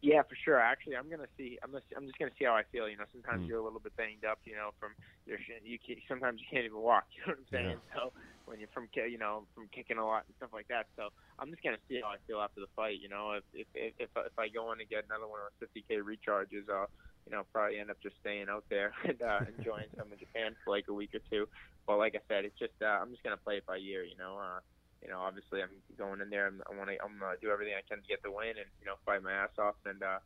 Yeah, 0.00 0.22
for 0.24 0.36
sure. 0.44 0.58
Actually, 0.58 0.96
I'm 0.96 1.08
gonna 1.10 1.28
see. 1.36 1.58
I'm 1.62 1.72
gonna, 1.72 1.84
I'm 1.96 2.06
just 2.06 2.18
gonna 2.18 2.32
see 2.38 2.44
how 2.44 2.56
I 2.56 2.64
feel. 2.72 2.88
You 2.88 2.96
know, 2.96 3.04
sometimes 3.12 3.44
Mm. 3.44 3.48
you're 3.48 3.60
a 3.60 3.64
little 3.64 3.80
bit 3.80 3.94
banged 3.96 4.24
up. 4.24 4.40
You 4.44 4.56
know, 4.56 4.72
from 4.80 4.94
your 5.26 5.38
sh- 5.38 5.60
you 5.62 5.78
can, 5.78 5.96
sometimes 6.08 6.40
you 6.40 6.46
can't 6.50 6.64
even 6.64 6.80
walk. 6.80 7.04
You 7.16 7.20
know 7.26 7.36
what 7.36 7.44
I'm 7.44 7.52
saying? 7.52 7.78
So 7.94 8.12
when 8.46 8.58
you're 8.58 8.72
from 8.72 8.88
you 8.94 9.18
know 9.18 9.46
from 9.54 9.68
kicking 9.68 9.98
a 9.98 10.06
lot 10.06 10.24
and 10.26 10.34
stuff 10.36 10.50
like 10.52 10.68
that. 10.68 10.88
So 10.96 11.10
I'm 11.38 11.50
just 11.50 11.62
gonna 11.62 11.80
see 11.88 12.00
how 12.00 12.08
I 12.08 12.18
feel 12.26 12.40
after 12.40 12.60
the 12.60 12.72
fight. 12.74 12.98
You 13.00 13.08
know, 13.08 13.32
if 13.36 13.44
if 13.52 13.68
if 13.74 13.92
if, 13.98 14.10
if 14.16 14.36
I 14.38 14.48
go 14.48 14.72
in 14.72 14.80
and 14.80 14.88
get 14.88 15.04
another 15.04 15.28
one 15.28 15.40
of 15.44 15.52
those 15.52 15.68
50k 15.68 16.00
recharges, 16.00 16.68
I'll 16.72 16.88
you 17.28 17.32
know, 17.36 17.44
probably 17.52 17.78
end 17.78 17.90
up 17.90 18.00
just 18.02 18.16
staying 18.24 18.48
out 18.48 18.64
there 18.70 18.92
and 19.04 19.20
uh, 19.20 19.44
enjoying 19.52 19.92
some 19.98 20.10
of 20.12 20.18
Japan 20.18 20.56
for 20.64 20.70
like 20.72 20.86
a 20.88 20.94
week 20.96 21.12
or 21.14 21.20
two. 21.28 21.44
But 21.86 21.98
like 21.98 22.16
I 22.16 22.24
said, 22.26 22.44
it's 22.46 22.58
just 22.58 22.74
uh, 22.80 22.96
I'm 23.00 23.10
just 23.12 23.22
gonna 23.22 23.36
play 23.36 23.56
it 23.60 23.66
by 23.66 23.76
ear. 23.76 24.02
You 24.04 24.16
know. 24.16 24.38
Uh, 24.40 24.60
you 25.02 25.08
know, 25.08 25.20
obviously, 25.20 25.62
I'm 25.62 25.70
going 25.96 26.20
in 26.20 26.30
there. 26.30 26.46
I'm, 26.46 26.62
I 26.70 26.76
want 26.76 26.90
to. 26.90 26.96
I'm 27.02 27.18
gonna 27.18 27.36
do 27.40 27.50
everything 27.50 27.74
I 27.76 27.86
can 27.88 28.02
to 28.02 28.08
get 28.08 28.22
the 28.22 28.30
win, 28.30 28.60
and 28.60 28.68
you 28.80 28.86
know, 28.86 28.94
fight 29.06 29.22
my 29.22 29.32
ass 29.32 29.50
off. 29.58 29.76
And 29.86 30.02
uh, 30.02 30.18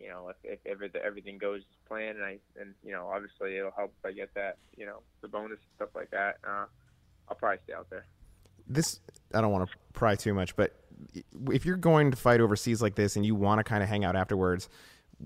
you 0.00 0.08
know, 0.08 0.28
if, 0.28 0.36
if 0.44 0.58
everything, 0.66 1.00
everything 1.04 1.38
goes 1.38 1.60
as 1.60 1.88
planned, 1.88 2.18
and 2.18 2.24
I, 2.24 2.38
and 2.60 2.74
you 2.84 2.92
know, 2.92 3.08
obviously 3.08 3.56
it'll 3.56 3.72
help 3.72 3.92
if 3.98 4.08
I 4.08 4.12
get 4.12 4.32
that, 4.34 4.58
you 4.76 4.86
know, 4.86 5.00
the 5.22 5.28
bonus 5.28 5.58
and 5.58 5.74
stuff 5.76 5.88
like 5.94 6.10
that. 6.10 6.36
Uh, 6.46 6.66
I'll 7.28 7.36
probably 7.36 7.58
stay 7.64 7.74
out 7.74 7.90
there. 7.90 8.06
this 8.66 9.00
I 9.34 9.40
don't 9.40 9.52
want 9.52 9.68
to 9.68 9.76
pry 9.92 10.14
too 10.14 10.34
much, 10.34 10.56
but 10.56 10.74
if 11.50 11.66
you're 11.66 11.76
going 11.76 12.10
to 12.10 12.16
fight 12.16 12.40
overseas 12.40 12.80
like 12.80 12.94
this 12.94 13.16
and 13.16 13.26
you 13.26 13.34
want 13.34 13.58
to 13.58 13.64
kind 13.64 13.82
of 13.82 13.88
hang 13.88 14.04
out 14.04 14.16
afterwards, 14.16 14.68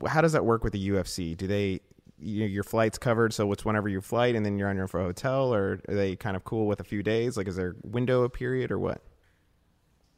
how 0.07 0.21
does 0.21 0.33
that 0.33 0.45
work 0.45 0.65
with 0.65 0.73
the 0.73 0.89
UFC? 0.89 1.37
Do 1.37 1.47
they 1.47 1.81
you, 2.23 2.45
your 2.45 2.63
flight's 2.63 2.99
covered, 2.99 3.33
so 3.33 3.51
it's 3.53 3.65
whenever 3.65 3.89
you 3.89 4.01
flight, 4.01 4.35
and 4.35 4.45
then 4.45 4.59
you're 4.59 4.69
on 4.69 4.77
your 4.77 4.85
own 4.85 4.89
for 4.89 5.01
a 5.01 5.05
hotel, 5.05 5.55
or 5.55 5.81
are 5.89 5.95
they 5.95 6.17
kind 6.17 6.37
of 6.37 6.45
cool 6.45 6.67
with 6.67 6.81
a 6.81 6.85
few 6.85 7.03
days? 7.03 7.37
Like, 7.37 7.49
is 7.49 7.57
there 7.57 7.77
window 7.83 8.23
a 8.23 8.31
period 8.31 8.71
or 8.71 8.79
what? 8.79 9.03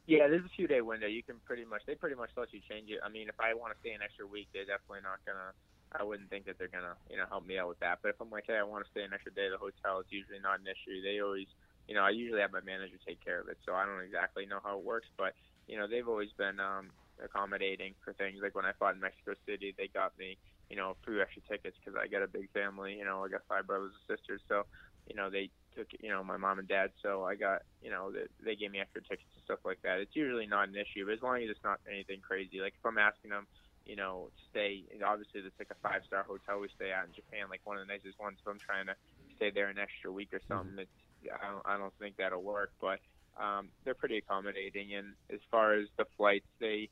Yeah, 0.06 0.28
there's 0.28 0.44
a 0.44 0.54
few 0.54 0.68
day 0.68 0.82
window. 0.82 1.06
You 1.06 1.22
can 1.22 1.36
pretty 1.46 1.64
much 1.64 1.82
they 1.86 1.94
pretty 1.94 2.16
much 2.16 2.30
let 2.36 2.52
you 2.52 2.60
change 2.68 2.90
it. 2.90 3.00
I 3.04 3.08
mean, 3.08 3.28
if 3.28 3.40
I 3.40 3.54
want 3.54 3.72
to 3.72 3.80
stay 3.80 3.92
an 3.96 4.02
extra 4.04 4.26
week, 4.26 4.48
they're 4.52 4.68
definitely 4.68 5.00
not 5.00 5.24
gonna. 5.24 5.56
I 5.96 6.02
wouldn't 6.02 6.28
think 6.28 6.44
that 6.44 6.58
they're 6.58 6.68
gonna 6.68 6.94
you 7.08 7.16
know 7.16 7.24
help 7.28 7.46
me 7.46 7.56
out 7.56 7.68
with 7.68 7.80
that. 7.80 8.00
But 8.02 8.10
if 8.10 8.20
I'm 8.20 8.30
like, 8.30 8.44
hey, 8.46 8.60
I 8.60 8.64
want 8.64 8.84
to 8.84 8.90
stay 8.90 9.02
an 9.02 9.14
extra 9.14 9.32
day 9.32 9.46
at 9.48 9.56
the 9.56 9.62
hotel, 9.62 10.00
it's 10.00 10.12
usually 10.12 10.40
not 10.44 10.60
an 10.60 10.68
issue. 10.68 11.00
They 11.00 11.24
always, 11.24 11.48
you 11.88 11.94
know, 11.94 12.04
I 12.04 12.10
usually 12.10 12.44
have 12.44 12.52
my 12.52 12.60
manager 12.60 13.00
take 13.00 13.24
care 13.24 13.40
of 13.40 13.48
it, 13.48 13.56
so 13.64 13.72
I 13.72 13.88
don't 13.88 14.04
exactly 14.04 14.44
know 14.44 14.60
how 14.60 14.76
it 14.76 14.84
works, 14.84 15.08
but 15.16 15.32
you 15.66 15.78
know, 15.78 15.88
they've 15.88 16.08
always 16.08 16.32
been 16.36 16.60
um, 16.60 16.92
accommodating 17.22 17.94
for 18.04 18.12
things. 18.12 18.40
Like 18.42 18.54
when 18.54 18.66
I 18.66 18.72
fought 18.78 18.94
in 18.94 19.00
Mexico 19.00 19.34
City, 19.46 19.74
they 19.76 19.88
got 19.88 20.12
me, 20.18 20.36
you 20.74 20.80
know, 20.82 20.96
two 21.06 21.22
extra 21.22 21.38
tickets 21.46 21.78
because 21.78 21.94
I 21.94 22.10
got 22.10 22.26
a 22.26 22.26
big 22.26 22.50
family. 22.50 22.98
You 22.98 23.04
know, 23.06 23.22
I 23.22 23.30
got 23.30 23.46
five 23.46 23.62
brothers 23.62 23.94
and 23.94 24.18
sisters, 24.18 24.42
so 24.50 24.66
you 25.06 25.14
know 25.14 25.30
they 25.30 25.50
took 25.78 25.86
you 26.02 26.10
know 26.10 26.24
my 26.24 26.36
mom 26.36 26.58
and 26.58 26.66
dad. 26.66 26.90
So 27.00 27.22
i 27.22 27.36
got 27.36 27.62
you 27.80 27.90
know 27.94 28.10
they, 28.10 28.26
they 28.42 28.56
gave 28.56 28.72
me 28.72 28.80
extra 28.80 29.00
tickets 29.02 29.30
and 29.38 29.44
stuff 29.44 29.62
like 29.64 29.78
that. 29.86 30.02
It's 30.02 30.16
usually 30.18 30.50
not 30.50 30.66
an 30.66 30.74
issue 30.74 31.06
but 31.06 31.14
as 31.14 31.22
long 31.22 31.38
as 31.38 31.50
it's 31.50 31.62
not 31.62 31.78
anything 31.86 32.18
crazy. 32.26 32.58
Like 32.58 32.74
if 32.74 32.84
i'm 32.84 32.98
asking 32.98 33.30
them 33.30 33.46
you 33.86 33.94
know 33.94 34.34
to 34.34 34.42
stay 34.50 34.82
obviously 35.06 35.46
it's 35.46 35.54
like 35.60 35.70
a 35.70 35.78
five 35.86 36.02
star 36.08 36.24
hotel 36.24 36.58
we 36.58 36.68
stay 36.74 36.90
at 36.90 37.04
in 37.04 37.12
japan 37.12 37.46
like 37.52 37.60
one 37.62 37.78
of 37.78 37.86
the 37.86 37.92
nicest 37.92 38.18
ones. 38.18 38.38
If 38.42 38.50
i'm 38.50 38.58
trying 38.58 38.86
to 38.90 38.96
stay 39.36 39.50
there 39.54 39.68
an 39.70 39.78
extra 39.78 40.10
week 40.10 40.34
or 40.34 40.40
something 40.48 40.74
it's 40.82 40.98
i 41.30 41.46
don't 41.52 41.62
i 41.66 41.78
don't 41.78 41.94
think 42.02 42.16
that'll 42.18 42.42
work. 42.42 42.72
But 42.80 42.98
um 43.38 43.70
they're 43.84 43.94
pretty 43.94 44.18
accommodating. 44.18 44.94
And 44.94 45.14
as 45.30 45.40
far 45.50 45.74
as 45.78 45.86
the 45.98 46.06
flights 46.16 46.50
they 46.58 46.90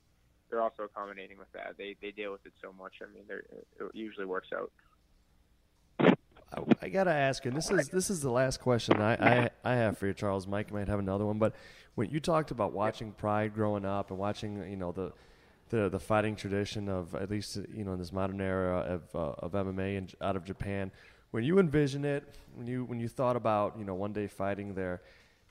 they're 0.52 0.62
also 0.62 0.84
accommodating 0.84 1.38
with 1.38 1.50
that 1.52 1.74
they 1.78 1.96
they 2.00 2.12
deal 2.12 2.30
with 2.30 2.44
it 2.46 2.52
so 2.62 2.72
much 2.78 2.92
i 3.02 3.12
mean 3.12 3.24
they're 3.26 3.44
it 3.80 3.90
usually 3.94 4.26
works 4.26 4.48
out 4.54 4.70
I, 6.54 6.62
I 6.82 6.88
gotta 6.90 7.12
ask, 7.12 7.46
and 7.46 7.56
this 7.56 7.70
is 7.70 7.88
this 7.88 8.10
is 8.10 8.20
the 8.20 8.30
last 8.30 8.60
question 8.60 9.00
I, 9.00 9.14
I 9.14 9.50
I 9.64 9.74
have 9.76 9.96
for 9.96 10.06
you, 10.06 10.12
Charles. 10.12 10.46
Mike 10.46 10.70
might 10.70 10.86
have 10.86 10.98
another 10.98 11.24
one, 11.24 11.38
but 11.38 11.54
when 11.94 12.10
you 12.10 12.20
talked 12.20 12.50
about 12.50 12.72
watching 12.72 13.12
Pride 13.12 13.54
growing 13.54 13.86
up 13.86 14.10
and 14.10 14.18
watching, 14.18 14.58
you 14.70 14.76
know, 14.76 14.92
the 14.92 15.12
the 15.70 15.88
the 15.88 15.98
fighting 15.98 16.36
tradition 16.36 16.88
of 16.88 17.14
at 17.14 17.30
least 17.30 17.58
you 17.74 17.84
know 17.84 17.94
in 17.94 17.98
this 17.98 18.12
modern 18.12 18.40
era 18.40 18.80
of 18.80 19.02
uh, 19.14 19.46
of 19.46 19.52
MMA 19.52 19.98
and 19.98 20.14
out 20.20 20.36
of 20.36 20.44
Japan, 20.44 20.92
when 21.30 21.44
you 21.44 21.58
envision 21.58 22.04
it, 22.04 22.24
when 22.54 22.66
you 22.66 22.84
when 22.84 23.00
you 23.00 23.08
thought 23.08 23.36
about 23.36 23.78
you 23.78 23.84
know 23.84 23.94
one 23.94 24.12
day 24.12 24.26
fighting 24.26 24.74
there, 24.74 25.00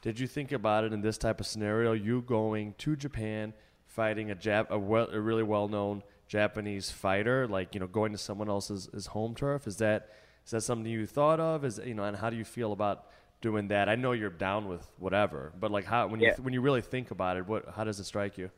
did 0.01 0.19
you 0.19 0.27
think 0.27 0.51
about 0.51 0.83
it 0.83 0.93
in 0.93 1.01
this 1.01 1.17
type 1.17 1.39
of 1.39 1.47
scenario? 1.47 1.93
You 1.93 2.21
going 2.21 2.75
to 2.79 2.95
Japan, 2.95 3.53
fighting 3.91 4.31
a 4.31 4.35
Jap 4.35 4.69
a, 4.69 4.79
well, 4.79 5.07
a 5.11 5.19
really 5.19 5.43
well 5.43 5.67
known 5.67 6.03
Japanese 6.27 6.91
fighter, 6.91 7.47
like 7.47 7.73
you 7.73 7.79
know 7.79 7.87
going 7.87 8.11
to 8.13 8.17
someone 8.17 8.49
else's 8.49 8.89
his 8.93 9.07
home 9.07 9.35
turf. 9.35 9.67
Is 9.67 9.77
that 9.77 10.09
is 10.45 10.51
that 10.51 10.61
something 10.61 10.91
you 10.91 11.05
thought 11.05 11.39
of? 11.39 11.65
Is 11.65 11.79
you 11.83 11.93
know, 11.93 12.03
and 12.03 12.17
how 12.17 12.29
do 12.29 12.37
you 12.37 12.45
feel 12.45 12.71
about 12.71 13.05
doing 13.41 13.67
that? 13.69 13.89
I 13.89 13.95
know 13.95 14.11
you're 14.13 14.29
down 14.29 14.67
with 14.67 14.89
whatever, 14.97 15.53
but 15.59 15.71
like 15.71 15.85
how 15.85 16.07
when 16.07 16.21
you 16.21 16.31
Yeah. 16.31 16.35
when 16.41 16.53
you 16.53 16.61
really 16.61 16.81
think 16.81 17.11
about 17.11 17.37
it, 17.37 17.47
what 17.47 17.69
how 17.75 17.83
does 17.83 17.99
it 17.99 18.05
strike 18.05 18.37
you? 18.37 18.49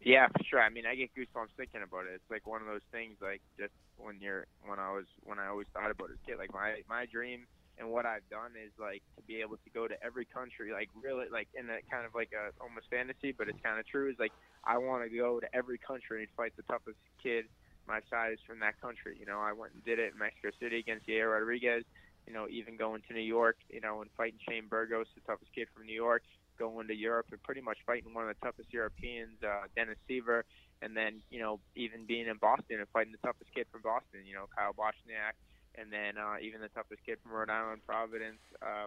Yeah, 0.00 0.28
for 0.28 0.44
sure. 0.44 0.60
I 0.60 0.68
mean, 0.68 0.84
I 0.86 0.94
get 0.94 1.10
goosebumps 1.16 1.56
thinking 1.56 1.82
about 1.82 2.04
it. 2.06 2.12
It's 2.14 2.30
like 2.30 2.46
one 2.46 2.60
of 2.60 2.66
those 2.66 2.84
things, 2.92 3.16
like 3.22 3.40
just 3.58 3.72
when 3.96 4.20
you're 4.20 4.46
when 4.66 4.78
I 4.78 4.92
was 4.92 5.06
when 5.22 5.38
I 5.38 5.46
always 5.48 5.66
thought 5.72 5.90
about 5.90 6.10
it 6.10 6.14
as 6.14 6.18
a 6.22 6.26
kid. 6.30 6.38
Like 6.38 6.52
my 6.52 6.82
my 6.88 7.06
dream 7.06 7.46
and 7.78 7.90
what 7.90 8.06
I've 8.06 8.28
done 8.30 8.52
is 8.54 8.70
like 8.78 9.02
to 9.16 9.22
be 9.22 9.40
able 9.40 9.56
to 9.56 9.70
go 9.72 9.88
to 9.88 9.94
every 10.02 10.24
country, 10.24 10.72
like 10.72 10.88
really 10.94 11.26
like 11.30 11.48
in 11.54 11.66
a 11.70 11.82
kind 11.90 12.06
of 12.06 12.14
like 12.14 12.30
a 12.32 12.50
almost 12.62 12.86
fantasy, 12.90 13.32
but 13.32 13.48
it's 13.48 13.58
kind 13.62 13.78
of 13.78 13.86
true. 13.86 14.10
Is 14.10 14.18
like 14.18 14.32
I 14.64 14.78
want 14.78 15.02
to 15.04 15.10
go 15.10 15.40
to 15.40 15.48
every 15.54 15.78
country 15.78 16.22
and 16.22 16.30
fight 16.36 16.52
the 16.56 16.62
toughest 16.64 16.98
kid 17.22 17.46
my 17.86 18.00
size 18.08 18.38
from 18.46 18.60
that 18.60 18.80
country. 18.80 19.16
You 19.18 19.26
know, 19.26 19.40
I 19.40 19.52
went 19.52 19.74
and 19.74 19.84
did 19.84 19.98
it 19.98 20.12
in 20.12 20.18
Mexico 20.18 20.50
City 20.60 20.78
against 20.78 21.06
Yair 21.06 21.32
Rodriguez. 21.32 21.84
You 22.26 22.32
know, 22.32 22.46
even 22.48 22.78
going 22.78 23.02
to 23.08 23.12
New 23.12 23.20
York, 23.20 23.56
you 23.68 23.82
know, 23.82 24.00
and 24.00 24.10
fighting 24.16 24.38
Shane 24.48 24.66
Burgos, 24.66 25.06
the 25.14 25.20
toughest 25.20 25.52
kid 25.54 25.68
from 25.74 25.84
New 25.84 25.94
York, 25.94 26.22
going 26.58 26.88
to 26.88 26.94
Europe 26.94 27.26
and 27.32 27.42
pretty 27.42 27.60
much 27.60 27.78
fighting 27.84 28.14
one 28.14 28.28
of 28.28 28.34
the 28.34 28.46
toughest 28.46 28.72
Europeans, 28.72 29.36
uh, 29.42 29.68
Dennis 29.76 29.98
Siver, 30.08 30.42
and 30.80 30.96
then, 30.96 31.20
you 31.30 31.38
know, 31.38 31.60
even 31.76 32.06
being 32.06 32.26
in 32.26 32.36
Boston 32.38 32.80
and 32.80 32.88
fighting 32.92 33.12
the 33.12 33.26
toughest 33.26 33.52
kid 33.54 33.66
from 33.70 33.82
Boston, 33.82 34.20
you 34.24 34.32
know, 34.34 34.46
Kyle 34.56 34.72
Bochniak, 34.72 35.36
and 35.76 35.92
then 35.92 36.18
uh, 36.18 36.36
even 36.42 36.60
the 36.60 36.68
toughest 36.68 37.02
kid 37.04 37.18
from 37.22 37.32
Rhode 37.32 37.50
Island, 37.50 37.82
Providence, 37.86 38.40
uh, 38.62 38.86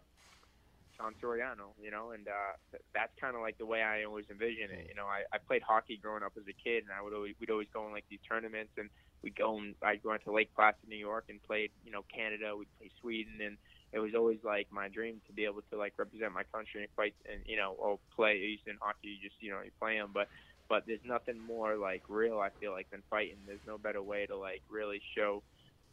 John 0.97 1.13
Soriano, 1.21 1.77
you 1.79 1.91
know, 1.91 2.11
and 2.11 2.27
uh, 2.27 2.57
th- 2.71 2.83
that's 2.93 3.13
kind 3.21 3.35
of 3.35 3.41
like 3.41 3.57
the 3.57 3.65
way 3.65 3.83
I 3.83 4.03
always 4.03 4.25
envision 4.31 4.71
it. 4.73 4.87
You 4.89 4.95
know, 4.95 5.05
I, 5.05 5.23
I 5.31 5.37
played 5.37 5.61
hockey 5.61 5.99
growing 6.01 6.23
up 6.23 6.33
as 6.37 6.43
a 6.49 6.57
kid, 6.57 6.83
and 6.83 6.91
I 6.91 7.01
would 7.03 7.13
always 7.13 7.35
we'd 7.39 7.51
always 7.51 7.69
go 7.73 7.85
in 7.85 7.93
like 7.93 8.05
these 8.09 8.23
tournaments, 8.27 8.73
and 8.77 8.89
we'd 9.21 9.35
go 9.35 9.57
and 9.57 9.75
I'd 9.83 10.01
go 10.01 10.13
into 10.13 10.31
Lake 10.33 10.49
Placid, 10.55 10.89
New 10.89 10.97
York, 10.97 11.25
and 11.29 11.41
played 11.43 11.71
you 11.83 11.91
know 11.91 12.01
Canada, 12.13 12.57
we'd 12.57 12.73
play 12.79 12.89
Sweden, 12.99 13.37
and 13.45 13.57
it 13.93 13.99
was 13.99 14.15
always 14.15 14.39
like 14.43 14.67
my 14.71 14.89
dream 14.89 15.21
to 15.27 15.33
be 15.33 15.45
able 15.45 15.61
to 15.71 15.77
like 15.77 15.93
represent 15.97 16.33
my 16.33 16.43
country 16.53 16.81
and 16.81 16.91
fight, 16.95 17.15
and 17.31 17.43
you 17.45 17.57
know, 17.57 17.73
or 17.77 17.99
play. 18.15 18.57
In 18.65 18.77
hockey, 18.81 19.21
you 19.21 19.21
just 19.21 19.37
you 19.39 19.51
know 19.51 19.61
you 19.61 19.71
play 19.79 19.97
them, 19.97 20.11
but 20.13 20.27
but 20.69 20.83
there's 20.87 21.05
nothing 21.05 21.39
more 21.39 21.77
like 21.77 22.03
real. 22.09 22.39
I 22.39 22.49
feel 22.59 22.71
like 22.71 22.89
than 22.89 23.03
fighting. 23.09 23.37
There's 23.45 23.65
no 23.67 23.77
better 23.77 24.01
way 24.01 24.25
to 24.25 24.37
like 24.37 24.63
really 24.69 25.01
show, 25.15 25.43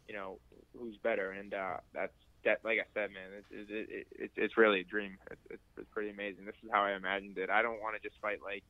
you 0.09 0.15
know, 0.15 0.39
who's 0.79 0.97
better, 0.99 1.33
and 1.33 1.55
uh, 1.55 1.77
that's 1.93 2.13
that. 2.45 2.61
Like 2.65 2.79
I 2.79 2.87
said, 2.95 3.11
man, 3.11 3.31
it's 3.39 3.71
it, 3.71 3.89
it, 3.91 4.07
it, 4.11 4.31
it's 4.37 4.57
really 4.57 4.81
a 4.81 4.85
dream. 4.85 5.17
It's, 5.31 5.41
it's, 5.51 5.63
it's 5.79 5.89
pretty 5.93 6.11
amazing. 6.11 6.45
This 6.45 6.57
is 6.63 6.71
how 6.73 6.83
I 6.83 6.95
imagined 6.95 7.39
it. 7.39 7.51
I 7.51 7.63
don't 7.63 7.81
want 7.81 8.01
to 8.01 8.07
just 8.07 8.21
fight 8.21 8.39
like 8.45 8.63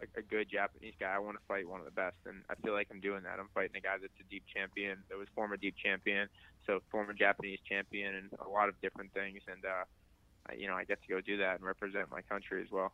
a, 0.00 0.20
a 0.20 0.22
good 0.22 0.48
Japanese 0.50 0.94
guy. 0.98 1.14
I 1.14 1.18
want 1.18 1.36
to 1.38 1.44
fight 1.46 1.68
one 1.68 1.80
of 1.80 1.86
the 1.86 1.92
best, 1.92 2.16
and 2.26 2.42
I 2.50 2.54
feel 2.56 2.72
like 2.72 2.88
I'm 2.90 3.00
doing 3.00 3.22
that. 3.22 3.38
I'm 3.38 3.48
fighting 3.54 3.76
a 3.76 3.80
guy 3.80 3.96
that's 4.00 4.12
a 4.20 4.30
DEEP 4.30 4.44
champion, 4.54 4.98
that 5.08 5.18
was 5.18 5.28
former 5.34 5.56
DEEP 5.56 5.76
champion, 5.82 6.28
so 6.66 6.80
former 6.90 7.12
Japanese 7.12 7.60
champion, 7.68 8.14
and 8.14 8.30
a 8.44 8.48
lot 8.48 8.68
of 8.68 8.80
different 8.80 9.12
things. 9.12 9.40
And 9.46 9.64
uh, 9.64 9.84
I, 10.48 10.54
you 10.54 10.66
know, 10.66 10.74
I 10.74 10.84
get 10.84 11.00
to 11.02 11.08
go 11.08 11.20
do 11.20 11.36
that 11.38 11.56
and 11.56 11.64
represent 11.64 12.10
my 12.10 12.22
country 12.22 12.62
as 12.62 12.70
well. 12.70 12.92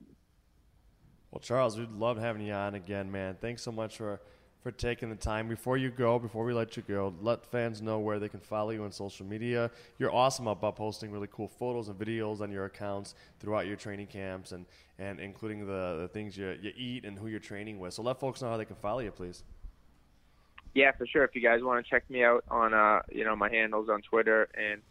Well, 1.30 1.40
Charles, 1.40 1.78
we'd 1.78 1.90
love 1.92 2.18
having 2.18 2.42
you 2.42 2.54
on 2.54 2.74
again, 2.74 3.12
man. 3.12 3.36
Thanks 3.40 3.62
so 3.62 3.70
much 3.70 3.98
for 3.98 4.20
for 4.62 4.70
taking 4.70 5.08
the 5.10 5.16
time. 5.16 5.48
Before 5.48 5.76
you 5.76 5.90
go, 5.90 6.18
before 6.18 6.44
we 6.44 6.52
let 6.52 6.76
you 6.76 6.82
go, 6.82 7.14
let 7.20 7.44
fans 7.44 7.80
know 7.80 7.98
where 7.98 8.18
they 8.18 8.28
can 8.28 8.40
follow 8.40 8.70
you 8.70 8.84
on 8.84 8.92
social 8.92 9.24
media. 9.24 9.70
You're 9.98 10.12
awesome 10.14 10.46
about 10.46 10.76
posting 10.76 11.10
really 11.10 11.28
cool 11.30 11.48
photos 11.48 11.88
and 11.88 11.98
videos 11.98 12.40
on 12.40 12.50
your 12.50 12.64
accounts 12.64 13.14
throughout 13.40 13.66
your 13.66 13.76
training 13.76 14.08
camps 14.08 14.52
and, 14.52 14.66
and 14.98 15.20
including 15.20 15.66
the, 15.66 15.98
the 16.00 16.08
things 16.12 16.36
you, 16.36 16.56
you 16.60 16.72
eat 16.76 17.04
and 17.04 17.18
who 17.18 17.28
you're 17.28 17.40
training 17.40 17.78
with. 17.78 17.94
So 17.94 18.02
let 18.02 18.18
folks 18.18 18.42
know 18.42 18.48
how 18.48 18.56
they 18.56 18.64
can 18.64 18.76
follow 18.76 19.00
you, 19.00 19.12
please. 19.12 19.44
Yeah, 20.74 20.92
for 20.92 21.06
sure. 21.06 21.24
If 21.24 21.34
you 21.34 21.42
guys 21.42 21.62
want 21.62 21.84
to 21.84 21.90
check 21.90 22.08
me 22.10 22.24
out 22.24 22.44
on, 22.50 22.74
uh, 22.74 23.00
you 23.10 23.24
know, 23.24 23.34
my 23.34 23.48
handles 23.48 23.88
on 23.88 24.02
Twitter 24.02 24.48
and 24.54 24.82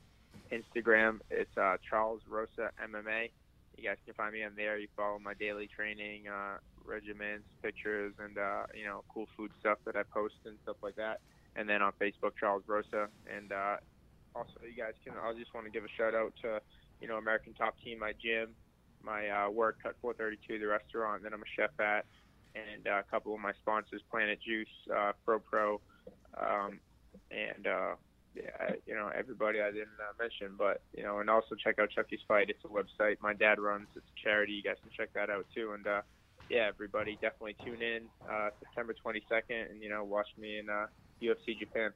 Instagram, 0.51 1.19
it's 1.29 1.55
uh, 1.57 1.77
Charles 1.87 2.21
Rosa 2.27 2.71
MMA. 2.83 3.29
You 3.77 3.83
guys 3.83 3.97
can 4.05 4.15
find 4.15 4.33
me 4.33 4.43
on 4.43 4.53
there. 4.55 4.77
You 4.77 4.87
follow 4.95 5.19
my 5.19 5.33
daily 5.35 5.67
training 5.67 6.27
uh, 6.27 6.57
regimens, 6.85 7.43
pictures, 7.61 8.13
and 8.19 8.37
uh, 8.37 8.63
you 8.73 8.85
know, 8.85 9.03
cool 9.09 9.27
food 9.37 9.51
stuff 9.59 9.77
that 9.85 9.95
I 9.95 10.03
post 10.03 10.35
and 10.45 10.57
stuff 10.63 10.77
like 10.81 10.95
that. 10.95 11.19
And 11.55 11.69
then 11.69 11.81
on 11.81 11.91
Facebook, 12.01 12.31
Charles 12.39 12.63
Rosa. 12.67 13.07
And 13.33 13.51
uh, 13.51 13.77
also, 14.35 14.53
you 14.63 14.75
guys 14.75 14.93
can. 15.03 15.13
I 15.13 15.33
just 15.37 15.53
want 15.53 15.65
to 15.65 15.71
give 15.71 15.83
a 15.83 15.93
shout 15.95 16.15
out 16.15 16.33
to, 16.41 16.61
you 17.01 17.07
know, 17.07 17.17
American 17.17 17.53
Top 17.53 17.75
Team, 17.83 17.99
my 17.99 18.13
gym, 18.21 18.49
my 19.03 19.29
uh, 19.29 19.49
work 19.49 19.77
Cut 19.83 19.95
432, 20.01 20.59
the 20.59 20.67
restaurant 20.67 21.23
that 21.23 21.33
I'm 21.33 21.41
a 21.41 21.51
chef 21.55 21.71
at, 21.79 22.05
and 22.55 22.87
uh, 22.87 22.99
a 22.99 23.03
couple 23.03 23.33
of 23.33 23.39
my 23.39 23.53
sponsors, 23.61 24.01
Planet 24.09 24.39
Juice, 24.41 24.67
uh, 24.95 25.11
Pro 25.25 25.39
Pro, 25.39 25.81
um, 26.39 26.79
and 27.31 27.67
uh, 27.67 27.95
yeah, 28.43 28.75
you 28.85 28.93
know 28.93 29.09
everybody 29.17 29.61
I 29.61 29.71
didn't 29.71 29.97
uh, 29.99 30.13
mention, 30.19 30.55
but 30.57 30.81
you 30.95 31.03
know, 31.03 31.19
and 31.19 31.29
also 31.29 31.55
check 31.55 31.79
out 31.79 31.89
Chucky's 31.89 32.19
Fight. 32.27 32.49
It's 32.49 32.63
a 32.63 32.67
website 32.67 33.17
my 33.21 33.33
dad 33.33 33.59
runs. 33.59 33.87
It's 33.95 34.05
a 34.05 34.21
charity. 34.21 34.53
You 34.53 34.63
guys 34.63 34.75
can 34.81 34.91
check 34.95 35.13
that 35.13 35.29
out 35.29 35.45
too. 35.53 35.73
And 35.73 35.85
uh, 35.87 36.01
yeah, 36.49 36.67
everybody 36.67 37.13
definitely 37.21 37.55
tune 37.63 37.81
in 37.81 38.03
uh, 38.29 38.49
September 38.59 38.93
22nd, 38.93 39.71
and 39.71 39.81
you 39.81 39.89
know, 39.89 40.03
watch 40.03 40.27
me 40.37 40.59
in 40.59 40.69
uh, 40.69 40.87
UFC 41.21 41.57
Japan. 41.57 41.91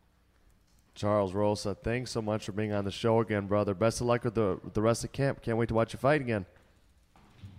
Charles 0.93 1.33
Rosa, 1.33 1.73
thanks 1.73 2.11
so 2.11 2.21
much 2.21 2.45
for 2.45 2.51
being 2.51 2.73
on 2.73 2.83
the 2.83 2.91
show 2.91 3.21
again, 3.21 3.47
brother. 3.47 3.73
Best 3.73 4.01
of 4.01 4.07
luck 4.07 4.23
with 4.23 4.35
the 4.35 4.59
with 4.63 4.73
the 4.73 4.81
rest 4.81 5.03
of 5.03 5.11
camp. 5.11 5.41
Can't 5.41 5.57
wait 5.57 5.69
to 5.69 5.75
watch 5.75 5.93
you 5.93 5.99
fight 5.99 6.21
again. 6.21 6.45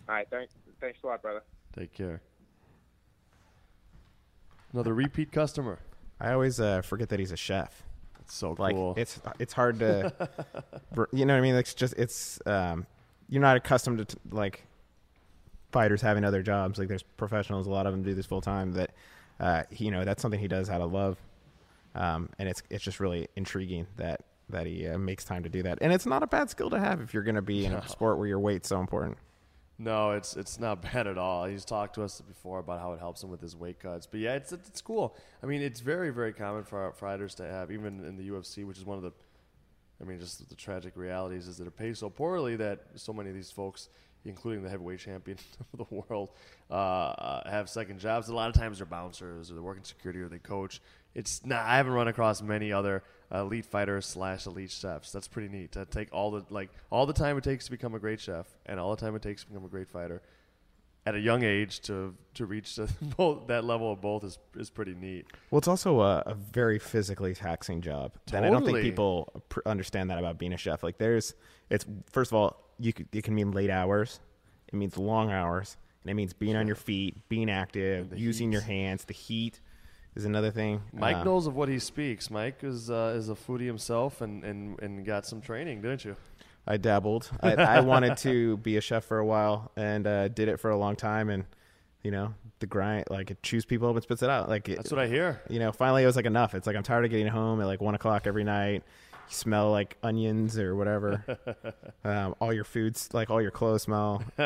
All 0.08 0.16
right, 0.16 0.26
thanks, 0.30 0.52
thanks 0.80 0.98
a 1.02 1.06
lot, 1.06 1.22
brother. 1.22 1.42
Take 1.74 1.92
care. 1.94 2.20
Another 4.72 4.94
repeat 4.94 5.32
customer. 5.32 5.78
I 6.20 6.32
always 6.32 6.60
uh, 6.60 6.82
forget 6.82 7.08
that 7.10 7.20
he's 7.20 7.32
a 7.32 7.36
chef. 7.36 7.82
So 8.32 8.54
Like 8.58 8.74
cool. 8.74 8.94
it's 8.96 9.20
it's 9.38 9.52
hard 9.52 9.78
to, 9.80 10.12
you 11.12 11.26
know 11.26 11.34
what 11.34 11.38
I 11.38 11.42
mean? 11.42 11.54
It's 11.54 11.74
just 11.74 11.94
it's 11.98 12.40
um, 12.46 12.86
you're 13.28 13.42
not 13.42 13.56
accustomed 13.56 13.98
to 13.98 14.04
t- 14.06 14.16
like 14.30 14.64
fighters 15.70 16.00
having 16.00 16.24
other 16.24 16.42
jobs. 16.42 16.78
Like 16.78 16.88
there's 16.88 17.02
professionals, 17.02 17.66
a 17.66 17.70
lot 17.70 17.86
of 17.86 17.92
them 17.92 18.02
do 18.02 18.14
this 18.14 18.24
full 18.26 18.40
time. 18.40 18.72
That 18.72 18.90
uh, 19.38 19.62
he- 19.70 19.84
you 19.86 19.90
know 19.90 20.04
that's 20.04 20.22
something 20.22 20.40
he 20.40 20.48
does 20.48 20.70
out 20.70 20.80
of 20.80 20.92
love, 20.92 21.18
um, 21.94 22.30
and 22.38 22.48
it's 22.48 22.62
it's 22.70 22.82
just 22.82 23.00
really 23.00 23.28
intriguing 23.36 23.86
that 23.96 24.22
that 24.48 24.66
he 24.66 24.86
uh, 24.88 24.96
makes 24.98 25.24
time 25.24 25.42
to 25.42 25.48
do 25.50 25.62
that. 25.64 25.78
And 25.82 25.92
it's 25.92 26.06
not 26.06 26.22
a 26.22 26.26
bad 26.26 26.48
skill 26.50 26.70
to 26.70 26.78
have 26.80 27.00
if 27.00 27.12
you're 27.14 27.22
going 27.22 27.34
to 27.36 27.42
be 27.42 27.64
in 27.66 27.72
No. 27.72 27.78
a 27.78 27.88
sport 27.88 28.18
where 28.18 28.26
your 28.26 28.40
weight's 28.40 28.68
so 28.68 28.80
important. 28.80 29.16
No, 29.78 30.12
it's 30.12 30.36
it's 30.36 30.60
not 30.60 30.82
bad 30.92 31.06
at 31.06 31.18
all. 31.18 31.44
He's 31.46 31.64
talked 31.64 31.94
to 31.96 32.02
us 32.02 32.20
before 32.20 32.58
about 32.58 32.80
how 32.80 32.92
it 32.92 32.98
helps 32.98 33.22
him 33.22 33.30
with 33.30 33.40
his 33.40 33.56
weight 33.56 33.80
cuts. 33.80 34.06
But 34.06 34.20
yeah, 34.20 34.34
it's 34.34 34.52
it's 34.52 34.80
cool. 34.80 35.16
I 35.42 35.46
mean, 35.46 35.62
it's 35.62 35.80
very 35.80 36.10
very 36.10 36.32
common 36.32 36.64
for 36.64 36.92
fighters 36.92 37.34
to 37.36 37.44
have, 37.44 37.70
even 37.70 38.04
in 38.04 38.16
the 38.16 38.28
UFC, 38.30 38.64
which 38.64 38.78
is 38.78 38.84
one 38.84 38.98
of 38.98 39.02
the, 39.02 39.12
I 40.00 40.04
mean, 40.04 40.18
just 40.18 40.48
the 40.48 40.54
tragic 40.54 40.96
realities 40.96 41.48
is 41.48 41.58
that 41.58 41.66
it 41.66 41.76
pays 41.76 41.98
so 41.98 42.10
poorly 42.10 42.56
that 42.56 42.86
so 42.94 43.12
many 43.12 43.30
of 43.30 43.34
these 43.34 43.50
folks, 43.50 43.88
including 44.24 44.62
the 44.62 44.70
heavyweight 44.70 45.00
champion 45.00 45.38
of 45.72 45.88
the 45.88 45.94
world, 45.94 46.30
uh, 46.70 46.74
uh, 46.74 47.50
have 47.50 47.68
second 47.68 47.98
jobs. 47.98 48.28
A 48.28 48.34
lot 48.34 48.48
of 48.48 48.54
times 48.54 48.78
they're 48.78 48.86
bouncers 48.86 49.50
or 49.50 49.54
they're 49.54 49.62
working 49.62 49.84
security 49.84 50.20
or 50.20 50.28
they 50.28 50.38
coach. 50.38 50.80
It's 51.14 51.44
not. 51.44 51.64
I 51.64 51.76
haven't 51.76 51.92
run 51.92 52.08
across 52.08 52.40
many 52.40 52.72
other 52.72 53.02
Uh, 53.32 53.40
elite 53.40 53.64
fighters 53.64 54.04
slash 54.04 54.46
elite 54.46 54.70
chefs. 54.70 55.10
That's 55.10 55.28
pretty 55.28 55.48
neat 55.48 55.72
to 55.72 55.86
take 55.86 56.12
all 56.12 56.30
the 56.30 56.44
like 56.50 56.70
all 56.90 57.06
the 57.06 57.14
time 57.14 57.38
it 57.38 57.44
takes 57.44 57.64
to 57.64 57.70
become 57.70 57.94
a 57.94 57.98
great 57.98 58.20
chef 58.20 58.46
and 58.66 58.78
all 58.78 58.94
the 58.94 59.00
time 59.00 59.16
it 59.16 59.22
takes 59.22 59.42
to 59.42 59.48
become 59.48 59.64
a 59.64 59.68
great 59.68 59.88
fighter 59.88 60.20
at 61.04 61.14
a 61.14 61.20
young 61.20 61.42
age 61.42 61.80
to 61.80 62.14
to 62.34 62.46
reach 62.46 62.76
the, 62.76 62.88
both, 63.16 63.46
that 63.48 63.64
level 63.64 63.92
of 63.92 64.00
both 64.00 64.24
is 64.24 64.38
is 64.56 64.70
pretty 64.70 64.94
neat. 64.94 65.26
Well, 65.50 65.58
it's 65.58 65.68
also 65.68 66.00
a, 66.00 66.22
a 66.26 66.34
very 66.34 66.78
physically 66.78 67.34
taxing 67.34 67.80
job, 67.80 68.12
and 68.32 68.44
I 68.44 68.50
don't 68.50 68.64
think 68.64 68.78
people 68.78 69.42
pr- 69.48 69.60
understand 69.66 70.10
that 70.10 70.18
about 70.18 70.38
being 70.38 70.52
a 70.52 70.56
chef. 70.56 70.82
Like, 70.82 70.98
there's, 70.98 71.34
it's 71.70 71.84
first 72.10 72.30
of 72.30 72.36
all, 72.36 72.60
you 72.78 72.92
could, 72.92 73.08
it 73.12 73.24
can 73.24 73.34
mean 73.34 73.52
late 73.52 73.70
hours, 73.70 74.20
it 74.68 74.74
means 74.74 74.96
long 74.96 75.30
hours, 75.30 75.76
and 76.02 76.10
it 76.10 76.14
means 76.14 76.32
being 76.32 76.56
on 76.56 76.66
your 76.66 76.76
feet, 76.76 77.28
being 77.28 77.50
active, 77.50 78.16
using 78.16 78.50
heat. 78.50 78.54
your 78.54 78.62
hands. 78.62 79.04
The 79.04 79.14
heat 79.14 79.60
is 80.14 80.24
another 80.24 80.50
thing. 80.50 80.82
Mike 80.92 81.16
Uh, 81.16 81.24
knows 81.24 81.46
of 81.46 81.54
what 81.56 81.68
he 81.68 81.78
speaks. 81.78 82.30
Mike 82.30 82.62
is 82.62 82.90
uh, 82.90 83.14
is 83.16 83.28
a 83.28 83.34
foodie 83.34 83.66
himself 83.66 84.20
and, 84.20 84.44
and, 84.44 84.80
and 84.80 85.04
got 85.04 85.24
some 85.26 85.40
training, 85.40 85.80
didn't 85.82 86.04
you? 86.04 86.16
I 86.66 86.76
dabbled. 86.76 87.30
I, 87.40 87.54
I 87.54 87.80
wanted 87.92 88.16
to 88.18 88.56
be 88.58 88.76
a 88.76 88.80
chef 88.80 89.04
for 89.04 89.18
a 89.18 89.26
while 89.26 89.72
and 89.76 90.06
uh, 90.06 90.28
did 90.28 90.48
it 90.48 90.60
for 90.60 90.70
a 90.70 90.76
long 90.76 90.94
time, 90.96 91.28
and 91.28 91.44
you 92.02 92.10
know, 92.10 92.34
the 92.60 92.66
grind, 92.66 93.04
like 93.10 93.30
it 93.30 93.42
chews 93.42 93.64
people 93.64 93.88
up 93.88 93.94
and 93.94 94.02
spits 94.02 94.22
it 94.22 94.30
out. 94.30 94.48
Like 94.48 94.68
it, 94.68 94.76
That's 94.76 94.90
what 94.90 95.00
I 95.00 95.06
hear. 95.08 95.40
you 95.48 95.58
know, 95.58 95.72
finally 95.72 96.02
it 96.02 96.06
was 96.06 96.16
like 96.16 96.26
enough. 96.26 96.54
It's 96.54 96.66
like 96.66 96.76
I'm 96.76 96.82
tired 96.82 97.04
of 97.04 97.10
getting 97.10 97.26
home 97.28 97.60
at 97.60 97.66
like 97.66 97.80
one 97.80 97.94
o'clock 97.94 98.26
every 98.26 98.44
night. 98.44 98.82
You 99.28 99.34
smell 99.34 99.70
like 99.70 99.96
onions 100.02 100.58
or 100.58 100.74
whatever. 100.76 101.24
um, 102.04 102.34
all 102.40 102.52
your 102.52 102.64
foods, 102.64 103.08
like 103.12 103.30
all 103.30 103.40
your 103.40 103.50
clothes 103.52 103.82
smell. 103.82 104.22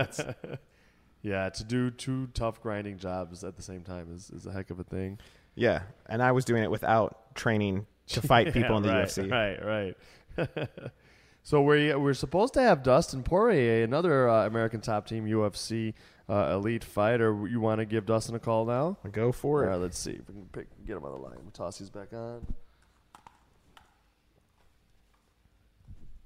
Yeah, 1.22 1.48
to 1.48 1.64
do 1.64 1.90
two 1.90 2.29
tough 2.35 2.62
grinding 2.62 2.98
jobs 2.98 3.42
at 3.42 3.57
the 3.57 3.62
same 3.62 3.83
time 3.83 4.14
is, 4.14 4.31
is 4.31 4.46
a 4.46 4.52
heck 4.52 4.70
of 4.70 4.79
a 4.79 4.85
thing. 4.85 5.18
Yeah, 5.57 5.83
and 6.07 6.23
I 6.23 6.33
was 6.33 6.45
doing 6.45 6.62
it 6.62 6.71
without 6.71 7.35
training 7.35 7.87
to 8.09 8.23
fight 8.27 8.53
people 8.53 8.77
in 8.77 8.83
the 8.83 8.90
right, 8.90 9.07
UFC. 9.07 9.31
Right, 9.31 9.95
right. 10.38 10.69
so 11.42 11.62
we're 11.62 11.99
we're 11.99 12.14
supposed 12.14 12.55
to 12.55 12.62
have 12.62 12.83
Dustin 12.83 13.23
Poirier, 13.23 13.83
another 13.83 14.29
uh, 14.29 14.47
American 14.47 14.81
top 14.81 15.09
team 15.09 15.27
UFC 15.27 15.95
uh, 16.29 16.53
elite 16.55 16.85
fighter. 16.85 17.47
You 17.49 17.59
want 17.59 17.81
to 17.81 17.87
give 17.87 18.07
Dustin 18.07 18.35
a 18.35 18.38
call 18.38 18.66
now? 18.66 18.99
Go 19.11 19.33
for 19.33 19.62
All 19.62 19.69
it. 19.69 19.73
right, 19.73 19.81
let's 19.81 19.99
see 19.99 20.12
if 20.12 20.29
we 20.29 20.35
can 20.35 20.49
pick, 20.53 20.69
get 20.87 20.97
him 20.97 21.05
on 21.05 21.12
the 21.12 21.19
line. 21.19 21.38
We'll 21.42 21.51
toss 21.51 21.79
these 21.79 21.90
back 21.90 22.12
on. 22.12 22.47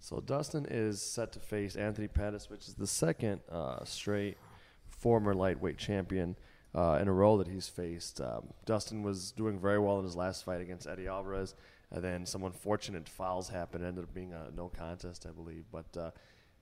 So 0.00 0.18
Dustin 0.18 0.66
is 0.68 1.00
set 1.00 1.30
to 1.32 1.38
face 1.38 1.76
Anthony 1.76 2.08
Pettis, 2.08 2.50
which 2.50 2.66
is 2.66 2.74
the 2.74 2.86
second 2.86 3.42
uh, 3.52 3.84
straight 3.84 4.38
former 4.88 5.34
lightweight 5.34 5.78
champion 5.78 6.36
uh, 6.74 6.98
in 7.00 7.08
a 7.08 7.12
row 7.12 7.36
that 7.38 7.48
he's 7.48 7.68
faced. 7.68 8.20
Um, 8.20 8.48
Dustin 8.64 9.02
was 9.02 9.32
doing 9.32 9.58
very 9.58 9.78
well 9.78 9.98
in 9.98 10.04
his 10.04 10.16
last 10.16 10.44
fight 10.44 10.60
against 10.60 10.86
Eddie 10.86 11.08
Alvarez, 11.08 11.54
and 11.90 12.02
then 12.02 12.26
some 12.26 12.44
unfortunate 12.44 13.08
fouls 13.08 13.48
happened. 13.48 13.84
It 13.84 13.88
ended 13.88 14.04
up 14.04 14.14
being 14.14 14.32
a 14.32 14.50
no 14.54 14.68
contest, 14.68 15.26
I 15.28 15.32
believe. 15.32 15.64
But 15.72 15.96
uh, 15.96 16.10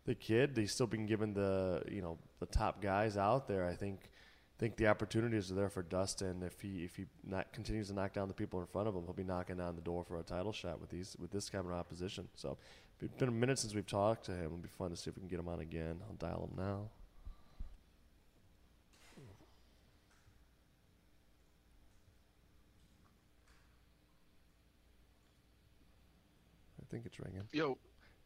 the 0.07 0.15
kid, 0.15 0.53
he's 0.57 0.73
still 0.73 0.87
being 0.87 1.07
given 1.07 1.35
the 1.35 1.83
you 1.91 2.01
know 2.01 2.19
the 2.41 2.47
top 2.47 2.81
guys 2.81 3.17
out 3.17 3.49
there. 3.49 3.67
I 3.67 3.75
think 3.75 4.11
think 4.59 4.77
the 4.77 4.89
opportunities 4.89 5.53
are 5.53 5.55
there 5.55 5.69
for 5.69 5.83
Dustin 5.83 6.43
if 6.43 6.61
he 6.61 6.85
if 6.85 6.97
he 6.97 7.05
not 7.25 7.53
continues 7.53 7.89
to 7.89 7.95
knock 7.95 8.13
down 8.13 8.27
the 8.29 8.35
people 8.35 8.59
in 8.61 8.67
front 8.67 8.89
of 8.89 8.95
him, 8.95 9.03
he'll 9.05 9.13
be 9.13 9.25
knocking 9.25 9.57
down 9.57 9.77
the 9.77 9.83
door 9.83 10.05
for 10.05 10.19
a 10.19 10.23
title 10.23 10.53
shot 10.53 10.81
with 10.81 10.91
these 10.91 11.17
with 11.21 11.31
this 11.31 11.49
kind 11.51 11.67
of 11.67 11.73
opposition. 11.73 12.29
So 12.35 12.57
it's 13.01 13.15
been 13.15 13.29
a 13.29 13.33
minute 13.33 13.59
since 13.59 13.75
we've 13.75 13.87
talked 13.87 14.25
to 14.27 14.33
him. 14.33 14.47
It'll 14.47 14.57
be 14.57 14.69
fun 14.69 14.91
to 14.91 14.97
see 14.97 15.11
if 15.11 15.17
we 15.17 15.21
can 15.21 15.29
get 15.29 15.39
him 15.39 15.49
on 15.49 15.61
again. 15.61 16.01
I'll 16.09 16.17
dial 16.17 16.51
him 16.51 16.65
now. 16.65 16.89
Think 26.91 27.05
it's 27.07 27.21
ringing. 27.21 27.43
Yo, 27.53 27.77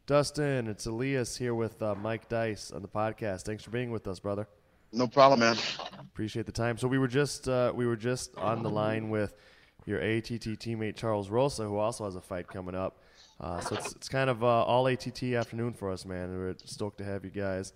Dustin, 0.05 0.67
it's 0.67 0.85
Elias 0.85 1.35
here 1.35 1.53
with 1.53 1.81
uh, 1.81 1.95
Mike 1.95 2.29
Dyce 2.29 2.71
on 2.71 2.81
the 2.81 2.87
podcast. 2.87 3.43
Thanks 3.43 3.63
for 3.63 3.71
being 3.71 3.91
with 3.91 4.07
us, 4.07 4.19
brother. 4.19 4.47
no 4.93 5.07
problem, 5.07 5.41
man. 5.41 5.57
Appreciate 5.99 6.45
the 6.45 6.51
time. 6.51 6.77
So 6.77 6.87
we 6.87 6.97
were 6.97 7.07
just 7.07 7.47
uh, 7.49 7.73
we 7.75 7.85
were 7.85 7.95
just 7.97 8.35
on 8.37 8.63
the 8.63 8.69
line 8.69 9.09
with 9.09 9.35
your 9.85 9.99
ATT 9.99 10.59
teammate 10.59 10.95
Charles 10.95 11.29
Rosa, 11.29 11.63
who 11.63 11.77
also 11.77 12.05
has 12.05 12.15
a 12.15 12.21
fight 12.21 12.47
coming 12.47 12.75
up. 12.75 12.99
Uh, 13.41 13.59
so 13.59 13.75
it's 13.75 13.93
it's 13.93 14.07
kind 14.09 14.29
of 14.29 14.43
uh, 14.43 14.47
all 14.47 14.87
ATT 14.87 15.23
afternoon 15.23 15.73
for 15.73 15.91
us, 15.91 16.05
man. 16.05 16.29
We're 16.29 16.55
stoked 16.63 16.99
to 16.99 17.03
have 17.03 17.25
you 17.25 17.31
guys. 17.31 17.73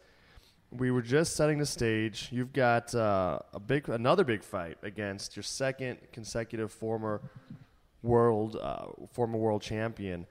We 0.71 0.91
were 0.91 1.01
just 1.01 1.35
setting 1.35 1.57
the 1.59 1.65
stage. 1.65 2.29
You've 2.31 2.53
got 2.53 2.95
uh, 2.95 3.39
a 3.53 3.59
big 3.59 3.89
another 3.89 4.23
big 4.23 4.43
fight 4.43 4.77
against 4.83 5.35
your 5.35 5.43
second 5.43 5.97
consecutive 6.13 6.71
former 6.71 7.21
world 8.03 8.55
uh, 8.61 8.85
former 9.11 9.37
world 9.37 9.61
champion. 9.61 10.25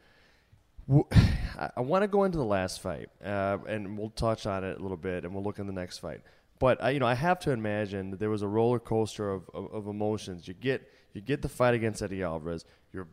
I, 1.59 1.81
want 1.81 2.03
to 2.03 2.09
go 2.09 2.25
into 2.25 2.39
the 2.39 2.45
last 2.45 2.81
fight, 2.81 3.09
uh, 3.25 3.59
and 3.67 3.99
we'll 3.99 4.11
touch 4.11 4.47
on 4.47 4.63
it 4.65 4.79
a 4.79 4.83
little 4.83 4.97
bit, 4.97 5.25
and 5.25 5.35
we'll 5.35 5.43
look 5.43 5.59
in 5.59 5.67
the 5.67 5.73
next 5.73 5.99
fight. 5.99 6.21
But 6.59 6.83
I, 6.83 6.91
you 6.91 7.01
know, 7.01 7.07
I 7.07 7.15
have 7.15 7.39
to 7.41 7.51
imagine 7.51 8.11
that 8.11 8.21
there 8.21 8.31
was 8.31 8.43
a 8.43 8.49
roller 8.49 8.79
coaster 8.79 9.31
of, 9.31 9.51
of, 9.53 9.73
of 9.73 9.87
emotions. 9.87 10.47
You 10.47 10.55
get 10.55 10.89
you 11.13 11.21
get 11.21 11.43
the 11.43 11.49
fight 11.49 11.75
against 11.75 12.03
Eddie 12.03 12.23
Alvarez. 12.23 12.65
You 12.93 13.07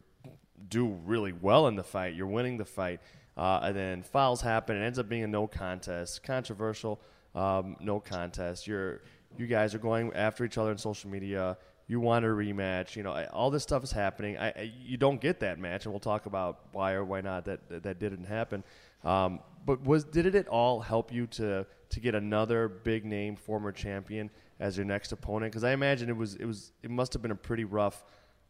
do 0.70 0.88
really 1.06 1.34
well 1.34 1.68
in 1.68 1.76
the 1.76 1.84
fight. 1.84 2.16
You're 2.16 2.28
winning 2.28 2.58
the 2.58 2.66
fight, 2.66 3.02
uh, 3.36 3.62
and 3.64 3.76
then 3.76 4.04
fouls 4.04 4.42
happen. 4.42 4.78
It 4.78 4.86
ends 4.86 5.00
up 5.00 5.10
being 5.10 5.24
a 5.24 5.28
no 5.28 5.48
contest, 5.48 6.24
controversial, 6.24 7.02
um, 7.34 7.76
no 7.80 8.00
contest. 8.00 8.68
You're 8.68 9.02
you 9.38 9.48
guys 9.48 9.74
are 9.74 9.80
going 9.80 10.14
after 10.14 10.46
each 10.46 10.58
other 10.58 10.70
on 10.70 10.78
social 10.78 11.10
media. 11.10 11.58
You 11.94 12.00
want 12.00 12.26
a 12.26 12.30
rematch. 12.30 12.96
You 12.96 13.04
know, 13.04 13.24
all 13.32 13.52
this 13.52 13.62
stuff 13.62 13.84
is 13.84 13.92
happening. 13.92 14.36
I, 14.36 14.48
I, 14.48 14.74
you 14.84 14.98
don't 14.98 15.22
get 15.22 15.42
that 15.42 15.60
match, 15.60 15.86
and 15.86 15.94
we'll 15.94 16.00
talk 16.00 16.26
about 16.26 16.62
why 16.72 16.94
or 16.94 17.06
why 17.06 17.22
not 17.22 17.46
that 17.46 17.70
that, 17.70 17.84
that 17.84 18.00
didn't 18.00 18.24
happen. 18.24 18.64
Um, 19.04 19.42
but 19.64 19.84
was 19.84 20.04
did 20.04 20.26
it 20.26 20.34
at 20.34 20.48
all 20.48 20.80
help 20.80 21.14
you 21.14 21.28
to 21.28 21.68
to 21.90 22.00
get 22.00 22.16
another 22.16 22.68
big 22.68 23.06
name 23.06 23.36
former 23.36 23.72
champion 23.72 24.32
as 24.60 24.76
your 24.76 24.88
next 24.88 25.12
opponent? 25.12 25.52
Because 25.52 25.64
I 25.64 25.74
imagine 25.74 26.10
it 26.10 26.18
was 26.18 26.34
it 26.34 26.46
was 26.46 26.72
it 26.82 26.90
must 26.90 27.14
have 27.14 27.22
been 27.22 27.30
a 27.30 27.36
pretty 27.36 27.64
rough 27.64 28.04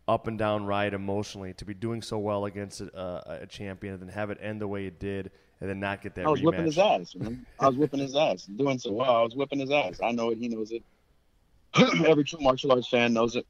up 0.07 0.27
and 0.27 0.39
down 0.39 0.65
ride 0.65 0.93
emotionally 0.93 1.53
to 1.55 1.65
be 1.65 1.73
doing 1.73 2.01
so 2.01 2.19
well 2.19 2.45
against 2.45 2.79
a, 2.79 3.41
a 3.41 3.47
champion 3.47 3.95
and 3.95 4.03
then 4.03 4.09
have 4.09 4.29
it 4.29 4.37
end 4.41 4.61
the 4.61 4.67
way 4.69 4.85
it 4.85 5.01
did 5.01 5.31
and 5.59 5.69
then 5.69 5.81
not 5.81 6.01
get 6.01 6.15
that. 6.15 6.25
I 6.25 6.29
was 6.29 6.39
rematch. 6.39 6.45
whipping 6.45 6.65
his 6.65 6.77
ass. 6.77 7.15
Man. 7.15 7.45
I 7.59 7.67
was 7.67 7.75
whipping 7.75 7.99
his 7.99 8.15
ass. 8.15 8.45
Doing 8.45 8.79
so 8.79 8.93
well, 8.93 9.17
I 9.17 9.21
was 9.21 9.35
whipping 9.35 9.59
his 9.59 9.69
ass. 9.69 9.99
I 10.01 10.13
know 10.13 10.29
it. 10.29 10.37
He 10.37 10.47
knows 10.47 10.71
it. 10.71 10.83
Every 12.05 12.24
true 12.24 12.39
martial 12.39 12.71
arts 12.71 12.88
fan 12.88 13.13
knows 13.13 13.36
it. 13.36 13.45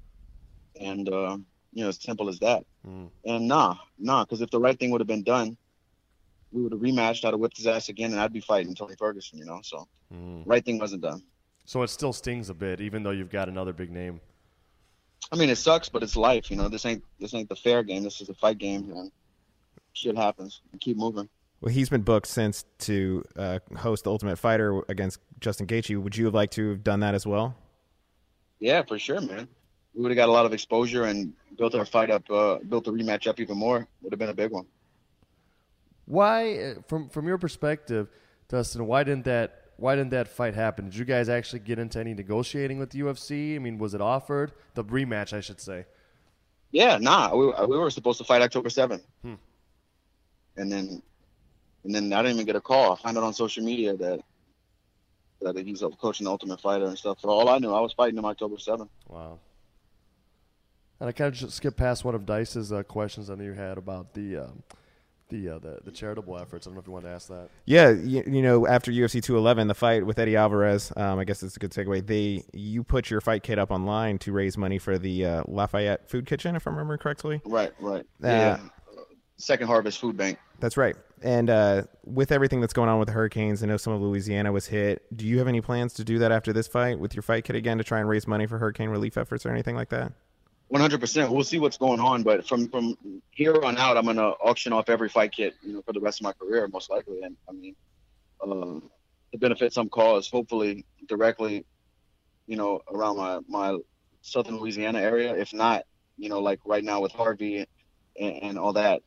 And 0.79 1.07
uh, 1.09 1.37
you 1.71 1.83
know, 1.83 1.89
as 1.89 2.01
simple 2.01 2.29
as 2.29 2.39
that. 2.39 2.65
Mm. 2.87 3.09
And 3.25 3.47
nah, 3.47 3.75
nah, 3.97 4.23
because 4.23 4.41
if 4.41 4.49
the 4.51 4.59
right 4.59 4.77
thing 4.77 4.91
would 4.91 5.01
have 5.01 5.07
been 5.07 5.23
done, 5.23 5.57
we 6.51 6.61
would 6.61 6.71
have 6.71 6.81
rematched. 6.81 7.25
I'd 7.25 7.31
have 7.31 7.39
whipped 7.39 7.57
his 7.57 7.67
ass 7.67 7.89
again, 7.89 8.11
and 8.11 8.19
I'd 8.21 8.33
be 8.33 8.41
fighting 8.41 8.75
Tony 8.75 8.95
Ferguson. 8.97 9.39
You 9.39 9.45
know, 9.45 9.59
so 9.63 9.87
Mm. 10.13 10.43
right 10.45 10.63
thing 10.63 10.77
wasn't 10.77 11.01
done. 11.01 11.23
So 11.65 11.81
it 11.81 11.87
still 11.87 12.13
stings 12.13 12.49
a 12.49 12.53
bit, 12.53 12.81
even 12.81 13.03
though 13.03 13.11
you've 13.11 13.31
got 13.31 13.49
another 13.49 13.73
big 13.73 13.89
name. 13.89 14.19
I 15.31 15.37
mean, 15.37 15.49
it 15.49 15.55
sucks, 15.55 15.89
but 15.89 16.03
it's 16.03 16.15
life. 16.15 16.51
You 16.51 16.57
know, 16.57 16.69
this 16.69 16.85
ain't 16.85 17.03
this 17.19 17.33
ain't 17.33 17.49
the 17.49 17.55
fair 17.55 17.83
game. 17.83 18.03
This 18.03 18.21
is 18.21 18.29
a 18.29 18.33
fight 18.35 18.57
game, 18.57 18.91
and 18.91 19.11
shit 19.93 20.15
happens. 20.15 20.61
And 20.71 20.79
keep 20.79 20.97
moving. 20.97 21.29
Well, 21.61 21.73
he's 21.73 21.89
been 21.89 22.01
booked 22.01 22.27
since 22.27 22.65
to 22.79 23.23
uh, 23.37 23.59
host 23.77 24.03
the 24.03 24.11
Ultimate 24.11 24.35
Fighter 24.35 24.83
against 24.89 25.19
Justin 25.39 25.65
Gaethje. 25.65 25.97
Would 25.97 26.17
you 26.17 26.25
have 26.25 26.33
liked 26.33 26.53
to 26.53 26.71
have 26.71 26.83
done 26.83 26.99
that 26.99 27.15
as 27.15 27.25
well? 27.25 27.55
Yeah, 28.63 28.81
for 28.81 28.97
sure, 28.97 29.19
man. 29.19 29.49
We 29.93 30.01
would 30.01 30.11
have 30.11 30.15
got 30.15 30.29
a 30.29 30.31
lot 30.31 30.45
of 30.45 30.53
exposure 30.53 31.03
and 31.03 31.33
built 31.57 31.75
our 31.75 31.83
fight 31.83 32.09
up, 32.09 32.29
uh, 32.31 32.59
built 32.59 32.85
the 32.85 32.91
rematch 32.91 33.27
up 33.27 33.41
even 33.41 33.57
more. 33.57 33.85
Would 34.01 34.13
have 34.13 34.19
been 34.19 34.29
a 34.29 34.33
big 34.33 34.51
one. 34.51 34.65
Why, 36.05 36.57
uh, 36.57 36.73
from 36.87 37.09
from 37.09 37.27
your 37.27 37.37
perspective, 37.37 38.07
Dustin? 38.47 38.87
Why 38.87 39.03
didn't 39.03 39.25
that 39.25 39.59
Why 39.75 39.95
didn't 39.95 40.11
that 40.11 40.29
fight 40.29 40.53
happen? 40.55 40.85
Did 40.85 40.95
you 40.95 41.03
guys 41.03 41.27
actually 41.27 41.59
get 41.59 41.77
into 41.77 41.99
any 41.99 42.13
negotiating 42.13 42.79
with 42.79 42.91
the 42.91 43.01
UFC? 43.01 43.55
I 43.55 43.59
mean, 43.59 43.77
was 43.77 43.93
it 43.93 43.99
offered 44.01 44.53
the 44.75 44.85
rematch? 44.85 45.33
I 45.33 45.41
should 45.41 45.59
say. 45.59 45.85
Yeah, 46.71 46.97
nah, 46.99 47.35
we, 47.35 47.47
we 47.67 47.77
were 47.77 47.91
supposed 47.91 48.17
to 48.19 48.23
fight 48.23 48.41
October 48.41 48.69
seventh, 48.69 49.03
Hmm. 49.23 49.33
and 50.55 50.71
then 50.71 51.01
and 51.83 51.93
then 51.93 52.13
I 52.13 52.21
didn't 52.21 52.35
even 52.35 52.45
get 52.45 52.55
a 52.55 52.61
call. 52.61 52.93
I 52.93 52.95
found 52.95 53.17
out 53.17 53.25
on 53.25 53.33
social 53.33 53.63
media 53.63 53.93
that 53.97 54.21
that 55.43 55.57
he's 55.57 55.83
coaching 55.99 56.25
the 56.25 56.31
Ultimate 56.31 56.61
Fighter 56.61 56.85
and 56.85 56.97
stuff. 56.97 57.19
For 57.21 57.29
all 57.29 57.49
I 57.49 57.57
knew, 57.57 57.71
I 57.71 57.81
was 57.81 57.93
fighting 57.93 58.17
him 58.17 58.25
October 58.25 58.57
seventh. 58.57 58.89
Wow. 59.07 59.39
And 60.99 61.09
I 61.09 61.11
kind 61.11 61.27
of 61.27 61.33
just 61.33 61.57
skipped 61.57 61.77
past 61.77 62.05
one 62.05 62.15
of 62.15 62.25
Dyce's 62.25 62.71
uh, 62.71 62.83
questions 62.83 63.29
I 63.29 63.35
knew 63.35 63.45
you 63.45 63.53
had 63.53 63.77
about 63.77 64.13
the 64.13 64.37
um, 64.37 64.63
the, 65.29 65.49
uh, 65.49 65.59
the 65.59 65.79
the 65.83 65.91
charitable 65.91 66.37
efforts. 66.37 66.65
I 66.65 66.69
don't 66.69 66.75
know 66.75 66.81
if 66.81 66.87
you 66.87 66.93
want 66.93 67.05
to 67.05 67.11
ask 67.11 67.27
that. 67.27 67.49
Yeah, 67.65 67.89
you, 67.89 68.23
you 68.25 68.41
know, 68.41 68.67
after 68.67 68.91
UFC 68.91 69.21
211, 69.21 69.67
the 69.67 69.73
fight 69.73 70.05
with 70.05 70.19
Eddie 70.19 70.35
Alvarez, 70.35 70.93
um, 70.95 71.19
I 71.19 71.23
guess 71.23 71.43
it's 71.43 71.55
a 71.55 71.59
good 71.59 71.71
segue. 71.71 72.05
They 72.05 72.43
you 72.53 72.83
put 72.83 73.09
your 73.09 73.19
fight 73.19 73.43
kit 73.43 73.59
up 73.59 73.71
online 73.71 74.19
to 74.19 74.31
raise 74.31 74.57
money 74.57 74.77
for 74.77 74.97
the 74.97 75.25
uh, 75.25 75.43
Lafayette 75.47 76.09
Food 76.09 76.25
Kitchen, 76.25 76.55
if 76.55 76.67
I 76.67 76.69
remember 76.71 76.97
correctly. 76.97 77.41
Right, 77.45 77.73
right. 77.79 78.05
Uh, 78.23 78.27
yeah. 78.27 78.59
Second 79.37 79.67
Harvest 79.67 79.99
Food 79.99 80.15
Bank. 80.17 80.37
That's 80.59 80.77
right. 80.77 80.95
And 81.21 81.49
uh, 81.49 81.83
with 82.05 82.31
everything 82.31 82.61
that's 82.61 82.73
going 82.73 82.89
on 82.89 82.99
with 82.99 83.07
the 83.07 83.13
hurricanes, 83.13 83.63
I 83.63 83.65
know 83.65 83.77
some 83.77 83.93
of 83.93 84.01
Louisiana 84.01 84.51
was 84.51 84.67
hit. 84.67 85.03
Do 85.15 85.25
you 85.25 85.39
have 85.39 85.47
any 85.47 85.61
plans 85.61 85.93
to 85.93 86.03
do 86.03 86.19
that 86.19 86.31
after 86.31 86.53
this 86.53 86.67
fight 86.67 86.99
with 86.99 87.15
your 87.15 87.23
fight 87.23 87.45
kit 87.45 87.55
again 87.55 87.77
to 87.77 87.83
try 87.83 87.99
and 87.99 88.09
raise 88.09 88.27
money 88.27 88.45
for 88.45 88.57
hurricane 88.57 88.89
relief 88.89 89.17
efforts 89.17 89.45
or 89.45 89.51
anything 89.51 89.75
like 89.75 89.89
that? 89.89 90.11
One 90.67 90.81
hundred 90.81 91.01
percent. 91.01 91.31
We'll 91.31 91.43
see 91.43 91.59
what's 91.59 91.77
going 91.77 91.99
on, 91.99 92.23
but 92.23 92.47
from 92.47 92.67
from 92.67 92.97
here 93.31 93.61
on 93.63 93.77
out, 93.77 93.95
I'm 93.95 94.05
gonna 94.05 94.29
auction 94.29 94.73
off 94.73 94.89
every 94.89 95.07
fight 95.07 95.31
kit, 95.31 95.53
you 95.61 95.73
know, 95.73 95.81
for 95.83 95.93
the 95.93 95.99
rest 95.99 96.19
of 96.19 96.23
my 96.23 96.33
career, 96.33 96.67
most 96.67 96.89
likely. 96.89 97.21
And 97.21 97.35
I 97.47 97.51
mean, 97.51 97.75
um, 98.41 98.89
to 99.31 99.37
benefit 99.37 99.71
some 99.71 99.87
cause, 99.87 100.29
hopefully 100.29 100.83
directly, 101.07 101.65
you 102.47 102.57
know, 102.57 102.81
around 102.91 103.17
my 103.17 103.39
my 103.47 103.77
southern 104.21 104.57
Louisiana 104.57 104.99
area. 104.99 105.35
If 105.35 105.53
not, 105.53 105.83
you 106.17 106.29
know, 106.29 106.39
like 106.39 106.59
right 106.65 106.83
now 106.83 107.01
with 107.01 107.11
Harvey 107.11 107.67
and, 108.19 108.43
and 108.43 108.57
all 108.57 108.73
that, 108.73 109.03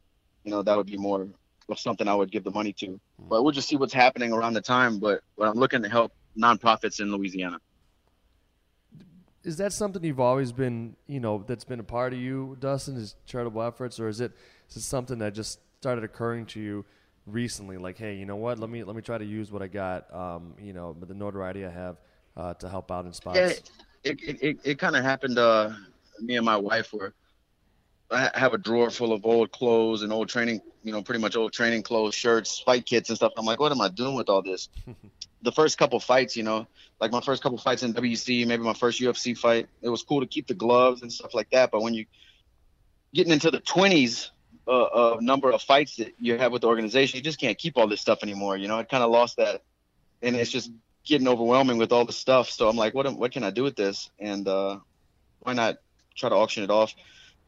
you 0.46 0.52
know, 0.52 0.62
that 0.62 0.76
would 0.76 0.86
be 0.86 0.96
more 0.96 1.28
of 1.68 1.78
something 1.78 2.06
I 2.06 2.14
would 2.14 2.30
give 2.30 2.44
the 2.44 2.52
money 2.52 2.72
to. 2.74 2.98
But 3.18 3.42
we'll 3.42 3.52
just 3.52 3.68
see 3.68 3.76
what's 3.76 3.92
happening 3.92 4.32
around 4.32 4.54
the 4.54 4.60
time. 4.60 4.98
But, 4.98 5.20
but 5.36 5.48
I'm 5.48 5.56
looking 5.56 5.82
to 5.82 5.88
help 5.88 6.12
nonprofits 6.38 7.00
in 7.00 7.10
Louisiana. 7.10 7.58
Is 9.42 9.56
that 9.58 9.72
something 9.72 10.02
you've 10.02 10.20
always 10.20 10.52
been, 10.52 10.96
you 11.06 11.20
know, 11.20 11.44
that's 11.46 11.64
been 11.64 11.80
a 11.80 11.84
part 11.84 12.12
of 12.12 12.18
you, 12.18 12.56
Dustin, 12.60 12.96
is 12.96 13.16
charitable 13.26 13.62
efforts, 13.62 14.00
or 14.00 14.08
is 14.08 14.20
it 14.20 14.32
is 14.68 14.76
it 14.76 14.82
something 14.82 15.18
that 15.18 15.34
just 15.34 15.60
started 15.80 16.02
occurring 16.02 16.46
to 16.46 16.60
you 16.60 16.84
recently? 17.26 17.76
Like, 17.76 17.96
hey, 17.96 18.16
you 18.16 18.26
know 18.26 18.34
what? 18.34 18.58
Let 18.58 18.70
me 18.70 18.82
let 18.82 18.96
me 18.96 19.02
try 19.02 19.18
to 19.18 19.24
use 19.24 19.52
what 19.52 19.62
I 19.62 19.68
got, 19.68 20.12
um, 20.12 20.54
you 20.60 20.72
know, 20.72 20.96
the 20.98 21.14
notoriety 21.14 21.64
I 21.64 21.70
have 21.70 21.96
uh, 22.36 22.54
to 22.54 22.68
help 22.68 22.90
out 22.90 23.06
in 23.06 23.12
spots. 23.12 23.38
Yeah, 23.38 23.52
it 24.02 24.20
it, 24.20 24.42
it, 24.42 24.58
it 24.64 24.78
kind 24.80 24.96
of 24.96 25.04
happened. 25.04 25.38
Uh, 25.38 25.70
me 26.20 26.36
and 26.36 26.44
my 26.44 26.56
wife 26.56 26.92
were. 26.92 27.14
I 28.10 28.30
have 28.34 28.54
a 28.54 28.58
drawer 28.58 28.90
full 28.90 29.12
of 29.12 29.24
old 29.24 29.50
clothes 29.50 30.02
and 30.02 30.12
old 30.12 30.28
training, 30.28 30.60
you 30.84 30.92
know, 30.92 31.02
pretty 31.02 31.20
much 31.20 31.34
old 31.34 31.52
training 31.52 31.82
clothes, 31.82 32.14
shirts, 32.14 32.60
fight 32.60 32.86
kits 32.86 33.08
and 33.08 33.16
stuff. 33.16 33.32
I'm 33.36 33.44
like, 33.44 33.58
what 33.58 33.72
am 33.72 33.80
I 33.80 33.88
doing 33.88 34.14
with 34.14 34.28
all 34.28 34.42
this? 34.42 34.68
the 35.42 35.52
first 35.52 35.76
couple 35.76 35.98
fights, 35.98 36.36
you 36.36 36.42
know, 36.44 36.66
like 37.00 37.10
my 37.10 37.20
first 37.20 37.42
couple 37.42 37.58
fights 37.58 37.82
in 37.82 37.94
WEC, 37.94 38.46
maybe 38.46 38.62
my 38.62 38.74
first 38.74 39.00
UFC 39.00 39.36
fight, 39.36 39.68
it 39.82 39.88
was 39.88 40.02
cool 40.02 40.20
to 40.20 40.26
keep 40.26 40.46
the 40.46 40.54
gloves 40.54 41.02
and 41.02 41.12
stuff 41.12 41.34
like 41.34 41.50
that. 41.50 41.70
But 41.70 41.82
when 41.82 41.94
you 41.94 42.06
getting 43.12 43.32
into 43.32 43.50
the 43.50 43.60
20s 43.60 44.30
uh, 44.68 44.70
of 44.70 45.22
number 45.22 45.50
of 45.50 45.62
fights 45.62 45.96
that 45.96 46.14
you 46.20 46.38
have 46.38 46.52
with 46.52 46.62
the 46.62 46.68
organization, 46.68 47.16
you 47.16 47.22
just 47.22 47.40
can't 47.40 47.58
keep 47.58 47.76
all 47.76 47.88
this 47.88 48.00
stuff 48.00 48.20
anymore. 48.22 48.56
You 48.56 48.68
know, 48.68 48.78
it 48.78 48.88
kind 48.88 49.02
of 49.02 49.10
lost 49.10 49.36
that, 49.38 49.62
and 50.22 50.36
it's 50.36 50.50
just 50.50 50.70
getting 51.04 51.28
overwhelming 51.28 51.78
with 51.78 51.92
all 51.92 52.04
the 52.04 52.12
stuff. 52.12 52.50
So 52.50 52.68
I'm 52.68 52.76
like, 52.76 52.94
what 52.94 53.06
am- 53.06 53.18
what 53.18 53.32
can 53.32 53.42
I 53.44 53.50
do 53.50 53.62
with 53.62 53.76
this? 53.76 54.10
And 54.18 54.46
uh, 54.46 54.78
why 55.40 55.54
not 55.54 55.76
try 56.16 56.28
to 56.28 56.34
auction 56.34 56.64
it 56.64 56.70
off 56.70 56.94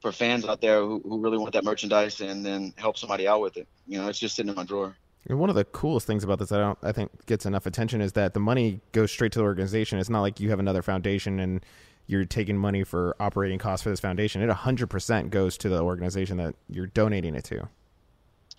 for 0.00 0.12
fans 0.12 0.44
out 0.44 0.60
there 0.60 0.80
who, 0.80 1.00
who 1.04 1.18
really 1.18 1.38
want 1.38 1.52
that 1.52 1.64
merchandise 1.64 2.20
and 2.20 2.44
then 2.44 2.72
help 2.76 2.96
somebody 2.96 3.26
out 3.26 3.40
with 3.40 3.56
it. 3.56 3.66
You 3.86 3.98
know, 3.98 4.08
it's 4.08 4.18
just 4.18 4.36
sitting 4.36 4.50
in 4.50 4.56
my 4.56 4.64
drawer. 4.64 4.96
And 5.28 5.38
one 5.38 5.50
of 5.50 5.56
the 5.56 5.64
coolest 5.64 6.06
things 6.06 6.24
about 6.24 6.38
this, 6.38 6.52
I 6.52 6.58
don't, 6.58 6.78
I 6.82 6.92
think, 6.92 7.26
gets 7.26 7.44
enough 7.44 7.66
attention 7.66 8.00
is 8.00 8.12
that 8.12 8.34
the 8.34 8.40
money 8.40 8.80
goes 8.92 9.10
straight 9.10 9.32
to 9.32 9.40
the 9.40 9.44
organization. 9.44 9.98
It's 9.98 10.08
not 10.08 10.20
like 10.20 10.40
you 10.40 10.50
have 10.50 10.60
another 10.60 10.82
foundation 10.82 11.40
and 11.40 11.64
you're 12.06 12.24
taking 12.24 12.56
money 12.56 12.84
for 12.84 13.14
operating 13.20 13.58
costs 13.58 13.82
for 13.82 13.90
this 13.90 14.00
foundation. 14.00 14.40
It 14.40 14.48
100% 14.48 15.30
goes 15.30 15.58
to 15.58 15.68
the 15.68 15.82
organization 15.82 16.38
that 16.38 16.54
you're 16.70 16.86
donating 16.86 17.34
it 17.34 17.44
to. 17.44 17.68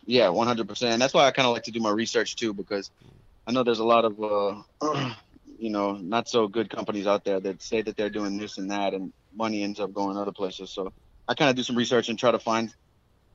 Yeah, 0.06 0.26
100%. 0.26 0.84
And 0.84 1.02
that's 1.02 1.14
why 1.14 1.26
I 1.26 1.32
kind 1.32 1.48
of 1.48 1.54
like 1.54 1.64
to 1.64 1.72
do 1.72 1.80
my 1.80 1.92
research 1.92 2.36
too, 2.36 2.54
because 2.54 2.92
I 3.48 3.52
know 3.52 3.64
there's 3.64 3.80
a 3.80 3.86
lot 3.86 4.06
of, 4.06 4.64
uh, 4.82 5.14
you 5.60 5.72
know, 5.72 5.94
not 5.94 6.30
so 6.30 6.48
good 6.48 6.70
companies 6.70 7.08
out 7.08 7.24
there 7.24 7.40
that 7.40 7.62
say 7.64 7.82
that 7.82 7.98
they're 7.98 8.10
doing 8.10 8.38
this 8.38 8.60
and 8.60 8.70
that, 8.70 8.94
and 8.94 9.12
money 9.36 9.64
ends 9.64 9.80
up 9.80 9.94
going 9.94 10.18
other 10.18 10.32
places. 10.32 10.70
So 10.70 10.94
I 11.30 11.36
kind 11.36 11.50
of 11.50 11.56
do 11.56 11.64
some 11.64 11.78
research 11.78 12.10
and 12.10 12.18
try 12.18 12.32
to 12.32 12.40
find 12.40 12.74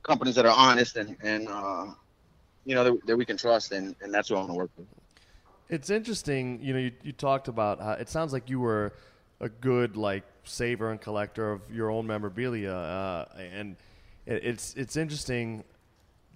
companies 0.03 0.35
that 0.35 0.45
are 0.45 0.55
honest 0.55 0.97
and, 0.97 1.15
and 1.23 1.47
uh, 1.47 1.87
you 2.65 2.75
know, 2.75 2.83
that, 2.83 3.07
that 3.07 3.17
we 3.17 3.25
can 3.25 3.37
trust, 3.37 3.71
and, 3.71 3.95
and 4.01 4.13
that's 4.13 4.29
what 4.29 4.37
I 4.37 4.39
want 4.41 4.51
to 4.51 4.57
work 4.57 4.71
with. 4.77 4.87
It's 5.69 5.89
interesting, 5.89 6.59
you 6.61 6.73
know. 6.73 6.79
You, 6.79 6.91
you 7.03 7.11
talked 7.13 7.47
about 7.47 7.79
how 7.79 7.93
it 7.93 8.09
sounds 8.09 8.33
like 8.33 8.49
you 8.49 8.59
were 8.59 8.93
a 9.39 9.49
good 9.49 9.95
like 9.97 10.23
saver 10.43 10.91
and 10.91 11.01
collector 11.01 11.53
of 11.53 11.61
your 11.71 11.89
own 11.89 12.05
memorabilia, 12.05 12.73
uh, 12.73 13.25
and 13.37 13.77
it, 14.25 14.43
it's 14.43 14.75
it's 14.75 14.95
interesting 14.95 15.63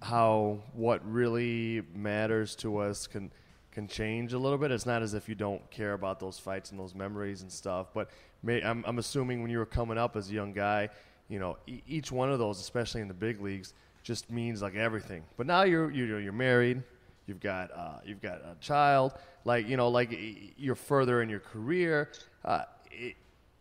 how 0.02 0.58
what 0.72 1.00
really 1.08 1.82
matters 1.94 2.56
to 2.56 2.78
us 2.78 3.06
can 3.06 3.30
can 3.70 3.86
change 3.86 4.32
a 4.32 4.38
little 4.38 4.58
bit. 4.58 4.72
It's 4.72 4.86
not 4.86 5.02
as 5.02 5.14
if 5.14 5.28
you 5.28 5.36
don't 5.36 5.70
care 5.70 5.92
about 5.92 6.18
those 6.18 6.38
fights 6.38 6.70
and 6.70 6.80
those 6.80 6.94
memories 6.94 7.42
and 7.42 7.52
stuff, 7.52 7.88
but 7.94 8.10
may, 8.42 8.60
I'm, 8.62 8.84
I'm 8.86 8.98
assuming 8.98 9.42
when 9.42 9.50
you 9.50 9.58
were 9.58 9.66
coming 9.66 9.98
up 9.98 10.16
as 10.16 10.28
a 10.30 10.32
young 10.32 10.52
guy, 10.52 10.88
you 11.30 11.38
know, 11.38 11.56
e- 11.66 11.80
each 11.86 12.12
one 12.12 12.30
of 12.30 12.38
those, 12.38 12.60
especially 12.60 13.00
in 13.00 13.08
the 13.08 13.14
big 13.14 13.40
leagues, 13.40 13.72
just 14.02 14.30
means 14.30 14.60
like 14.60 14.74
everything. 14.74 15.22
But 15.36 15.46
now 15.46 15.62
you're 15.62 15.90
you're, 15.90 16.20
you're 16.20 16.32
married, 16.32 16.82
you've 17.26 17.40
got 17.40 17.70
uh, 17.74 18.00
you've 18.04 18.20
got 18.20 18.38
a 18.38 18.56
child, 18.60 19.14
like 19.44 19.68
you 19.68 19.76
know, 19.76 19.88
like 19.88 20.10
you're 20.58 20.74
further 20.74 21.22
in 21.22 21.30
your 21.30 21.40
career. 21.40 22.10
Uh, 22.44 22.64
it, 22.90 23.16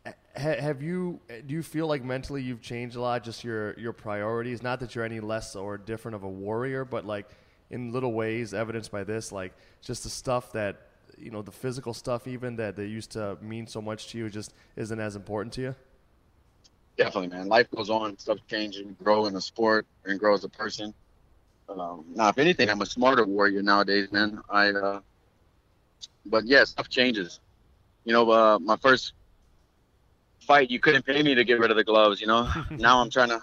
ha- 0.06 0.60
have 0.60 0.82
you 0.82 1.20
do 1.46 1.54
you 1.54 1.64
feel 1.64 1.88
like 1.88 2.04
mentally 2.04 2.42
you've 2.42 2.62
changed 2.62 2.96
a 2.96 3.02
lot 3.02 3.24
just 3.24 3.44
your 3.44 3.78
your 3.78 3.94
priorities 3.94 4.64
not 4.64 4.80
that 4.80 4.96
you're 4.96 5.04
any 5.04 5.20
less 5.20 5.56
or 5.56 5.78
different 5.78 6.16
of 6.16 6.24
a 6.24 6.30
warrior 6.30 6.86
but 6.86 7.06
like 7.06 7.28
in 7.70 7.92
little 7.92 8.14
ways 8.14 8.54
evidenced 8.54 8.92
by 8.92 9.04
this 9.04 9.32
like 9.32 9.54
just 9.82 10.04
the 10.04 10.10
stuff 10.10 10.52
that 10.52 10.88
you 11.18 11.30
know 11.30 11.42
the 11.42 11.52
physical 11.52 11.94
stuff 11.94 12.28
even 12.28 12.56
that 12.56 12.76
they 12.76 12.86
used 12.86 13.12
to 13.12 13.38
mean 13.42 13.68
so 13.68 13.82
much 13.82 14.08
to 14.08 14.18
you 14.18 14.30
just 14.30 14.54
isn't 14.76 15.00
as 15.00 15.16
important 15.16 15.54
to 15.54 15.62
you 15.62 15.76
Definitely, 17.00 17.30
man. 17.30 17.48
Life 17.48 17.72
goes 17.72 17.90
on, 17.90 18.18
stuff 18.18 18.40
changes, 18.50 18.82
you 18.82 18.94
grow 19.02 19.26
in 19.26 19.34
the 19.34 19.40
sport 19.40 19.88
and 20.04 20.20
grow 20.20 20.34
as 20.34 20.44
a 20.44 20.50
person. 20.50 20.94
Um, 21.70 22.04
now, 22.14 22.28
if 22.28 22.38
anything, 22.38 22.70
I'm 22.70 22.82
a 22.82 22.86
smarter 22.86 23.26
warrior 23.26 23.62
nowadays, 23.62 24.12
man. 24.12 24.42
I, 24.50 24.72
uh, 24.72 25.00
but 26.26 26.46
yeah, 26.46 26.66
stuff 26.66 26.90
changes. 26.90 27.40
You 28.04 28.12
know, 28.12 28.30
uh, 28.30 28.60
my 28.60 28.76
first 28.76 29.14
fight, 30.42 30.70
you 30.70 30.82
couldn't 30.82 31.06
pay 31.06 31.24
me 31.24 31.36
to 31.36 31.46
get 31.46 31.58
rid 31.62 31.72
of 31.72 31.78
the 31.78 31.86
gloves. 31.86 32.20
You 32.20 32.28
know, 32.28 32.52
now 32.72 33.00
I'm 33.00 33.10
trying 33.10 33.30
to 33.30 33.42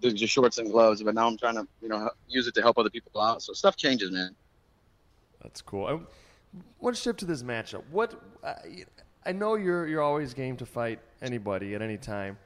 do 0.00 0.10
just 0.10 0.32
shorts 0.32 0.56
and 0.56 0.70
gloves, 0.70 1.02
but 1.02 1.14
now 1.14 1.26
I'm 1.26 1.36
trying 1.36 1.56
to 1.56 1.68
you 1.82 1.88
know 1.90 2.08
use 2.26 2.46
it 2.46 2.54
to 2.54 2.62
help 2.62 2.78
other 2.78 2.88
people 2.88 3.20
out. 3.20 3.42
So 3.42 3.52
stuff 3.52 3.76
changes, 3.76 4.10
man. 4.10 4.34
That's 5.42 5.60
cool. 5.60 5.84
I 5.86 5.98
want 6.80 6.96
to 6.96 7.02
shift 7.02 7.18
to 7.18 7.26
this 7.26 7.42
matchup. 7.42 7.82
What 7.90 8.18
uh, 8.42 8.54
I 9.26 9.32
know 9.32 9.54
you're 9.54 9.86
you're 9.86 10.02
always 10.02 10.34
game 10.34 10.56
to 10.58 10.66
fight 10.66 11.00
anybody 11.22 11.74
at 11.74 11.82
any 11.82 11.96
time. 11.96 12.38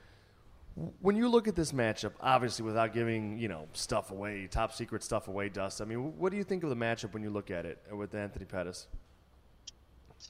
When 1.00 1.16
you 1.16 1.28
look 1.28 1.48
at 1.48 1.56
this 1.56 1.72
matchup, 1.72 2.12
obviously 2.20 2.64
without 2.64 2.92
giving 2.92 3.38
you 3.38 3.48
know 3.48 3.66
stuff 3.72 4.10
away, 4.10 4.46
top 4.50 4.72
secret 4.72 5.02
stuff 5.02 5.28
away, 5.28 5.48
Dust. 5.48 5.80
I 5.80 5.84
mean, 5.84 6.16
what 6.18 6.30
do 6.30 6.36
you 6.36 6.44
think 6.44 6.62
of 6.62 6.70
the 6.70 6.76
matchup 6.76 7.12
when 7.12 7.22
you 7.22 7.30
look 7.30 7.50
at 7.50 7.66
it 7.66 7.82
with 7.92 8.14
Anthony 8.14 8.44
Pettis? 8.44 8.86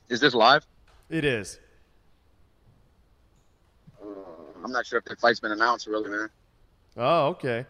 Is 0.09 0.21
this 0.21 0.35
live? 0.35 0.67
It 1.11 1.25
is. 1.25 1.61
I'm 4.65 4.73
not 4.73 4.87
sure 4.87 4.99
if 4.99 5.05
the 5.05 5.17
fight's 5.17 5.41
been 5.41 5.53
announced, 5.53 5.87
really, 5.87 6.11
man. 6.11 6.29
Oh, 6.97 7.27
okay. 7.29 7.65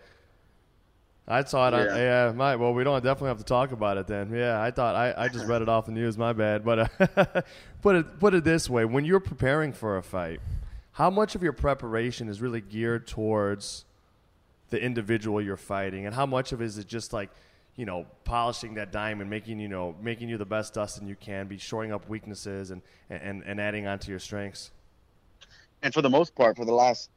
I 1.29 1.45
saw 1.45 1.69
it. 1.69 1.73
Yeah. 1.73 1.79
On, 1.79 1.97
yeah, 1.99 2.33
my, 2.35 2.57
well, 2.57 2.73
we 2.73 2.85
don't 2.85 3.05
definitely 3.05 3.29
have 3.29 3.39
to 3.39 3.45
talk 3.45 3.73
about 3.73 3.99
it 3.99 4.07
then. 4.07 4.33
Yeah, 4.35 4.61
I 4.61 4.71
thought 4.71 4.95
I, 4.95 5.15
I 5.17 5.29
just 5.29 5.47
read 5.47 5.61
it 5.61 5.69
off 5.69 5.85
the 5.85 5.93
news. 5.93 6.17
My 6.17 6.33
bad. 6.33 6.65
But 6.65 6.79
uh, 6.79 7.43
put 7.83 7.97
it 7.97 8.19
put 8.19 8.35
it 8.35 8.45
this 8.45 8.71
way: 8.71 8.87
when 8.87 9.05
you're 9.05 9.21
preparing 9.21 9.75
for 9.75 9.99
a 9.99 10.03
fight, 10.03 10.41
how 10.93 11.11
much 11.11 11.35
of 11.35 11.43
your 11.43 11.53
preparation 11.53 12.29
is 12.29 12.41
really 12.41 12.63
geared 12.63 13.07
towards 13.07 13.85
the 14.71 14.81
individual 14.81 15.41
you're 15.41 15.57
fighting, 15.57 16.07
and 16.07 16.15
how 16.15 16.25
much 16.25 16.53
of 16.53 16.63
it 16.63 16.65
is 16.65 16.79
it 16.79 16.87
just 16.87 17.13
like 17.13 17.29
you 17.77 17.85
know 17.85 18.07
polishing 18.25 18.75
that 18.75 18.91
diamond, 18.91 19.29
making 19.29 19.61
you 19.61 19.69
know 19.69 19.95
making 20.01 20.31
you 20.31 20.39
the 20.39 20.47
best 20.47 20.73
Dustin 20.73 21.07
you 21.07 21.17
can 21.17 21.47
be, 21.47 21.59
shoring 21.59 21.93
up 21.93 22.09
weaknesses 22.09 22.71
and 22.71 22.81
and 23.11 23.43
and 23.45 23.61
adding 23.61 23.87
on 23.87 23.99
to 23.99 24.11
your 24.11 24.21
strengths. 24.21 24.71
And 25.83 25.93
for 25.93 26.01
the 26.01 26.11
most 26.11 26.35
part, 26.35 26.57
for 26.57 26.65
the 26.65 26.75
last 26.75 27.11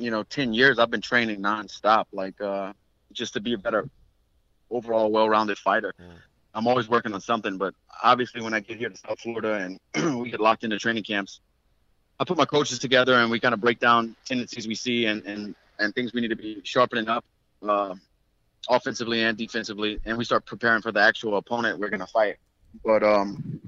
you 0.00 0.10
know 0.10 0.22
10 0.22 0.54
years 0.54 0.78
i've 0.78 0.90
been 0.90 1.02
training 1.02 1.42
nonstop 1.42 2.06
like 2.10 2.40
uh 2.40 2.72
just 3.12 3.34
to 3.34 3.40
be 3.40 3.54
a 3.54 3.58
better 3.58 3.88
overall 4.70 5.10
well-rounded 5.10 5.58
fighter. 5.58 5.94
Mm. 6.00 6.14
I'm 6.54 6.66
always 6.66 6.88
working 6.88 7.12
on 7.12 7.20
something, 7.20 7.58
but 7.58 7.74
obviously 8.02 8.42
when 8.42 8.54
I 8.54 8.60
get 8.60 8.78
here 8.78 8.88
to 8.88 8.96
South 8.96 9.20
Florida 9.20 9.54
and 9.94 10.18
we 10.20 10.30
get 10.30 10.40
locked 10.40 10.64
into 10.64 10.78
training 10.78 11.04
camps, 11.04 11.40
I 12.18 12.24
put 12.24 12.36
my 12.36 12.44
coaches 12.44 12.78
together 12.78 13.14
and 13.14 13.30
we 13.30 13.40
kind 13.40 13.54
of 13.54 13.60
break 13.60 13.78
down 13.78 14.16
tendencies 14.24 14.66
we 14.66 14.74
see 14.74 15.06
and, 15.06 15.24
and, 15.24 15.54
and 15.78 15.94
things 15.94 16.12
we 16.12 16.20
need 16.20 16.28
to 16.28 16.36
be 16.36 16.60
sharpening 16.64 17.08
up 17.08 17.24
uh, 17.66 17.94
offensively 18.68 19.22
and 19.22 19.38
defensively. 19.38 20.00
And 20.04 20.18
we 20.18 20.24
start 20.24 20.44
preparing 20.44 20.82
for 20.82 20.92
the 20.92 21.00
actual 21.00 21.36
opponent 21.36 21.78
we're 21.78 21.88
going 21.88 22.00
to 22.00 22.06
fight. 22.06 22.36
But, 22.84 23.02
um, 23.02 23.60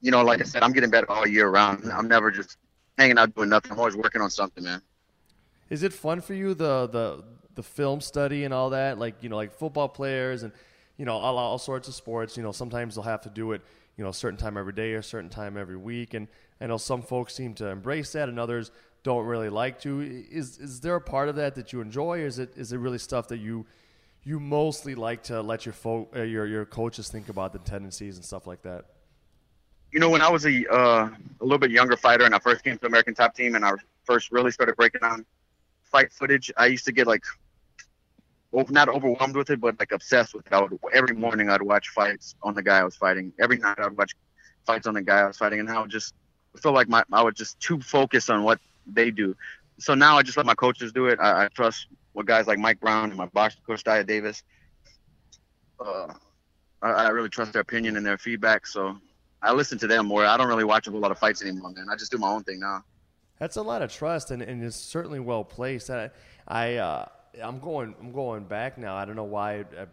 you 0.00 0.10
know, 0.10 0.22
like 0.22 0.40
I 0.40 0.44
said, 0.44 0.62
I'm 0.62 0.72
getting 0.72 0.90
better 0.90 1.10
all 1.10 1.26
year 1.26 1.48
round. 1.48 1.90
I'm 1.92 2.08
never 2.08 2.30
just 2.30 2.56
hanging 2.98 3.18
out 3.18 3.34
doing 3.34 3.48
nothing. 3.48 3.72
I'm 3.72 3.78
always 3.78 3.96
working 3.96 4.20
on 4.20 4.30
something, 4.30 4.64
man. 4.64 4.82
Is 5.70 5.82
it 5.82 5.92
fun 5.92 6.20
for 6.20 6.34
you 6.34 6.52
the 6.52 6.86
the 6.86 7.24
the 7.54 7.62
film 7.62 8.00
study 8.00 8.44
and 8.44 8.54
all 8.54 8.70
that, 8.70 8.98
like 8.98 9.22
you 9.22 9.28
know, 9.28 9.36
like 9.36 9.52
football 9.52 9.88
players 9.88 10.42
and 10.42 10.52
you 10.96 11.04
know 11.04 11.16
all, 11.16 11.38
all 11.38 11.58
sorts 11.58 11.88
of 11.88 11.94
sports. 11.94 12.36
You 12.36 12.42
know, 12.42 12.52
sometimes 12.52 12.94
they'll 12.94 13.04
have 13.04 13.22
to 13.22 13.30
do 13.30 13.52
it, 13.52 13.62
you 13.96 14.04
know, 14.04 14.10
a 14.10 14.14
certain 14.14 14.38
time 14.38 14.56
every 14.56 14.72
day 14.72 14.94
or 14.94 14.98
a 14.98 15.02
certain 15.02 15.30
time 15.30 15.56
every 15.56 15.76
week. 15.76 16.14
And 16.14 16.28
I 16.60 16.66
know 16.66 16.76
some 16.76 17.02
folks 17.02 17.34
seem 17.34 17.54
to 17.54 17.66
embrace 17.66 18.12
that, 18.12 18.28
and 18.28 18.38
others 18.38 18.70
don't 19.02 19.26
really 19.26 19.48
like 19.48 19.80
to. 19.82 20.00
Is 20.30 20.58
is 20.58 20.80
there 20.80 20.96
a 20.96 21.00
part 21.00 21.28
of 21.28 21.36
that 21.36 21.54
that 21.56 21.72
you 21.72 21.80
enjoy, 21.80 22.20
or 22.20 22.26
is 22.26 22.38
it 22.38 22.56
is 22.56 22.72
it 22.72 22.78
really 22.78 22.98
stuff 22.98 23.28
that 23.28 23.38
you 23.38 23.66
you 24.24 24.38
mostly 24.38 24.94
like 24.94 25.24
to 25.24 25.42
let 25.42 25.66
your 25.66 25.72
fo- 25.72 26.08
uh, 26.14 26.22
your 26.22 26.46
your 26.46 26.64
coaches 26.64 27.08
think 27.08 27.28
about 27.28 27.52
the 27.52 27.58
tendencies 27.58 28.16
and 28.16 28.24
stuff 28.24 28.46
like 28.46 28.62
that? 28.62 28.86
You 29.90 30.00
know, 30.00 30.08
when 30.08 30.22
I 30.22 30.30
was 30.30 30.46
a 30.46 30.66
uh, 30.72 31.08
a 31.40 31.44
little 31.44 31.58
bit 31.58 31.70
younger 31.70 31.96
fighter 31.96 32.24
and 32.24 32.34
I 32.34 32.38
first 32.38 32.64
came 32.64 32.78
to 32.78 32.86
American 32.86 33.14
Top 33.14 33.34
Team 33.34 33.54
and 33.56 33.64
I 33.64 33.72
first 34.04 34.30
really 34.32 34.50
started 34.50 34.76
breaking 34.76 35.00
down 35.00 35.26
fight 35.84 36.12
footage, 36.12 36.50
I 36.56 36.66
used 36.66 36.84
to 36.86 36.92
get 36.92 37.06
like 37.06 37.24
not 38.52 38.88
overwhelmed 38.88 39.36
with 39.36 39.50
it, 39.50 39.60
but 39.60 39.78
like 39.78 39.92
obsessed 39.92 40.34
with 40.34 40.46
it. 40.50 40.60
Would, 40.60 40.78
every 40.92 41.14
morning 41.14 41.48
I'd 41.48 41.62
watch 41.62 41.88
fights 41.88 42.34
on 42.42 42.54
the 42.54 42.62
guy 42.62 42.78
I 42.78 42.84
was 42.84 42.96
fighting. 42.96 43.32
Every 43.40 43.58
night 43.58 43.78
I'd 43.78 43.96
watch 43.96 44.12
fights 44.66 44.86
on 44.86 44.94
the 44.94 45.02
guy 45.02 45.20
I 45.20 45.26
was 45.26 45.36
fighting, 45.36 45.60
and 45.60 45.70
I 45.70 45.80
would 45.80 45.90
just 45.90 46.14
feel 46.60 46.72
like 46.72 46.88
my 46.88 47.02
I 47.12 47.22
was 47.22 47.34
just 47.34 47.58
too 47.60 47.80
focused 47.80 48.30
on 48.30 48.42
what 48.42 48.60
they 48.86 49.10
do. 49.10 49.34
So 49.78 49.94
now 49.94 50.18
I 50.18 50.22
just 50.22 50.36
let 50.36 50.46
my 50.46 50.54
coaches 50.54 50.92
do 50.92 51.06
it. 51.06 51.18
I, 51.18 51.44
I 51.44 51.48
trust 51.48 51.86
what 52.12 52.26
guys 52.26 52.46
like 52.46 52.58
Mike 52.58 52.78
Brown 52.80 53.08
and 53.08 53.16
my 53.16 53.26
box 53.26 53.56
coach 53.66 53.82
Dyah 53.84 54.06
Davis. 54.06 54.42
Uh, 55.80 56.12
I, 56.82 56.90
I 56.90 57.08
really 57.08 57.28
trust 57.28 57.54
their 57.54 57.62
opinion 57.62 57.96
and 57.96 58.04
their 58.04 58.18
feedback. 58.18 58.66
So 58.66 58.98
I 59.40 59.52
listen 59.52 59.78
to 59.78 59.86
them 59.86 60.06
more. 60.06 60.24
I 60.24 60.36
don't 60.36 60.48
really 60.48 60.64
watch 60.64 60.86
a 60.86 60.90
whole 60.90 61.00
lot 61.00 61.10
of 61.10 61.18
fights 61.18 61.42
anymore, 61.42 61.70
man. 61.70 61.86
I 61.90 61.96
just 61.96 62.12
do 62.12 62.18
my 62.18 62.28
own 62.28 62.44
thing 62.44 62.60
now. 62.60 62.84
That's 63.38 63.56
a 63.56 63.62
lot 63.62 63.82
of 63.82 63.92
trust, 63.92 64.30
and, 64.30 64.40
and 64.40 64.62
it's 64.62 64.76
certainly 64.76 65.18
well 65.18 65.42
placed. 65.42 65.90
I, 65.90 66.10
I 66.46 66.76
uh, 66.76 67.06
I'm 67.42 67.58
going 67.58 67.94
I'm 68.00 68.12
going 68.12 68.44
back 68.44 68.78
now. 68.78 68.96
I 68.96 69.04
don't 69.04 69.16
know 69.16 69.24
why 69.24 69.54
I, 69.54 69.58
I, 69.58 69.86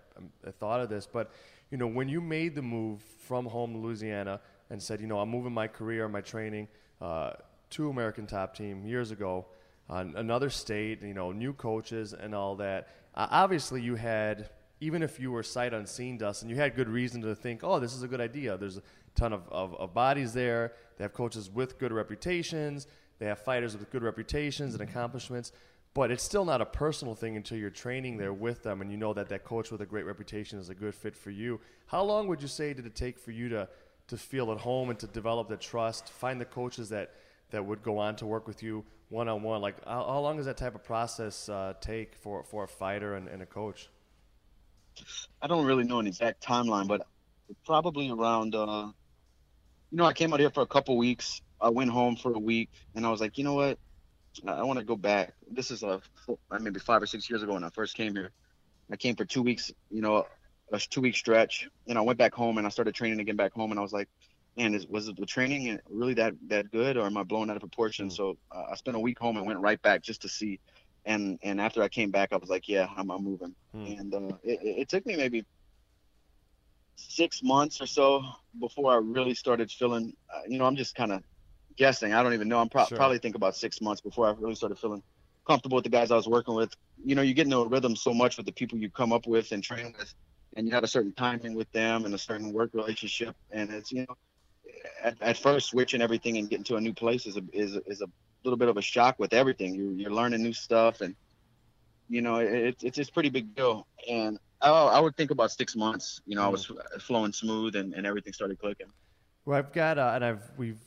I, 0.48 0.52
thought 0.52 0.82
of 0.82 0.90
this, 0.90 1.08
but 1.12 1.32
you 1.72 1.78
know, 1.78 1.88
when 1.88 2.10
you 2.10 2.20
made 2.20 2.56
the 2.56 2.62
move 2.62 3.02
from 3.02 3.46
home 3.46 3.82
Louisiana 3.82 4.42
and 4.70 4.82
said, 4.82 5.00
you 5.00 5.08
know, 5.08 5.20
I'm 5.20 5.30
moving 5.30 5.54
my 5.54 5.68
career, 5.68 6.08
my 6.10 6.22
training 6.22 6.68
uh, 7.02 7.32
to 7.72 7.90
American 7.90 8.26
Top 8.26 8.56
Team 8.56 8.86
years 8.86 9.12
ago, 9.12 9.46
uh, 9.90 10.06
another 10.16 10.50
state, 10.50 11.02
you 11.02 11.14
know, 11.14 11.32
new 11.32 11.54
coaches 11.54 12.14
and 12.14 12.34
all 12.34 12.56
that. 12.58 12.90
Uh, 13.16 13.28
obviously, 13.30 13.82
you 13.82 13.96
had 13.96 14.50
even 14.82 15.04
if 15.04 15.20
you 15.20 15.32
were 15.32 15.44
sight 15.44 15.74
unseen, 15.74 16.18
Dustin, 16.18 16.50
you 16.50 16.56
had 16.56 16.76
good 16.76 16.88
reason 16.88 17.22
to 17.22 17.36
think, 17.36 17.62
oh, 17.64 17.80
this 17.80 17.94
is 17.94 18.04
a 18.04 18.08
good 18.08 18.22
idea. 18.22 18.58
There's 18.58 18.78
a 18.78 18.82
ton 19.14 19.34
of, 19.34 19.48
of, 19.50 19.76
of 19.76 19.94
bodies 19.94 20.34
there. 20.34 20.74
They 20.98 21.04
have 21.04 21.14
coaches 21.14 21.50
with 21.50 21.78
good 21.78 21.92
reputations. 21.92 22.88
They 23.20 23.26
have 23.26 23.40
fighters 23.40 23.76
with 23.78 23.90
good 23.92 24.04
reputations 24.04 24.74
and 24.74 24.82
accomplishments 24.82 25.52
but 25.94 26.12
it's 26.12 26.24
still 26.24 26.46
not 26.46 26.62
a 26.62 26.66
personal 26.66 27.16
thing 27.16 27.36
until 27.36 27.58
you're 27.58 27.70
training 27.70 28.18
there 28.18 28.34
with 28.34 28.64
them 28.64 28.82
and 28.82 28.92
you 28.92 28.98
know 28.98 29.14
that 29.14 29.30
that 29.30 29.44
coach 29.44 29.72
with 29.72 29.82
a 29.82 29.86
great 29.86 30.06
reputation 30.06 30.60
is 30.60 30.70
a 30.70 30.76
good 30.76 30.94
fit 30.94 31.16
for 31.16 31.32
you. 31.32 31.60
How 31.88 32.04
long 32.04 32.28
would 32.28 32.42
you 32.42 32.48
say 32.48 32.74
did 32.74 32.86
it 32.86 32.96
take 32.96 33.18
for 33.18 33.32
you 33.32 33.50
to 33.50 33.68
to 34.08 34.18
feel 34.18 34.52
at 34.52 34.58
home 34.58 34.90
and 34.90 34.98
to 35.00 35.06
develop 35.08 35.50
the 35.50 35.58
trust, 35.58 36.10
find 36.10 36.42
the 36.42 36.46
coaches 36.46 36.90
that 36.90 37.12
that 37.52 37.66
would 37.66 37.84
go 37.84 37.98
on 37.98 38.16
to 38.18 38.26
work 38.26 38.48
with 38.48 38.62
you 38.62 38.86
one 39.10 39.28
on 39.28 39.42
one? 39.42 39.62
Like 39.62 39.84
how, 39.86 40.06
how, 40.06 40.20
long 40.20 40.38
does 40.38 40.46
that 40.46 40.58
type 40.58 40.76
of 40.76 40.84
process 40.84 41.50
uh, 41.50 41.74
take 41.82 42.16
for 42.16 42.44
for 42.44 42.64
a 42.64 42.68
fighter 42.68 43.16
and, 43.16 43.28
and 43.28 43.42
a 43.42 43.46
coach? 43.46 43.90
I 45.42 45.48
don't 45.48 45.66
really 45.66 45.86
know 45.86 46.00
an 46.00 46.08
exact 46.08 46.44
timeline, 46.44 46.88
but 46.88 47.06
probably 47.66 48.10
around. 48.10 48.54
Uh, 48.54 48.92
you 49.92 49.98
know, 49.98 50.06
I 50.06 50.14
came 50.14 50.34
out 50.34 50.40
here 50.40 50.52
for 50.52 50.62
a 50.62 50.68
couple 50.68 50.98
weeks. 50.98 51.42
I 51.60 51.70
went 51.70 51.90
home 51.90 52.16
for 52.16 52.32
a 52.34 52.40
week, 52.40 52.70
and 52.96 53.06
I 53.06 53.10
was 53.10 53.22
like, 53.22 53.38
you 53.38 53.44
know 53.44 53.56
what? 53.56 53.80
I 54.48 54.64
want 54.64 54.80
to 54.80 54.86
go 54.86 54.96
back. 54.96 55.34
This 55.50 55.72
is 55.72 55.84
a 55.84 56.02
maybe 56.60 56.80
five 56.80 57.02
or 57.02 57.08
six 57.08 57.30
years 57.30 57.44
ago 57.44 57.54
when 57.54 57.64
I 57.64 57.70
first 57.70 57.96
came 57.96 58.16
here. 58.16 58.32
I 58.92 58.96
came 58.96 59.16
for 59.16 59.26
two 59.26 59.42
weeks, 59.42 59.72
you 59.92 60.02
know, 60.02 60.26
a 60.72 60.80
two 60.80 61.02
week 61.02 61.16
stretch, 61.16 61.68
and 61.88 61.98
I 61.98 62.02
went 62.02 62.18
back 62.18 62.34
home 62.34 62.58
and 62.58 62.66
I 62.66 62.70
started 62.70 62.96
training 62.96 63.20
again 63.20 63.36
back 63.36 63.54
home, 63.54 63.72
and 63.72 63.80
I 63.80 63.84
was 63.84 63.94
like, 63.94 64.08
man, 64.58 64.76
is, 64.76 64.88
was 64.88 65.08
the 65.08 65.26
training 65.26 65.80
really 65.90 66.14
that 66.16 66.34
that 66.48 66.72
good, 66.72 66.98
or 66.98 67.06
am 67.06 67.18
I 67.18 67.24
blowing 67.24 67.50
out 67.50 67.56
of 67.56 67.62
proportion? 67.62 68.08
Mm-hmm. 68.08 68.16
So 68.16 68.38
uh, 68.52 68.66
I 68.72 68.76
spent 68.76 68.98
a 68.98 69.00
week 69.00 69.20
home 69.20 69.38
and 69.38 69.46
went 69.46 69.60
right 69.60 69.82
back 69.82 70.02
just 70.02 70.22
to 70.24 70.30
see, 70.30 70.60
and 71.06 71.40
and 71.44 71.60
after 71.60 71.82
I 71.84 71.88
came 71.88 72.12
back, 72.12 72.34
I 72.34 72.38
was 72.38 72.50
like, 72.50 72.68
yeah, 72.68 72.88
I'm, 72.96 73.10
I'm 73.10 73.24
moving, 73.24 73.56
mm-hmm. 73.76 74.00
and 74.00 74.14
uh, 74.14 74.36
it, 74.44 74.60
it 74.64 74.90
took 74.90 75.06
me 75.06 75.16
maybe 75.16 75.46
six 76.96 77.42
months 77.42 77.82
or 77.82 77.86
so 77.86 78.24
before 78.60 78.92
I 78.92 78.98
really 78.98 79.34
started 79.34 79.72
feeling, 79.72 80.14
uh, 80.34 80.42
you 80.48 80.60
know, 80.60 80.66
I'm 80.66 80.76
just 80.76 80.96
kind 80.96 81.14
of 81.14 81.24
guessing. 81.80 82.14
I 82.14 82.22
don't 82.22 82.34
even 82.34 82.48
know. 82.48 82.60
I'm 82.60 82.70
pro- 82.70 82.86
sure. 82.86 82.98
probably 82.98 83.18
think 83.18 83.36
about 83.36 83.56
six 83.56 83.82
months 83.82 84.02
before 84.02 84.28
I 84.28 84.32
really 84.38 84.54
started 84.54 84.78
feeling 84.78 85.02
comfortable 85.48 85.76
with 85.76 85.86
the 85.86 85.90
guys 85.90 86.12
I 86.12 86.16
was 86.16 86.28
working 86.28 86.54
with. 86.54 86.76
You 87.04 87.16
know, 87.16 87.24
you 87.24 87.34
get 87.34 87.46
into 87.46 87.58
a 87.58 87.68
rhythm 87.68 87.96
so 87.96 88.14
much 88.14 88.38
with 88.38 88.46
the 88.46 88.52
people 88.52 88.78
you 88.78 88.92
come 88.92 89.12
up 89.12 89.26
with 89.26 89.52
and 89.52 89.64
train 89.64 89.96
with, 89.98 90.14
and 90.56 90.68
you 90.68 90.74
have 90.74 90.84
a 90.84 90.88
certain 90.88 91.14
timing 91.14 91.56
with 91.56 91.72
them 91.72 92.06
and 92.06 92.14
a 92.14 92.18
certain 92.18 92.54
work 92.54 92.72
relationship. 92.74 93.36
And 93.50 93.72
it's 93.72 93.92
you 93.92 94.06
know, 94.08 94.16
at, 95.02 95.20
at 95.22 95.38
first 95.38 95.70
switching 95.70 96.02
everything 96.02 96.38
and 96.38 96.50
getting 96.50 96.66
to 96.66 96.76
a 96.76 96.82
new 96.82 96.94
place 96.94 97.26
is 97.26 97.38
a 97.38 97.42
is 97.54 97.78
is 97.88 98.02
a 98.02 98.08
little 98.44 98.58
bit 98.58 98.68
of 98.68 98.78
a 98.78 98.82
shock 98.82 99.18
with 99.18 99.34
everything. 99.34 99.74
You're 99.74 99.94
you're 99.94 100.12
learning 100.12 100.44
new 100.44 100.54
stuff 100.54 101.02
and 101.02 101.16
you 102.10 102.22
know 102.22 102.38
it, 102.38 102.78
it's 102.84 103.00
it's 103.00 103.10
pretty 103.10 103.30
big 103.30 103.56
deal. 103.56 103.88
And 104.08 104.38
I, 104.62 104.70
I 104.70 105.00
would 105.00 105.16
think 105.16 105.32
about 105.32 105.52
six 105.52 105.76
months. 105.78 106.22
You 106.26 106.36
know, 106.36 106.42
mm. 106.42 106.46
I 106.46 106.50
was 106.50 106.72
flowing 107.00 107.32
smooth 107.32 107.76
and, 107.78 107.94
and 107.94 108.06
everything 108.06 108.34
started 108.34 108.60
clicking. 108.60 108.88
Well, 109.46 109.58
I've 109.58 109.72
got 109.72 109.98
uh, 109.98 110.12
and 110.16 110.26
I've 110.26 110.52
we've 110.58 110.80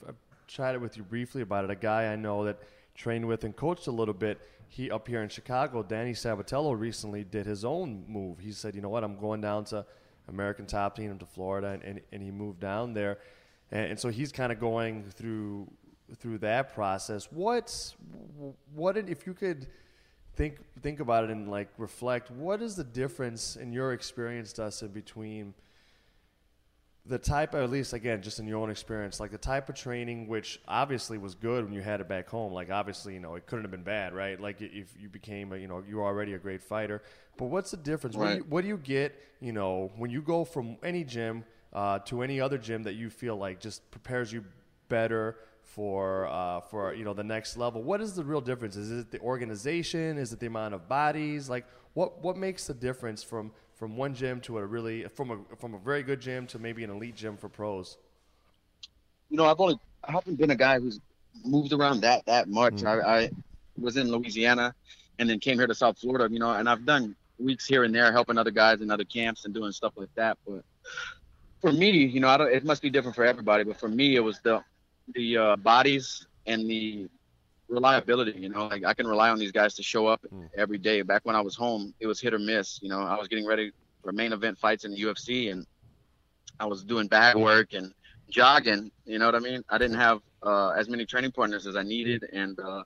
chatted 0.53 0.81
with 0.81 0.97
you 0.97 1.03
briefly 1.03 1.43
about 1.43 1.65
it. 1.65 1.71
A 1.71 1.75
guy 1.75 2.13
I 2.13 2.17
know 2.17 2.45
that 2.45 2.59
trained 2.95 3.27
with 3.27 3.45
and 3.45 3.57
coached 3.57 3.87
a 3.87 3.91
little 3.91 4.15
bit. 4.15 4.41
He 4.69 4.91
up 4.91 5.09
here 5.09 5.23
in 5.23 5.29
Chicago, 5.29 5.83
Danny 5.83 6.13
Sabatello 6.13 6.79
recently 6.79 7.25
did 7.25 7.47
his 7.47 7.65
own 7.65 8.05
move. 8.07 8.39
He 8.39 8.53
said, 8.53 8.75
"You 8.75 8.83
know 8.83 8.89
what? 8.89 9.05
I'm 9.05 9.19
going 9.19 9.41
down 9.41 9.65
to 9.67 9.85
American 10.29 10.67
Top 10.67 10.97
Team 10.97 11.19
to 11.19 11.27
Florida," 11.27 11.69
and, 11.69 11.83
and, 11.83 12.01
and 12.13 12.23
he 12.23 12.31
moved 12.31 12.61
down 12.61 12.95
there, 12.95 13.19
and, 13.71 13.93
and 13.93 14.01
so 14.01 14.09
he's 14.09 14.33
kind 14.33 14.53
of 14.53 14.61
going 14.61 15.05
through 15.11 15.71
through 16.17 16.39
that 16.39 16.75
process. 16.75 17.29
What's 17.31 17.97
what 18.75 18.97
if 18.97 19.27
you 19.27 19.35
could 19.35 19.67
think 20.37 20.59
think 20.81 21.01
about 21.01 21.25
it 21.25 21.31
and 21.31 21.51
like 21.51 21.69
reflect? 21.79 22.31
What 22.31 22.63
is 22.63 22.77
the 22.77 22.85
difference 22.85 23.57
in 23.57 23.73
your 23.73 23.93
experience, 23.93 24.53
Dustin, 24.53 24.89
between 24.89 25.55
the 27.05 27.19
type, 27.19 27.55
of, 27.55 27.63
at 27.63 27.71
least 27.71 27.93
again, 27.93 28.23
just 28.23 28.39
in 28.39 28.47
your 28.47 28.59
own 28.59 28.71
experience, 28.71 29.19
like 29.19 29.33
the 29.33 29.39
type 29.39 29.69
of 29.69 29.75
training, 29.75 30.29
which 30.29 30.61
obviously 30.69 31.19
was 31.19 31.35
good 31.35 31.65
when 31.65 31.73
you 31.73 31.81
had 31.81 32.01
it 32.01 32.09
back 32.09 32.29
home. 32.29 32.53
Like 32.53 32.71
obviously, 32.71 33.15
you 33.15 33.21
know, 33.21 33.35
it 33.35 33.47
couldn't 33.47 33.65
have 33.65 33.73
been 33.73 33.83
bad, 33.83 34.15
right? 34.15 34.41
Like 34.41 34.61
if 34.61 34.95
you 34.99 35.09
became, 35.09 35.53
a, 35.53 35.57
you 35.57 35.67
know, 35.67 35.83
you 35.89 35.97
were 35.97 36.05
already 36.05 36.35
a 36.35 36.39
great 36.39 36.63
fighter. 36.63 37.03
But 37.37 37.47
what's 37.47 37.73
the 37.73 37.77
difference? 37.77 38.15
Right. 38.15 38.25
What, 38.25 38.31
do 38.31 38.37
you, 38.37 38.45
what 38.45 38.63
do 38.63 38.69
you 38.69 38.77
get, 38.77 39.21
you 39.41 39.53
know, 39.53 39.91
when 39.97 40.11
you 40.11 40.23
go 40.23 40.45
from 40.45 40.77
any 40.85 41.03
gym 41.03 41.45
uh, 41.73 41.99
to 42.01 42.23
any 42.23 42.41
other 42.41 42.59
gym 42.59 42.85
that 42.85 42.95
you 42.95 43.11
feel 43.11 43.37
like 43.37 43.59
just 43.59 43.91
prepares 43.91 44.33
you 44.33 44.45
better 44.89 45.37
for 45.63 46.27
uh, 46.27 46.61
for 46.61 46.93
you 46.95 47.05
know 47.05 47.15
the 47.15 47.25
next 47.25 47.57
level? 47.57 47.83
What 47.83 48.01
is 48.01 48.15
the 48.15 48.25
real 48.25 48.41
difference? 48.41 48.77
Is 48.77 48.91
it 48.91 49.11
the 49.11 49.21
organization? 49.21 50.19
Is 50.19 50.33
it 50.33 50.41
the 50.41 50.47
amount 50.47 50.75
of 50.75 50.89
bodies? 50.89 51.49
Like 51.49 51.67
what 51.95 52.23
what 52.23 52.37
makes 52.37 52.67
the 52.67 52.75
difference 52.75 53.23
from 53.23 53.53
from 53.83 53.97
one 53.97 54.14
gym 54.14 54.41
to 54.41 54.59
a 54.59 54.64
really 54.64 55.03
from 55.09 55.33
a 55.33 55.57
from 55.57 55.74
a 55.74 55.78
very 55.78 56.05
good 56.05 56.20
gym 56.20 56.47
to 56.47 56.57
maybe 56.57 56.85
an 56.85 56.91
elite 56.91 57.16
gym 57.16 57.37
for 57.37 57.49
pros? 57.49 57.99
You 59.28 59.37
know, 59.37 59.45
I've 59.45 59.59
only 59.59 59.76
I 60.05 60.12
haven't 60.12 60.37
been 60.37 60.53
a 60.53 60.55
guy 60.55 60.78
who's 60.78 61.01
moved 61.45 61.72
around 61.72 62.03
that 62.03 62.24
that 62.26 62.49
much. 62.49 62.74
Mm-hmm. 62.74 63.05
I, 63.05 63.22
I 63.22 63.30
was 63.76 63.97
in 63.97 64.12
Louisiana 64.12 64.72
and 65.18 65.28
then 65.28 65.41
came 65.41 65.57
here 65.59 65.66
to 65.66 65.74
South 65.74 65.99
Florida. 65.99 66.33
You 66.33 66.39
know, 66.39 66.53
and 66.53 66.68
I've 66.68 66.87
done 66.87 67.16
weeks 67.41 67.66
here 67.66 67.83
and 67.83 67.93
there 67.93 68.12
helping 68.12 68.39
other 68.39 68.53
guys 68.53 68.83
in 68.83 68.89
other 68.89 69.03
camps 69.03 69.47
and 69.47 69.53
doing 69.53 69.72
stuff 69.72 69.95
like 69.97 70.14
that. 70.14 70.39
But 70.47 70.62
for 71.61 71.72
me, 71.72 71.91
you 71.91 72.20
know, 72.20 72.28
I 72.28 72.37
don't. 72.37 72.53
It 72.53 72.64
must 72.64 72.83
be 72.83 72.91
different 72.91 73.16
for 73.16 73.24
everybody, 73.24 73.64
but 73.64 73.80
for 73.80 73.89
me, 73.89 74.14
it 74.14 74.20
was 74.20 74.39
the 74.45 74.62
the 75.12 75.37
uh, 75.37 75.57
bodies 75.57 76.24
and 76.47 76.70
the 76.70 77.09
reliability. 77.73 78.39
You 78.39 78.51
know, 78.51 78.66
like 78.66 78.85
I 78.85 78.95
can 78.95 79.07
rely 79.07 79.31
on 79.31 79.39
these 79.39 79.53
guys 79.53 79.75
to 79.75 79.83
show 79.83 80.07
up 80.07 80.25
mm. 80.33 80.49
every 80.57 80.79
day. 80.79 81.03
Back 81.03 81.23
when 81.25 81.35
I 81.35 81.41
was 81.41 81.57
home, 81.57 81.95
it 81.99 82.07
was 82.07 82.20
hit 82.20 82.35
or 82.35 82.39
miss. 82.39 82.81
You 82.83 82.89
know, 82.89 83.01
I 83.01 83.18
was 83.18 83.29
getting 83.29 83.47
ready 83.47 83.73
for 84.03 84.12
main 84.12 84.33
event 84.33 84.59
fights 84.59 84.85
in 84.85 84.93
the 84.93 85.01
UFC, 85.01 85.51
and 85.51 85.66
I 86.61 86.66
was 86.66 86.85
doing 86.85 87.09
bag 87.09 87.37
work 87.37 87.73
and 87.73 87.93
jogging. 88.31 88.91
You 89.05 89.18
know 89.18 89.27
what 89.27 89.35
I 89.35 89.41
mean? 89.41 89.64
I 89.68 89.79
didn't 89.79 89.99
have 89.99 90.20
uh, 90.43 90.70
as 90.70 90.89
many 90.89 91.07
training 91.07 91.33
partners 91.33 91.66
as 91.66 91.77
I 91.77 91.83
needed, 91.83 92.25
and 92.33 92.59
uh, 92.61 92.83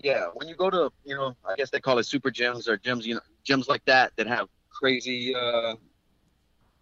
yeah, 0.00 0.26
when 0.34 0.48
you 0.48 0.54
go 0.54 0.70
to, 0.70 0.90
you 1.04 1.16
know, 1.16 1.34
I 1.44 1.54
guess 1.56 1.70
they 1.70 1.80
call 1.80 1.98
it 1.98 2.04
super 2.04 2.30
gyms 2.30 2.68
or 2.68 2.78
gyms, 2.78 3.04
you 3.04 3.14
know, 3.14 3.20
gyms 3.46 3.68
like 3.68 3.84
that 3.86 4.12
that 4.16 4.26
have 4.26 4.48
crazy 4.70 5.34
uh, 5.34 5.74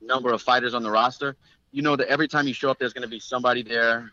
number 0.00 0.32
of 0.32 0.42
fighters 0.42 0.74
on 0.74 0.82
the 0.82 0.90
roster. 0.90 1.36
You 1.72 1.82
know 1.82 1.96
that 1.96 2.08
every 2.08 2.28
time 2.28 2.46
you 2.46 2.54
show 2.54 2.70
up, 2.70 2.78
there's 2.78 2.92
going 2.92 3.02
to 3.02 3.08
be 3.08 3.20
somebody 3.20 3.62
there 3.62 4.12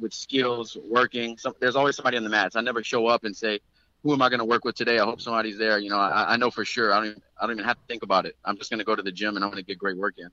with 0.00 0.12
skills, 0.12 0.76
working. 0.88 1.38
There's 1.60 1.76
always 1.76 1.96
somebody 1.96 2.16
on 2.16 2.24
the 2.24 2.30
mats. 2.30 2.56
I 2.56 2.60
never 2.60 2.82
show 2.82 3.06
up 3.06 3.24
and 3.24 3.36
say, 3.36 3.60
"Who 4.02 4.12
am 4.12 4.22
I 4.22 4.28
going 4.28 4.40
to 4.40 4.44
work 4.44 4.64
with 4.64 4.74
today?" 4.74 4.98
I 4.98 5.04
hope 5.04 5.20
somebody's 5.20 5.58
there. 5.58 5.78
You 5.78 5.90
know, 5.90 5.98
I, 5.98 6.34
I 6.34 6.36
know 6.36 6.50
for 6.50 6.64
sure. 6.64 6.92
I 6.92 6.96
don't. 6.96 7.06
Even, 7.10 7.22
I 7.40 7.46
don't 7.46 7.56
even 7.56 7.64
have 7.64 7.76
to 7.76 7.86
think 7.86 8.02
about 8.02 8.26
it. 8.26 8.36
I'm 8.44 8.56
just 8.56 8.70
going 8.70 8.78
to 8.78 8.84
go 8.84 8.94
to 8.94 9.02
the 9.02 9.12
gym 9.12 9.36
and 9.36 9.44
I'm 9.44 9.50
going 9.50 9.62
to 9.62 9.66
get 9.66 9.78
great 9.78 9.96
work 9.96 10.14
in. 10.18 10.28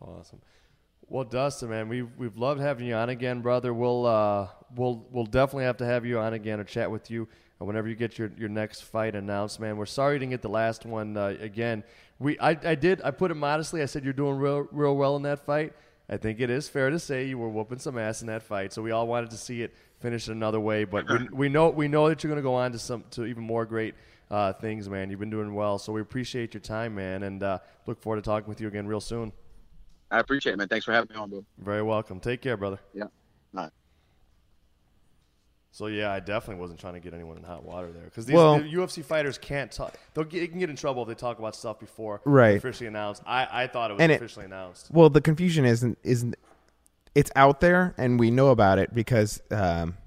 That's 0.00 0.10
awesome. 0.10 0.40
Well, 1.08 1.24
Dustin, 1.24 1.70
man, 1.70 1.88
we've 1.88 2.08
we've 2.18 2.36
loved 2.36 2.60
having 2.60 2.86
you 2.86 2.94
on 2.94 3.08
again, 3.10 3.40
brother. 3.40 3.72
We'll 3.72 4.06
uh, 4.06 4.48
we'll 4.74 5.06
we'll 5.10 5.26
definitely 5.26 5.64
have 5.64 5.76
to 5.78 5.86
have 5.86 6.04
you 6.04 6.18
on 6.18 6.34
again 6.34 6.58
or 6.58 6.64
chat 6.64 6.90
with 6.90 7.10
you 7.10 7.28
whenever 7.58 7.88
you 7.88 7.94
get 7.94 8.18
your, 8.18 8.30
your 8.36 8.48
next 8.48 8.82
fight 8.82 9.14
announced, 9.14 9.60
man. 9.60 9.76
We're 9.76 9.86
sorry 9.86 10.14
you 10.14 10.18
didn't 10.18 10.32
get 10.32 10.42
the 10.42 10.48
last 10.48 10.84
one 10.84 11.16
uh, 11.16 11.36
again. 11.40 11.84
We 12.18 12.38
I, 12.38 12.50
I 12.50 12.74
did 12.74 13.00
I 13.02 13.12
put 13.12 13.30
it 13.30 13.34
modestly. 13.34 13.82
I 13.82 13.86
said 13.86 14.04
you're 14.04 14.12
doing 14.12 14.36
real 14.36 14.68
real 14.72 14.96
well 14.96 15.16
in 15.16 15.22
that 15.22 15.44
fight. 15.46 15.74
I 16.08 16.16
think 16.16 16.40
it 16.40 16.50
is 16.50 16.68
fair 16.68 16.90
to 16.90 16.98
say 16.98 17.24
you 17.26 17.38
were 17.38 17.48
whooping 17.48 17.78
some 17.78 17.98
ass 17.98 18.20
in 18.20 18.28
that 18.28 18.42
fight. 18.42 18.72
So 18.72 18.80
we 18.80 18.92
all 18.92 19.06
wanted 19.06 19.30
to 19.30 19.36
see 19.36 19.62
it 19.62 19.74
finish 19.98 20.28
another 20.28 20.60
way, 20.60 20.84
but 20.84 21.08
we, 21.08 21.28
we 21.32 21.48
know 21.48 21.70
we 21.70 21.88
know 21.88 22.08
that 22.08 22.22
you're 22.22 22.30
going 22.30 22.42
to 22.42 22.48
go 22.48 22.54
on 22.54 22.72
to 22.72 22.78
some 22.78 23.04
to 23.12 23.24
even 23.24 23.42
more 23.42 23.64
great 23.64 23.94
uh, 24.30 24.52
things, 24.52 24.88
man. 24.88 25.10
You've 25.10 25.20
been 25.20 25.30
doing 25.30 25.54
well, 25.54 25.78
so 25.78 25.92
we 25.92 26.00
appreciate 26.00 26.54
your 26.54 26.60
time, 26.60 26.94
man, 26.94 27.24
and 27.24 27.42
uh, 27.42 27.58
look 27.86 28.00
forward 28.00 28.16
to 28.16 28.22
talking 28.22 28.48
with 28.48 28.60
you 28.60 28.68
again 28.68 28.86
real 28.86 29.00
soon. 29.00 29.32
I 30.10 30.20
appreciate 30.20 30.52
it, 30.52 30.58
man. 30.58 30.68
Thanks 30.68 30.84
for 30.84 30.92
having 30.92 31.08
me 31.12 31.20
on, 31.20 31.30
bro. 31.30 31.44
Very 31.58 31.82
welcome. 31.82 32.20
Take 32.20 32.40
care, 32.40 32.56
brother. 32.56 32.78
Yeah. 32.94 33.04
All 33.04 33.64
right. 33.64 33.70
So 35.76 35.88
yeah, 35.88 36.10
I 36.10 36.20
definitely 36.20 36.62
wasn't 36.62 36.80
trying 36.80 36.94
to 36.94 37.00
get 37.00 37.12
anyone 37.12 37.36
in 37.36 37.42
hot 37.42 37.62
water 37.62 37.92
there 37.92 38.04
because 38.04 38.24
these 38.24 38.34
well, 38.34 38.58
the 38.58 38.64
UFC 38.64 39.04
fighters 39.04 39.36
can't 39.36 39.70
talk. 39.70 39.94
They'll 40.14 40.24
get, 40.24 40.40
they 40.40 40.46
can 40.46 40.58
get 40.58 40.70
in 40.70 40.76
trouble 40.76 41.02
if 41.02 41.08
they 41.08 41.14
talk 41.14 41.38
about 41.38 41.54
stuff 41.54 41.78
before 41.78 42.22
right. 42.24 42.56
officially 42.56 42.86
announced. 42.86 43.22
I, 43.26 43.46
I 43.64 43.66
thought 43.66 43.90
it 43.90 43.98
was 43.98 44.02
officially 44.02 44.44
it, 44.44 44.46
announced. 44.46 44.90
Well, 44.90 45.10
the 45.10 45.20
confusion 45.20 45.66
isn't 45.66 45.98
isn't 46.02 46.34
it's 47.14 47.30
out 47.36 47.60
there 47.60 47.94
and 47.98 48.18
we 48.18 48.30
know 48.30 48.48
about 48.48 48.78
it 48.78 48.94
because 48.94 49.42
um, 49.50 49.98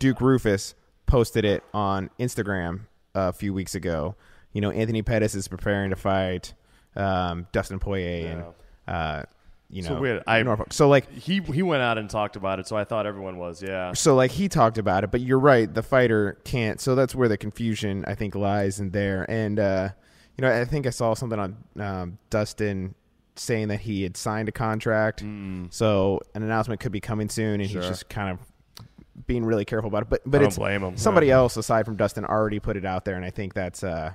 Duke 0.00 0.18
Roufus 0.18 0.74
posted 1.06 1.44
it 1.44 1.62
on 1.72 2.10
Instagram 2.18 2.80
a 3.14 3.32
few 3.32 3.54
weeks 3.54 3.76
ago. 3.76 4.16
You 4.54 4.60
know, 4.60 4.72
Anthony 4.72 5.02
Pettis 5.02 5.36
is 5.36 5.46
preparing 5.46 5.90
to 5.90 5.96
fight 5.96 6.52
um, 6.96 7.46
Dustin 7.52 7.78
Poirier 7.78 8.22
yeah. 8.22 8.32
and. 8.32 8.44
Uh, 8.88 9.22
you 9.68 9.82
know, 9.82 9.88
so 9.88 10.00
weird. 10.00 10.22
I 10.26 10.42
Norfolk. 10.42 10.72
So 10.72 10.88
like 10.88 11.10
he 11.10 11.40
he 11.40 11.62
went 11.62 11.82
out 11.82 11.98
and 11.98 12.08
talked 12.08 12.36
about 12.36 12.60
it. 12.60 12.68
So 12.68 12.76
I 12.76 12.84
thought 12.84 13.06
everyone 13.06 13.36
was, 13.36 13.62
yeah. 13.62 13.92
So 13.94 14.14
like 14.14 14.30
he 14.30 14.48
talked 14.48 14.78
about 14.78 15.04
it, 15.04 15.10
but 15.10 15.20
you're 15.20 15.38
right. 15.38 15.72
The 15.72 15.82
fighter 15.82 16.38
can't. 16.44 16.80
So 16.80 16.94
that's 16.94 17.14
where 17.14 17.28
the 17.28 17.36
confusion 17.36 18.04
I 18.06 18.14
think 18.14 18.34
lies 18.34 18.78
in 18.78 18.90
there. 18.90 19.28
And 19.28 19.58
uh, 19.58 19.88
you 20.36 20.42
know, 20.42 20.60
I 20.60 20.64
think 20.64 20.86
I 20.86 20.90
saw 20.90 21.14
something 21.14 21.38
on 21.38 21.56
um, 21.80 22.18
Dustin 22.30 22.94
saying 23.34 23.68
that 23.68 23.80
he 23.80 24.02
had 24.02 24.16
signed 24.16 24.48
a 24.48 24.52
contract. 24.52 25.24
Mm. 25.24 25.72
So 25.72 26.20
an 26.34 26.42
announcement 26.42 26.80
could 26.80 26.92
be 26.92 27.00
coming 27.00 27.28
soon, 27.28 27.60
and 27.60 27.68
sure. 27.68 27.80
he's 27.80 27.90
just 27.90 28.08
kind 28.08 28.30
of 28.30 29.26
being 29.26 29.44
really 29.44 29.64
careful 29.64 29.88
about 29.88 30.02
it. 30.02 30.08
But 30.08 30.22
but 30.26 30.42
I 30.42 30.46
it's 30.46 30.58
blame 30.58 30.82
him. 30.82 30.96
somebody 30.96 31.28
yeah. 31.28 31.36
else 31.36 31.56
aside 31.56 31.86
from 31.86 31.96
Dustin 31.96 32.24
already 32.24 32.60
put 32.60 32.76
it 32.76 32.84
out 32.84 33.04
there, 33.04 33.16
and 33.16 33.24
I 33.24 33.30
think 33.30 33.54
that's 33.54 33.82
uh, 33.82 34.12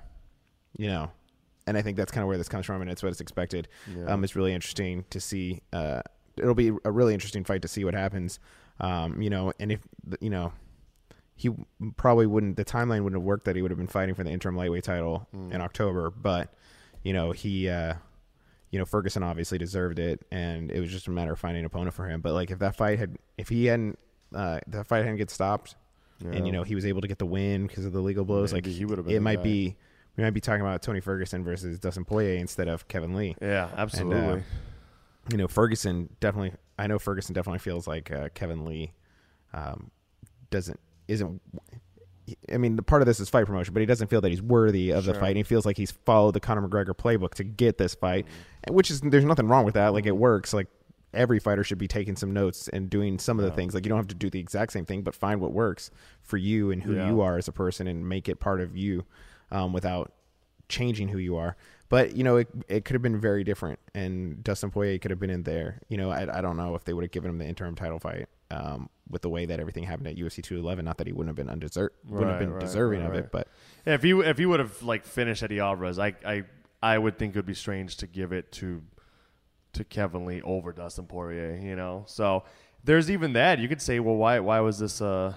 you 0.77 0.87
know 0.87 1.11
and 1.68 1.78
I 1.78 1.82
think 1.82 1.97
that's 1.97 2.12
kind 2.12 2.24
of 2.24 2.28
where 2.28 2.38
this 2.38 2.49
comes 2.49 2.66
from, 2.66 2.82
and 2.82 2.89
it's 2.89 3.03
what 3.03 3.09
it's 3.09 3.22
expected. 3.22 3.68
Yeah. 3.95 4.05
Um, 4.05 4.24
it's 4.24 4.36
really 4.36 4.53
interesting 4.53 5.05
to 5.09 5.20
see. 5.20 5.62
Uh, 5.72 6.01
it'll 6.38 6.55
be 6.55 6.72
a 6.84 6.91
really 6.91 7.14
interesting 7.14 7.43
fight 7.43 7.62
to 7.62 7.68
see 7.68 7.84
what 7.84 7.93
happens. 7.93 8.39
Um, 8.80 9.22
you 9.22 9.30
know, 9.30 9.53
and 9.59 9.72
if 9.72 9.80
you 10.20 10.30
know, 10.30 10.53
he 11.36 11.49
probably 11.97 12.26
wouldn't. 12.26 12.57
The 12.57 12.66
timeline 12.66 13.03
wouldn't 13.03 13.22
have 13.22 13.24
worked 13.26 13.45
that 13.45 13.55
he 13.55 13.62
would 13.62 13.72
have 13.72 13.78
been 13.78 13.88
fighting 13.88 14.16
for 14.16 14.24
the 14.24 14.32
interim 14.32 14.55
lightweight 14.55 14.84
title 14.84 15.28
mm. 15.36 15.53
in 15.53 15.62
October, 15.62 16.09
but 16.09 16.53
you 17.03 17.14
know 17.14 17.32
he. 17.32 17.70
Uh, 17.70 17.95
you 18.72 18.80
know 18.80 18.86
Ferguson 18.86 19.22
obviously 19.22 19.57
deserved 19.57 19.99
it, 19.99 20.26
and 20.32 20.72
it 20.72 20.80
was 20.80 20.89
just 20.89 21.07
a 21.07 21.12
matter 21.12 21.34
of 21.34 21.39
finding 21.39 21.59
an 21.59 21.66
opponent 21.66 21.93
for 21.93 22.07
him. 22.07 22.22
But 22.22 22.34
like 22.34 22.51
if 22.51 22.59
that 22.59 22.76
fight 22.76 22.97
had, 22.99 23.18
if 23.38 23.49
he 23.49 23.66
hadn't, 23.66 23.99
uh, 24.34 24.62
that 24.68 24.88
fight 24.88 24.99
hadn't 24.99 25.18
get 25.18 25.30
stopped, 25.30 25.76
yeah. 26.24 26.32
and 26.32 26.47
you 26.47 26.53
know 26.53 26.64
he 26.64 26.74
was 26.74 26.86
able 26.86 27.01
to 27.01 27.07
get 27.07 27.20
the 27.20 27.26
win 27.26 27.68
because 27.68 27.86
of 27.86 27.91
the 27.91 27.99
legal 27.99 28.24
blows, 28.24 28.53
Maybe 28.53 28.70
like 28.70 28.78
he 28.78 28.86
would 28.86 28.97
have. 28.97 29.09
It 29.09 29.20
might 29.20 29.38
guy. 29.38 29.43
be 29.43 29.76
we 30.18 30.24
might 30.24 30.32
be 30.32 30.41
talking 30.41 30.62
about 30.62 30.82
Tony 30.82 30.99
Ferguson 30.99 31.43
versus 31.43 31.80
Dustin 31.80 32.05
Poirier 32.05 32.38
instead 32.38 32.68
of 32.68 32.88
Kevin 32.88 33.16
Lee. 33.16 33.36
Yeah, 33.41 33.70
absolutely. 33.76 34.18
And, 34.18 34.41
uh, 34.41 34.43
you 35.30 35.38
know, 35.38 35.47
Ferguson 35.47 36.09
definitely. 36.20 36.53
I 36.78 36.88
know 36.88 36.99
Ferguson 36.99 37.34
definitely 37.34 37.59
feels 37.59 37.88
like 37.88 38.12
uh, 38.12 38.30
Kevin 38.34 38.66
Lee 38.66 38.93
um, 39.53 39.91
doesn't 40.49 40.80
isn't. 41.07 41.41
I 42.51 42.57
mean, 42.57 42.76
the 42.76 42.84
part 42.84 43.01
of 43.01 43.05
this 43.05 43.20
is 43.20 43.30
fight 43.30 43.45
promotion, 43.45 43.74
but 43.74 43.82
he 43.82 43.86
doesn't 43.86 44.07
feel 44.07 44.22
that 44.22 44.30
he's 44.30 44.41
worthy 44.41 44.91
of 44.91 45.03
sure. 45.03 45.14
the 45.14 45.20
fight. 45.20 45.30
And 45.30 45.38
he 45.38 45.43
feels 45.43 45.66
like 45.66 45.76
he's 45.76 45.91
followed 45.91 46.34
the 46.34 46.39
Conor 46.39 46.68
McGregor 46.68 46.95
playbook 46.95 47.34
to 47.36 47.43
get 47.43 47.78
this 47.78 47.95
fight, 47.95 48.26
mm-hmm. 48.26 48.76
which 48.76 48.91
is 48.91 49.01
there's 49.01 49.26
nothing 49.26 49.47
wrong 49.47 49.66
with 49.66 49.74
that. 49.74 49.89
Like 49.93 50.05
it 50.05 50.16
works. 50.16 50.53
Like 50.53 50.68
every 51.14 51.39
fighter 51.39 51.64
should 51.64 51.78
be 51.78 51.88
taking 51.88 52.16
some 52.16 52.34
notes 52.34 52.68
and 52.70 52.89
doing 52.89 53.20
some 53.20 53.39
of 53.39 53.45
the 53.45 53.51
things. 53.51 53.74
Like 53.74 53.86
you 53.86 53.89
don't 53.89 53.97
have 53.97 54.07
to 54.07 54.16
do 54.16 54.30
the 54.30 54.39
exact 54.39 54.72
same 54.72 54.86
thing, 54.86 55.01
but 55.01 55.16
find 55.16 55.41
what 55.41 55.51
works 55.51 55.91
for 56.22 56.38
you 56.38 56.72
and 56.72 56.82
who 56.84 56.95
yeah. 56.95 57.09
you 57.09 57.22
are 57.22 57.38
as 57.38 57.47
a 57.47 57.51
person 57.51 57.88
and 57.88 58.07
make 58.07 58.30
it 58.30 58.39
part 58.39 58.62
of 58.62 58.78
you 58.78 59.05
um, 59.51 59.73
without 59.73 60.11
changing 60.69 61.09
who 61.09 61.17
you 61.17 61.35
are. 61.35 61.55
But 61.89 62.15
you 62.15 62.23
know, 62.23 62.37
it, 62.37 62.47
it 62.69 62.85
could 62.85 62.93
have 62.93 63.01
been 63.01 63.19
very 63.19 63.43
different, 63.43 63.77
and 63.93 64.41
Dustin 64.43 64.71
Poirier 64.71 64.97
could 64.97 65.11
have 65.11 65.19
been 65.19 65.29
in 65.29 65.43
there. 65.43 65.81
You 65.89 65.97
know, 65.97 66.09
I, 66.09 66.37
I 66.37 66.41
don't 66.41 66.55
know 66.55 66.73
if 66.75 66.85
they 66.85 66.93
would 66.93 67.03
have 67.03 67.11
given 67.11 67.29
him 67.29 67.37
the 67.37 67.45
interim 67.45 67.75
title 67.75 67.99
fight 67.99 68.29
um, 68.49 68.89
with 69.09 69.21
the 69.21 69.29
way 69.29 69.45
that 69.45 69.59
everything 69.59 69.83
happened 69.83 70.07
at 70.07 70.15
UFC 70.15 70.41
211. 70.41 70.85
Not 70.85 70.97
that 70.99 71.07
he 71.07 71.11
wouldn't 71.11 71.27
have 71.27 71.35
been 71.35 71.51
undesert, 71.51 71.93
wouldn't 72.07 72.31
have 72.31 72.39
been 72.39 72.53
right, 72.53 72.61
deserving 72.61 73.01
right, 73.01 73.09
of 73.09 73.15
it, 73.15 73.31
but 73.31 73.49
yeah, 73.85 73.93
if 73.93 74.05
you 74.05 74.21
if 74.21 74.37
he 74.37 74.45
would 74.45 74.61
have 74.61 74.81
like 74.81 75.03
finished 75.05 75.43
Eddie 75.43 75.59
Alvarez, 75.59 75.99
I 75.99 76.15
I 76.25 76.43
I 76.81 76.97
would 76.97 77.17
think 77.17 77.35
it 77.35 77.39
would 77.39 77.45
be 77.45 77.53
strange 77.53 77.97
to 77.97 78.07
give 78.07 78.31
it 78.31 78.53
to 78.53 78.81
to 79.73 79.83
Kevin 79.83 80.25
Lee 80.25 80.41
over 80.43 80.71
Dustin 80.71 81.07
Poirier. 81.07 81.59
You 81.61 81.75
know, 81.75 82.03
so 82.07 82.45
there's 82.85 83.11
even 83.11 83.33
that. 83.33 83.59
You 83.59 83.67
could 83.67 83.81
say, 83.81 83.99
well, 83.99 84.15
why 84.15 84.39
why 84.39 84.61
was 84.61 84.79
this 84.79 85.01
uh 85.01 85.33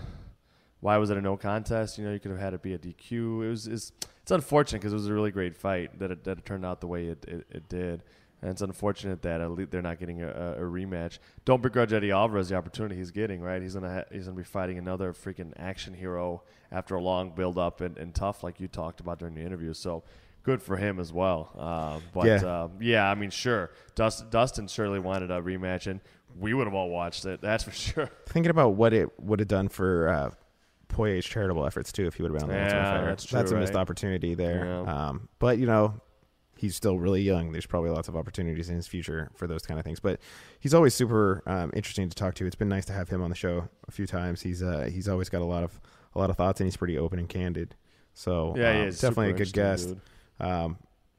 why 0.85 0.99
was 0.99 1.09
it 1.09 1.17
a 1.17 1.21
no 1.23 1.35
contest? 1.35 1.97
You 1.97 2.05
know, 2.05 2.13
you 2.13 2.21
could 2.21 2.31
have 2.31 2.39
had 2.39 2.53
it 2.53 2.61
be 2.61 2.75
a 2.75 2.79
DQ. 2.79 3.43
It 3.43 3.49
was 3.49 3.67
it's, 3.67 3.91
it's 4.21 4.31
unfortunate 4.31 4.81
because 4.81 4.93
it 4.93 4.97
was 4.97 5.07
a 5.07 5.15
really 5.15 5.31
great 5.31 5.57
fight 5.57 5.99
that 5.99 6.11
it, 6.11 6.25
that 6.25 6.37
it 6.37 6.45
turned 6.45 6.67
out 6.67 6.83
the 6.83 6.87
way 6.87 7.07
it, 7.07 7.25
it, 7.27 7.47
it 7.51 7.69
did. 7.71 8.03
And 8.43 8.51
it's 8.51 8.61
unfortunate 8.61 9.23
that 9.23 9.71
they're 9.71 9.81
not 9.81 9.99
getting 9.99 10.21
a, 10.21 10.29
a, 10.29 10.61
rematch. 10.61 11.21
Don't 11.47 11.63
begrudge 11.63 11.95
Eddie 11.95 12.11
Alvarez 12.11 12.51
the 12.51 12.57
opportunity 12.57 12.97
he's 12.97 13.13
getting. 13.13 13.41
Right, 13.41 13.63
he's 13.63 13.73
gonna 13.73 13.95
ha- 13.95 14.05
he's 14.13 14.27
gonna 14.27 14.37
be 14.37 14.45
fighting 14.45 14.77
another 14.77 15.15
freaking 15.15 15.55
action 15.57 15.95
hero 15.95 16.43
after 16.71 16.97
a 16.97 17.01
long 17.01 17.31
build 17.31 17.57
up 17.57 17.81
and, 17.81 17.97
and 17.97 18.15
tough, 18.15 18.45
like 18.45 18.61
you 18.61 18.69
talked 18.69 19.01
about 19.01 19.19
during 19.19 19.37
the 19.37 19.41
interview. 19.41 19.73
So 19.73 20.05
good 20.43 20.63
for 20.63 20.77
him 20.77 21.01
as 21.01 21.15
well. 21.15 21.51
Uh, 21.59 22.01
but 22.13 22.27
yeah. 22.27 22.45
Uh, 22.45 22.69
yeah, 22.79 23.11
I 23.11 23.15
mean, 23.15 23.31
sure, 23.31 23.71
Dust, 23.95 24.31
Dustin 24.31 24.69
surely 24.69 24.99
wanted 24.99 25.31
a 25.31 25.41
rematch, 25.41 25.87
and 25.87 26.01
we 26.39 26.53
would 26.53 26.67
have 26.67 26.75
all 26.75 26.91
watched 26.91 27.25
it. 27.25 27.41
That's 27.41 27.65
for 27.65 27.71
sure. 27.73 28.11
Thinking 28.27 28.51
about 28.51 28.75
what 28.75 28.93
it 28.93 29.09
would 29.19 29.39
have 29.39 29.49
done 29.49 29.71
for 29.71 30.11
uh, 30.11 30.31
Poirier's 30.95 31.27
charitable 31.27 31.67
efforts 31.67 31.93
too 31.93 32.07
if 32.07 32.15
he 32.15 32.23
would 32.23 32.31
have 32.31 32.41
been 32.41 32.51
on 32.51 32.55
the 32.55 32.55
yeah, 32.55 32.65
Ultimate 32.65 32.91
Fighter. 32.91 33.07
That's, 33.07 33.25
true, 33.25 33.39
that's 33.39 33.51
a 33.51 33.57
missed 33.57 33.75
opportunity 33.75 34.35
there. 34.35 34.65
Yeah. 34.65 35.09
Um, 35.09 35.29
but 35.39 35.59
you 35.59 35.67
know, 35.67 36.01
he's 36.57 36.77
still 36.77 36.99
really 36.99 37.23
young. 37.23 37.53
There's 37.53 37.67
probably 37.67 37.91
lots 37.91 38.09
of 38.09 38.17
opportunities 38.17 38.69
in 38.69 38.77
his 38.77 38.87
future 38.87 39.31
for 39.35 39.47
those 39.47 39.63
kind 39.63 39.79
of 39.79 39.85
things. 39.85 40.01
But 40.01 40.21
he's 40.61 40.73
always 40.73 40.95
super 40.95 41.43
um, 41.47 41.71
interesting 41.75 42.09
to 42.09 42.15
talk 42.15 42.35
to. 42.37 42.47
It's 42.47 42.57
been 42.57 42.69
nice 42.69 42.85
to 42.87 42.93
have 42.93 43.09
him 43.09 43.23
on 43.23 43.31
the 43.31 43.37
show 43.37 43.69
a 43.89 43.91
few 43.91 44.07
times. 44.07 44.43
He's 44.43 44.63
uh, 44.63 44.89
he's 44.91 45.09
always 45.09 45.29
got 45.29 45.43
a 45.43 45.45
lot 45.45 45.65
of 45.65 45.81
a 46.15 46.19
lot 46.19 46.31
of 46.31 46.37
thoughts, 46.37 46.61
and 46.61 46.67
he's 46.67 46.77
pretty 46.77 46.97
open 46.97 47.19
and 47.19 47.29
candid. 47.29 47.75
So 48.15 48.55
Yeah, 48.57 48.71
um, 48.71 48.77
he 48.77 48.83
is 48.85 49.01
definitely 49.01 49.31
a 49.31 49.35
good 49.35 49.53
guest. 49.53 49.95
Um, 50.41 50.79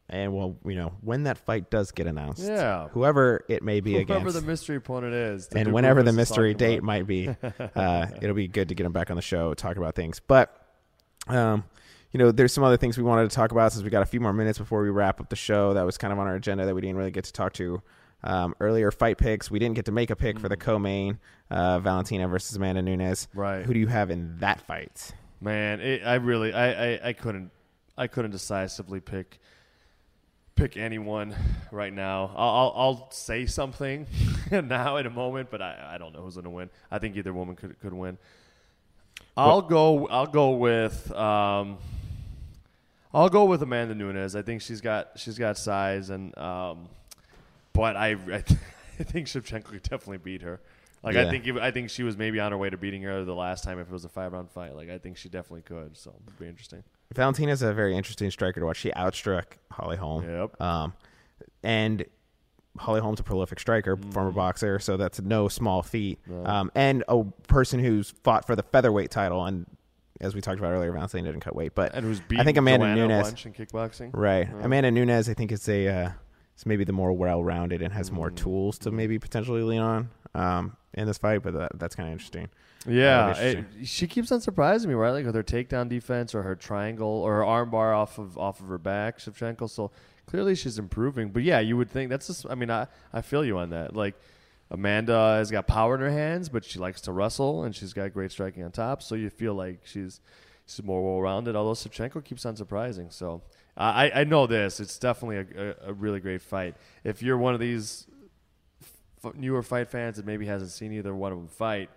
and 0.09 0.33
well, 0.33 0.57
you 0.65 0.75
know, 0.75 0.93
when 1.01 1.23
that 1.23 1.37
fight 1.37 1.69
does 1.71 1.91
get 1.91 2.05
announced, 2.07 2.43
Yeah. 2.43 2.89
whoever 2.89 3.43
it 3.47 3.63
may 3.63 3.79
be 3.79 3.91
Whoever 3.93 4.01
against, 4.03 4.21
whoever 4.23 4.39
the 4.39 4.47
mystery 4.47 4.75
opponent 4.75 5.13
is, 5.13 5.47
and 5.47 5.73
whenever 5.73 6.03
the 6.03 6.13
mystery 6.13 6.53
date 6.53 6.79
about. 6.79 6.85
might 6.85 7.07
be, 7.07 7.27
uh, 7.75 8.07
it'll 8.21 8.35
be 8.35 8.47
good 8.47 8.69
to 8.69 8.75
get 8.75 8.85
him 8.85 8.91
back 8.91 9.09
on 9.09 9.15
the 9.15 9.21
show, 9.21 9.53
talk 9.53 9.77
about 9.77 9.95
things. 9.95 10.19
But, 10.19 10.55
um, 11.27 11.63
you 12.11 12.19
know, 12.19 12.31
there's 12.31 12.53
some 12.53 12.63
other 12.63 12.77
things 12.77 12.97
we 12.97 13.03
wanted 13.03 13.29
to 13.29 13.35
talk 13.35 13.51
about 13.51 13.73
since 13.73 13.83
we 13.83 13.89
got 13.89 14.03
a 14.03 14.05
few 14.05 14.19
more 14.19 14.31
minutes 14.33 14.57
before 14.59 14.81
we 14.83 14.89
wrap 14.89 15.19
up 15.19 15.29
the 15.29 15.35
show. 15.35 15.73
That 15.73 15.85
was 15.85 15.97
kind 15.97 16.13
of 16.13 16.19
on 16.19 16.27
our 16.27 16.35
agenda 16.35 16.65
that 16.65 16.75
we 16.75 16.81
didn't 16.81 16.97
really 16.97 17.11
get 17.11 17.25
to 17.25 17.33
talk 17.33 17.53
to. 17.53 17.81
Um, 18.23 18.55
earlier 18.59 18.89
fight 18.91 19.17
picks, 19.17 19.51
we 19.51 19.59
didn't 19.59 19.75
get 19.75 19.85
to 19.85 19.91
make 19.91 20.09
a 20.09 20.15
pick 20.15 20.39
for 20.39 20.49
the 20.49 20.57
co-main, 20.57 21.19
uh, 21.51 21.79
Valentina 21.79 22.27
versus 22.27 22.55
Amanda 22.55 22.81
Nunes. 22.81 23.27
Mm. 23.35 23.39
Right. 23.39 23.65
Who 23.65 23.73
do 23.73 23.79
you 23.79 23.87
have 23.87 24.09
in 24.11 24.37
that 24.39 24.61
fight? 24.61 25.11
Man, 25.41 25.79
it, 25.81 26.01
I 26.05 26.15
really, 26.15 26.53
I, 26.53 26.93
I, 26.93 26.99
I 27.09 27.13
couldn't, 27.13 27.51
I 27.97 28.07
couldn't 28.07 28.31
decisively 28.31 28.99
pick, 28.99 29.39
pick 30.55 30.77
anyone 30.77 31.35
right 31.71 31.93
now. 31.93 32.31
I'll, 32.35 32.49
I'll, 32.49 32.73
I'll 32.75 33.11
say 33.11 33.45
something 33.45 34.07
now 34.51 34.97
in 34.97 35.05
a 35.05 35.09
moment, 35.09 35.49
but 35.51 35.61
I, 35.61 35.93
I 35.93 35.97
don't 35.97 36.13
know 36.13 36.21
who's 36.21 36.35
going 36.35 36.45
to 36.45 36.49
win. 36.49 36.69
I 36.89 36.99
think 36.99 37.15
either 37.17 37.33
woman 37.33 37.55
could, 37.55 37.79
could 37.81 37.93
win. 37.93 38.17
I'll 39.37 39.61
go, 39.61 40.07
I'll 40.07 40.27
go 40.27 40.51
with, 40.51 41.11
um, 41.11 41.77
I'll 43.13 43.29
go 43.29 43.45
with 43.45 43.61
Amanda 43.61 43.93
Nunes. 43.93 44.35
I 44.35 44.41
think 44.41 44.61
she's 44.61 44.79
got, 44.79 45.11
she's 45.17 45.37
got 45.37 45.57
size, 45.57 46.09
and, 46.09 46.37
um, 46.37 46.87
but 47.73 47.97
I, 47.97 48.11
I, 48.11 48.15
th- 48.41 48.59
I 48.99 49.03
think 49.03 49.27
Shevchenko 49.27 49.65
could 49.65 49.83
definitely 49.83 50.19
beat 50.19 50.41
her. 50.41 50.61
Like 51.03 51.17
I 51.17 51.29
think, 51.29 51.47
I 51.59 51.69
think 51.69 51.91
she 51.91 52.01
was 52.01 52.17
maybe 52.17 52.39
on 52.39 52.51
her 52.51 52.57
way 52.57 52.71
to 52.71 52.77
beating 52.77 53.03
her 53.03 53.23
the 53.23 53.35
last 53.35 53.63
time 53.63 53.77
if 53.77 53.87
it 53.87 53.93
was 53.93 54.05
a 54.05 54.09
five 54.09 54.33
round 54.33 54.49
fight. 54.49 54.75
Like 54.75 54.89
I 54.89 54.97
think 54.97 55.17
she 55.17 55.29
definitely 55.29 55.61
could. 55.61 55.95
So 55.95 56.15
it'd 56.25 56.39
be 56.39 56.47
interesting. 56.47 56.83
Valentina's 57.13 57.61
a 57.61 57.73
very 57.73 57.95
interesting 57.95 58.31
striker 58.31 58.59
to 58.59 58.65
watch. 58.65 58.77
She 58.77 58.91
outstruck 58.91 59.43
Holly 59.71 59.97
Holm. 59.97 60.27
Yep. 60.27 60.61
Um, 60.61 60.93
and 61.63 62.05
Holly 62.77 62.99
Holm's 62.99 63.19
a 63.19 63.23
prolific 63.23 63.59
striker, 63.59 63.95
former 63.95 64.31
boxer, 64.31 64.79
so 64.79 64.97
that's 64.97 65.21
no 65.21 65.47
small 65.47 65.81
feat. 65.81 66.19
Um, 66.43 66.71
and 66.75 67.03
a 67.07 67.23
person 67.47 67.79
who's 67.79 68.11
fought 68.23 68.45
for 68.45 68.55
the 68.55 68.63
featherweight 68.63 69.11
title, 69.11 69.45
and 69.45 69.65
as 70.19 70.35
we 70.35 70.41
talked 70.41 70.59
about 70.59 70.71
earlier, 70.71 70.91
Valentina 70.91 71.29
didn't 71.29 71.41
cut 71.41 71.55
weight, 71.55 71.73
but 71.75 71.93
And 71.93 72.27
beat 72.27 72.39
I 72.39 72.43
think 72.43 72.57
Amanda 72.57 72.85
Joanna 72.87 73.07
Nunes, 73.07 73.45
in 73.45 73.53
kickboxing. 73.53 74.11
right? 74.13 74.47
Amanda 74.61 74.91
Nunes, 74.91 75.29
I 75.29 75.33
think 75.33 75.51
is 75.51 75.67
a 75.69 75.87
uh, 75.87 76.09
is 76.57 76.65
maybe 76.65 76.83
the 76.83 76.93
more 76.93 77.13
well-rounded 77.13 77.81
and 77.81 77.93
has 77.93 78.11
more 78.11 78.29
tools 78.31 78.77
to 78.79 78.91
maybe 78.91 79.19
potentially 79.19 79.61
lean 79.61 79.81
on 79.81 80.09
um, 80.33 80.77
in 80.95 81.05
this 81.07 81.17
fight, 81.17 81.43
but 81.43 81.53
that, 81.53 81.71
that's 81.79 81.95
kind 81.95 82.09
of 82.09 82.13
interesting. 82.13 82.45
Uh, 82.87 82.91
yeah, 82.91 83.33
That'd 83.33 83.65
it- 83.81 83.87
she 83.87 84.07
keeps 84.07 84.31
on 84.31 84.41
surprising 84.41 84.89
me, 84.89 84.95
right? 84.95 85.11
Like 85.11 85.25
with 85.25 85.35
her 85.35 85.43
takedown 85.43 85.87
defense 85.89 86.33
or 86.33 86.41
her 86.43 86.55
triangle 86.55 87.07
or 87.07 87.35
her 87.37 87.41
armbar 87.43 87.95
off 87.95 88.17
of 88.17 88.37
off 88.37 88.59
of 88.59 88.67
her 88.67 88.77
back, 88.77 89.19
Shevchenko. 89.19 89.69
So 89.69 89.91
clearly 90.25 90.55
she's 90.55 90.79
improving. 90.79 91.29
But 91.29 91.43
yeah, 91.43 91.59
you 91.59 91.77
would 91.77 91.89
think 91.89 92.09
that's 92.09 92.27
just. 92.27 92.45
I 92.49 92.55
mean, 92.55 92.69
I 92.71 92.87
I 93.13 93.21
feel 93.21 93.43
you 93.45 93.57
on 93.57 93.69
that. 93.71 93.95
Like 93.95 94.15
Amanda 94.71 95.35
has 95.37 95.51
got 95.51 95.67
power 95.67 95.95
in 95.95 96.01
her 96.01 96.09
hands, 96.11 96.49
but 96.49 96.63
she 96.65 96.79
likes 96.79 97.01
to 97.01 97.11
wrestle 97.11 97.63
and 97.63 97.75
she's 97.75 97.93
got 97.93 98.13
great 98.13 98.31
striking 98.31 98.63
on 98.63 98.71
top. 98.71 99.03
So 99.03 99.15
you 99.15 99.29
feel 99.29 99.53
like 99.53 99.81
she's 99.85 100.19
she's 100.65 100.83
more 100.83 101.03
well 101.03 101.21
rounded. 101.21 101.55
Although 101.55 101.73
Shevchenko 101.73 102.23
keeps 102.23 102.45
on 102.45 102.55
surprising. 102.55 103.09
So 103.09 103.41
I 103.77 104.11
I 104.13 104.23
know 104.23 104.47
this. 104.47 104.79
It's 104.79 104.97
definitely 104.97 105.37
a, 105.57 105.69
a, 105.87 105.89
a 105.89 105.93
really 105.93 106.19
great 106.19 106.41
fight. 106.41 106.75
If 107.03 107.21
you're 107.21 107.37
one 107.37 107.53
of 107.53 107.59
these 107.59 108.07
newer 109.33 109.63
fight 109.63 109.89
fans 109.89 110.17
that 110.17 110.25
maybe 110.25 110.45
hasn't 110.45 110.71
seen 110.71 110.91
either 110.93 111.15
one 111.15 111.31
of 111.31 111.37
them 111.37 111.47
fight, 111.47 111.89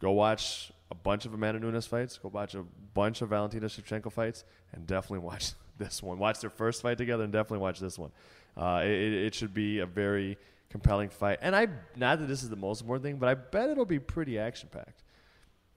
go 0.00 0.12
watch 0.12 0.72
a 0.90 0.94
bunch 0.94 1.24
of 1.24 1.34
Amanda 1.34 1.58
Nunes 1.58 1.86
fights. 1.86 2.18
Go 2.18 2.28
watch 2.28 2.54
a 2.54 2.64
bunch 2.94 3.22
of 3.22 3.30
Valentina 3.30 3.66
Shevchenko 3.66 4.12
fights, 4.12 4.44
and 4.72 4.86
definitely 4.86 5.18
watch 5.26 5.52
this 5.78 6.02
one. 6.02 6.18
Watch 6.18 6.40
their 6.40 6.50
first 6.50 6.82
fight 6.82 6.98
together, 6.98 7.24
and 7.24 7.32
definitely 7.32 7.58
watch 7.58 7.80
this 7.80 7.98
one. 7.98 8.10
Uh, 8.56 8.82
it, 8.84 8.90
it 8.90 9.12
it 9.26 9.34
should 9.34 9.54
be 9.54 9.78
a 9.78 9.86
very 9.86 10.36
compelling 10.68 11.08
fight. 11.08 11.38
And 11.42 11.56
I, 11.56 11.68
not 11.96 12.18
that 12.18 12.26
this 12.26 12.42
is 12.42 12.50
the 12.50 12.56
most 12.56 12.80
important 12.80 13.04
thing, 13.04 13.16
but 13.16 13.28
I 13.28 13.34
bet 13.34 13.70
it'll 13.70 13.84
be 13.84 13.98
pretty 13.98 14.38
action 14.38 14.68
packed. 14.70 15.02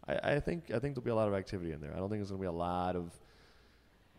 I, 0.08 0.36
I 0.36 0.40
think 0.40 0.72
I 0.72 0.80
think 0.80 0.96
there'll 0.96 1.06
be 1.06 1.12
a 1.12 1.16
lot 1.16 1.28
of 1.28 1.34
activity 1.34 1.72
in 1.72 1.80
there. 1.80 1.94
I 1.94 1.98
don't 1.98 2.10
think 2.10 2.20
there's 2.20 2.32
going 2.32 2.42
to 2.42 2.44
be 2.44 2.48
a 2.48 2.52
lot 2.52 2.96
of 2.96 3.12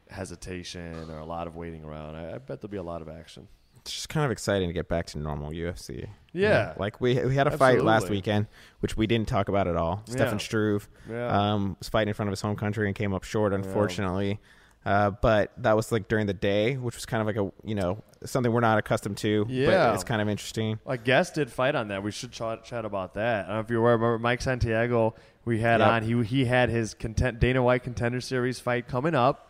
hesitation 0.08 1.10
or 1.10 1.18
a 1.18 1.24
lot 1.24 1.46
of 1.46 1.56
waiting 1.56 1.84
around. 1.84 2.16
I, 2.16 2.36
I 2.36 2.38
bet 2.38 2.60
there'll 2.60 2.70
be 2.70 2.76
a 2.76 2.82
lot 2.82 3.02
of 3.02 3.08
action. 3.08 3.48
It's 3.86 3.94
just 3.94 4.08
kind 4.08 4.24
of 4.24 4.32
exciting 4.32 4.68
to 4.68 4.72
get 4.72 4.88
back 4.88 5.06
to 5.06 5.18
normal 5.18 5.52
UFC. 5.52 6.08
Yeah. 6.32 6.74
like 6.76 7.00
we 7.00 7.14
we 7.24 7.34
had 7.36 7.46
a 7.46 7.56
fight 7.56 7.82
last 7.84 8.10
weekend, 8.10 8.46
which 8.80 8.96
we 8.96 9.06
didn't 9.06 9.28
talk 9.28 9.48
about 9.48 9.68
at 9.68 9.76
all. 9.76 10.02
Stefan 10.06 10.38
Struve 10.40 10.88
Yeah. 11.08 11.28
um, 11.54 11.76
was 11.78 11.88
fighting 11.88 12.08
in 12.08 12.14
front 12.14 12.28
of 12.28 12.32
his 12.32 12.40
home 12.40 12.56
country 12.56 12.86
and 12.88 12.94
came 12.96 13.14
up 13.14 13.22
short, 13.24 13.52
unfortunately. 13.52 14.40
Uh, 14.84 15.10
but 15.10 15.52
that 15.56 15.74
was 15.74 15.90
like 15.92 16.08
during 16.08 16.26
the 16.26 16.34
day, 16.34 16.76
which 16.76 16.94
was 16.94 17.06
kind 17.06 17.20
of 17.20 17.26
like 17.26 17.36
a 17.36 17.50
you 17.66 17.74
know 17.76 18.02
something 18.24 18.52
we're 18.52 18.60
not 18.60 18.76
accustomed 18.78 19.16
to. 19.18 19.46
Yeah. 19.48 19.88
but 19.88 19.94
it's 19.94 20.04
kind 20.04 20.20
of 20.20 20.28
interesting. 20.28 20.78
A 20.86 20.98
guest 20.98 21.34
did 21.34 21.50
fight 21.50 21.74
on 21.76 21.88
that. 21.88 22.02
We 22.02 22.10
should 22.10 22.32
chat, 22.32 22.64
chat 22.64 22.84
about 22.84 23.14
that. 23.14 23.44
I 23.44 23.48
don't 23.48 23.56
know 23.56 23.60
if 23.60 23.70
you 23.70 23.80
remember 23.80 24.18
Mike 24.18 24.42
Santiago. 24.42 25.14
We 25.44 25.60
had 25.60 25.78
Yep. 25.80 25.88
on. 25.88 26.02
He 26.02 26.22
he 26.24 26.44
had 26.46 26.70
his 26.70 26.92
content, 26.92 27.38
Dana 27.40 27.62
White 27.62 27.82
Contender 27.84 28.20
Series 28.20 28.58
fight 28.60 28.88
coming 28.88 29.14
up. 29.14 29.48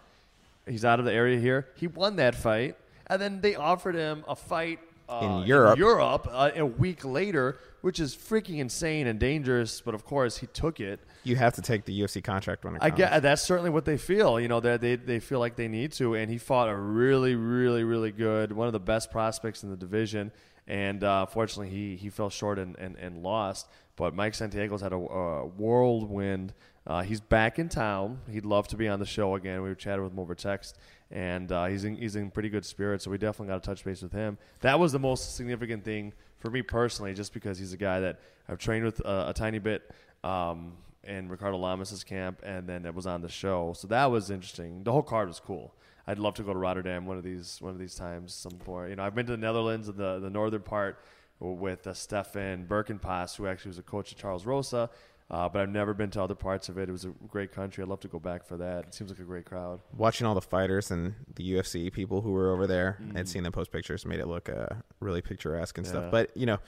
He's 0.66 0.84
out 0.84 0.98
of 0.98 1.04
the 1.06 1.12
area 1.12 1.38
here. 1.40 1.68
He 1.76 1.86
won 1.86 2.16
that 2.16 2.34
fight, 2.34 2.76
and 3.08 3.20
then 3.20 3.40
they 3.40 3.54
offered 3.54 3.94
him 3.94 4.24
a 4.28 4.36
fight 4.36 4.80
uh, 5.08 5.40
In 5.40 5.46
Europe. 5.46 5.78
Europe 5.78 6.28
uh, 6.30 6.50
a 6.56 6.66
week 6.66 7.04
later, 7.04 7.58
which 7.80 8.00
is 8.00 8.16
freaking 8.16 8.58
insane 8.58 9.06
and 9.06 9.20
dangerous. 9.20 9.80
But 9.80 9.94
of 9.94 10.04
course, 10.04 10.38
he 10.38 10.46
took 10.48 10.80
it. 10.80 11.00
You 11.24 11.36
have 11.36 11.54
to 11.54 11.62
take 11.62 11.84
the 11.84 12.00
UFC 12.00 12.22
contract 12.22 12.64
when 12.64 12.76
it 12.76 12.80
comes. 12.80 12.92
I 12.92 12.96
get 12.96 13.22
that's 13.22 13.42
certainly 13.42 13.70
what 13.70 13.84
they 13.84 13.96
feel. 13.96 14.40
You 14.40 14.48
know, 14.48 14.60
they 14.60 14.76
they 14.76 14.96
they 14.96 15.20
feel 15.20 15.38
like 15.38 15.56
they 15.56 15.68
need 15.68 15.92
to, 15.92 16.14
and 16.14 16.30
he 16.30 16.38
fought 16.38 16.68
a 16.68 16.76
really, 16.76 17.34
really, 17.34 17.84
really 17.84 18.12
good, 18.12 18.52
one 18.52 18.66
of 18.66 18.72
the 18.72 18.80
best 18.80 19.10
prospects 19.10 19.62
in 19.62 19.70
the 19.70 19.76
division. 19.76 20.32
And 20.68 21.04
uh, 21.04 21.26
fortunately, 21.26 21.70
he 21.70 21.96
he 21.96 22.10
fell 22.10 22.30
short 22.30 22.58
and, 22.58 22.76
and, 22.78 22.96
and 22.96 23.22
lost. 23.22 23.68
But 23.94 24.14
Mike 24.14 24.34
Santiago's 24.34 24.82
had 24.82 24.92
a, 24.92 24.96
a 24.96 25.46
whirlwind. 25.46 26.52
Uh, 26.86 27.02
he's 27.02 27.20
back 27.20 27.58
in 27.58 27.68
town. 27.68 28.20
He'd 28.30 28.44
love 28.44 28.68
to 28.68 28.76
be 28.76 28.86
on 28.86 29.00
the 29.00 29.06
show 29.06 29.34
again. 29.34 29.62
We 29.62 29.74
chatted 29.74 30.02
with 30.02 30.12
him 30.12 30.20
over 30.20 30.34
text, 30.34 30.78
and 31.10 31.50
uh, 31.52 31.66
he's 31.66 31.84
in 31.84 31.96
he's 31.96 32.16
in 32.16 32.30
pretty 32.30 32.48
good 32.48 32.64
spirits. 32.64 33.04
So 33.04 33.10
we 33.10 33.18
definitely 33.18 33.52
got 33.52 33.62
to 33.62 33.68
touch 33.68 33.84
base 33.84 34.02
with 34.02 34.12
him. 34.12 34.38
That 34.60 34.78
was 34.78 34.92
the 34.92 34.98
most 34.98 35.36
significant 35.36 35.84
thing 35.84 36.12
for 36.38 36.50
me 36.50 36.62
personally, 36.62 37.14
just 37.14 37.32
because 37.32 37.58
he's 37.58 37.72
a 37.72 37.76
guy 37.76 38.00
that 38.00 38.20
I've 38.48 38.58
trained 38.58 38.84
with 38.84 39.04
uh, 39.04 39.26
a 39.28 39.32
tiny 39.32 39.58
bit. 39.58 39.90
Um, 40.24 40.72
in 41.06 41.28
Ricardo 41.28 41.56
Lamas's 41.56 42.02
camp, 42.04 42.40
and 42.42 42.68
then 42.68 42.84
it 42.84 42.94
was 42.94 43.06
on 43.06 43.22
the 43.22 43.28
show. 43.28 43.72
So 43.76 43.86
that 43.88 44.06
was 44.06 44.30
interesting. 44.30 44.82
The 44.82 44.92
whole 44.92 45.02
card 45.02 45.28
was 45.28 45.40
cool. 45.40 45.72
I'd 46.06 46.18
love 46.18 46.34
to 46.34 46.42
go 46.42 46.52
to 46.52 46.58
Rotterdam 46.58 47.06
one 47.06 47.16
of 47.16 47.24
these 47.24 47.58
one 47.60 47.72
of 47.72 47.78
these 47.78 47.94
times. 47.94 48.34
Some 48.34 48.52
point, 48.52 48.90
you 48.90 48.96
know, 48.96 49.02
I've 49.02 49.14
been 49.14 49.26
to 49.26 49.32
the 49.32 49.38
Netherlands, 49.38 49.86
the 49.86 50.18
the 50.18 50.30
northern 50.30 50.62
part, 50.62 51.00
with 51.40 51.86
uh, 51.86 51.94
Stefan 51.94 52.66
Birkenpass, 52.66 53.36
who 53.36 53.46
actually 53.46 53.70
was 53.70 53.78
a 53.78 53.82
coach 53.82 54.12
of 54.12 54.18
Charles 54.18 54.46
Rosa. 54.46 54.90
Uh, 55.28 55.48
but 55.48 55.60
I've 55.60 55.68
never 55.70 55.92
been 55.92 56.10
to 56.10 56.22
other 56.22 56.36
parts 56.36 56.68
of 56.68 56.78
it. 56.78 56.88
It 56.88 56.92
was 56.92 57.04
a 57.04 57.08
great 57.26 57.50
country. 57.50 57.82
I'd 57.82 57.88
love 57.88 57.98
to 58.00 58.08
go 58.08 58.20
back 58.20 58.46
for 58.46 58.56
that. 58.58 58.84
It 58.84 58.94
seems 58.94 59.10
like 59.10 59.18
a 59.18 59.24
great 59.24 59.44
crowd. 59.44 59.80
Watching 59.96 60.24
all 60.26 60.34
the 60.36 60.40
fighters 60.40 60.92
and 60.92 61.14
the 61.34 61.52
UFC 61.54 61.92
people 61.92 62.20
who 62.20 62.30
were 62.30 62.52
over 62.52 62.66
there 62.68 62.98
Mm-hmm. 63.02 63.16
and 63.16 63.28
seeing 63.28 63.42
them 63.42 63.52
post 63.52 63.72
pictures 63.72 64.06
made 64.06 64.20
it 64.20 64.28
look 64.28 64.48
uh, 64.48 64.66
really 65.00 65.22
picturesque 65.22 65.76
and 65.78 65.86
Yeah. 65.86 65.90
stuff. 65.92 66.10
But 66.12 66.36
you 66.36 66.46
know, 66.46 66.58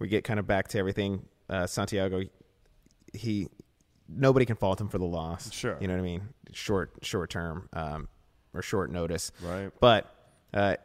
we 0.00 0.08
get 0.08 0.24
kind 0.24 0.40
of 0.40 0.46
back 0.48 0.66
to 0.68 0.78
everything. 0.78 1.26
Uh, 1.48 1.66
Santiago, 1.68 2.22
he 3.12 3.48
nobody 4.08 4.46
can 4.46 4.56
fault 4.56 4.80
him 4.80 4.88
for 4.88 4.98
the 4.98 5.04
loss. 5.06 5.52
Sure. 5.52 5.76
you 5.80 5.86
know 5.86 5.94
what 5.94 6.00
I 6.00 6.04
mean. 6.04 6.22
Short, 6.52 6.90
short 7.02 7.30
term, 7.30 7.68
um, 7.72 8.08
or 8.54 8.62
short 8.62 8.90
notice. 8.90 9.30
Right. 9.42 9.70
But 9.80 10.12
uh, 10.52 10.76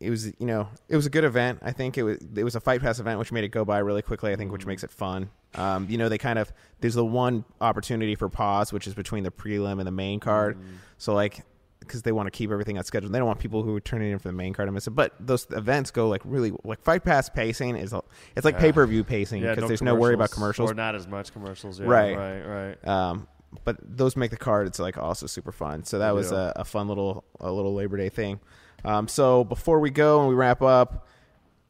it 0.00 0.10
was 0.10 0.26
you 0.38 0.46
know 0.46 0.68
it 0.88 0.96
was 0.96 1.06
a 1.06 1.10
good 1.10 1.24
event. 1.24 1.60
I 1.62 1.72
think 1.72 1.98
it 1.98 2.02
was 2.02 2.18
it 2.34 2.42
was 2.44 2.56
a 2.56 2.60
fight 2.60 2.80
pass 2.80 2.98
event, 2.98 3.18
which 3.18 3.30
made 3.32 3.44
it 3.44 3.48
go 3.48 3.64
by 3.64 3.78
really 3.78 4.02
quickly. 4.02 4.32
I 4.32 4.36
think, 4.36 4.50
which 4.52 4.66
makes 4.66 4.82
it 4.82 4.90
fun. 4.90 5.30
Um, 5.54 5.86
you 5.90 5.98
know, 5.98 6.08
they 6.08 6.18
kind 6.18 6.38
of 6.38 6.52
there's 6.80 6.94
the 6.94 7.04
one 7.04 7.44
opportunity 7.60 8.14
for 8.14 8.28
pause, 8.28 8.72
which 8.72 8.86
is 8.86 8.94
between 8.94 9.24
the 9.24 9.30
prelim 9.30 9.78
and 9.78 9.86
the 9.86 9.90
main 9.92 10.20
card. 10.20 10.58
So 10.98 11.14
like. 11.14 11.44
Because 11.80 12.02
they 12.02 12.12
want 12.12 12.28
to 12.28 12.30
keep 12.30 12.52
everything 12.52 12.78
on 12.78 12.84
schedule, 12.84 13.08
they 13.10 13.18
don't 13.18 13.26
want 13.26 13.40
people 13.40 13.64
who 13.64 13.74
are 13.74 13.80
turning 13.80 14.12
in 14.12 14.18
for 14.20 14.28
the 14.28 14.34
main 14.34 14.52
card 14.52 14.68
to 14.68 14.72
miss 14.72 14.86
it. 14.86 14.90
But 14.90 15.12
those 15.18 15.46
events 15.50 15.90
go 15.90 16.08
like 16.08 16.20
really 16.24 16.52
like 16.62 16.80
fight 16.82 17.02
pass 17.02 17.28
pacing 17.28 17.74
is 17.74 17.92
it's 18.36 18.44
like 18.44 18.54
Yeah. 18.56 18.60
pay 18.60 18.72
per 18.72 18.86
view 18.86 19.02
pacing 19.02 19.40
because 19.40 19.66
there's 19.66 19.82
no 19.82 19.96
worry 19.96 20.14
about 20.14 20.30
commercials. 20.30 20.70
or 20.70 20.74
not 20.74 20.94
as 20.94 21.08
much 21.08 21.32
commercials. 21.32 21.80
Yeah, 21.80 21.86
Right. 21.86 22.16
right, 22.16 22.42
right. 22.84 22.86
Um, 22.86 23.26
but 23.64 23.78
those 23.82 24.14
make 24.14 24.30
the 24.30 24.36
card. 24.36 24.68
It's 24.68 24.78
like 24.78 24.98
also 24.98 25.26
super 25.26 25.50
fun. 25.50 25.82
So 25.82 25.98
that 25.98 26.14
was 26.14 26.30
a, 26.30 26.52
a 26.54 26.64
fun 26.64 26.86
little 26.86 27.24
a 27.40 27.50
little 27.50 27.74
Labor 27.74 27.96
Day 27.96 28.10
thing. 28.10 28.38
Um, 28.84 29.08
so 29.08 29.44
before 29.44 29.80
we 29.80 29.90
go 29.90 30.20
and 30.20 30.28
we 30.28 30.34
wrap 30.34 30.62
up, 30.62 31.06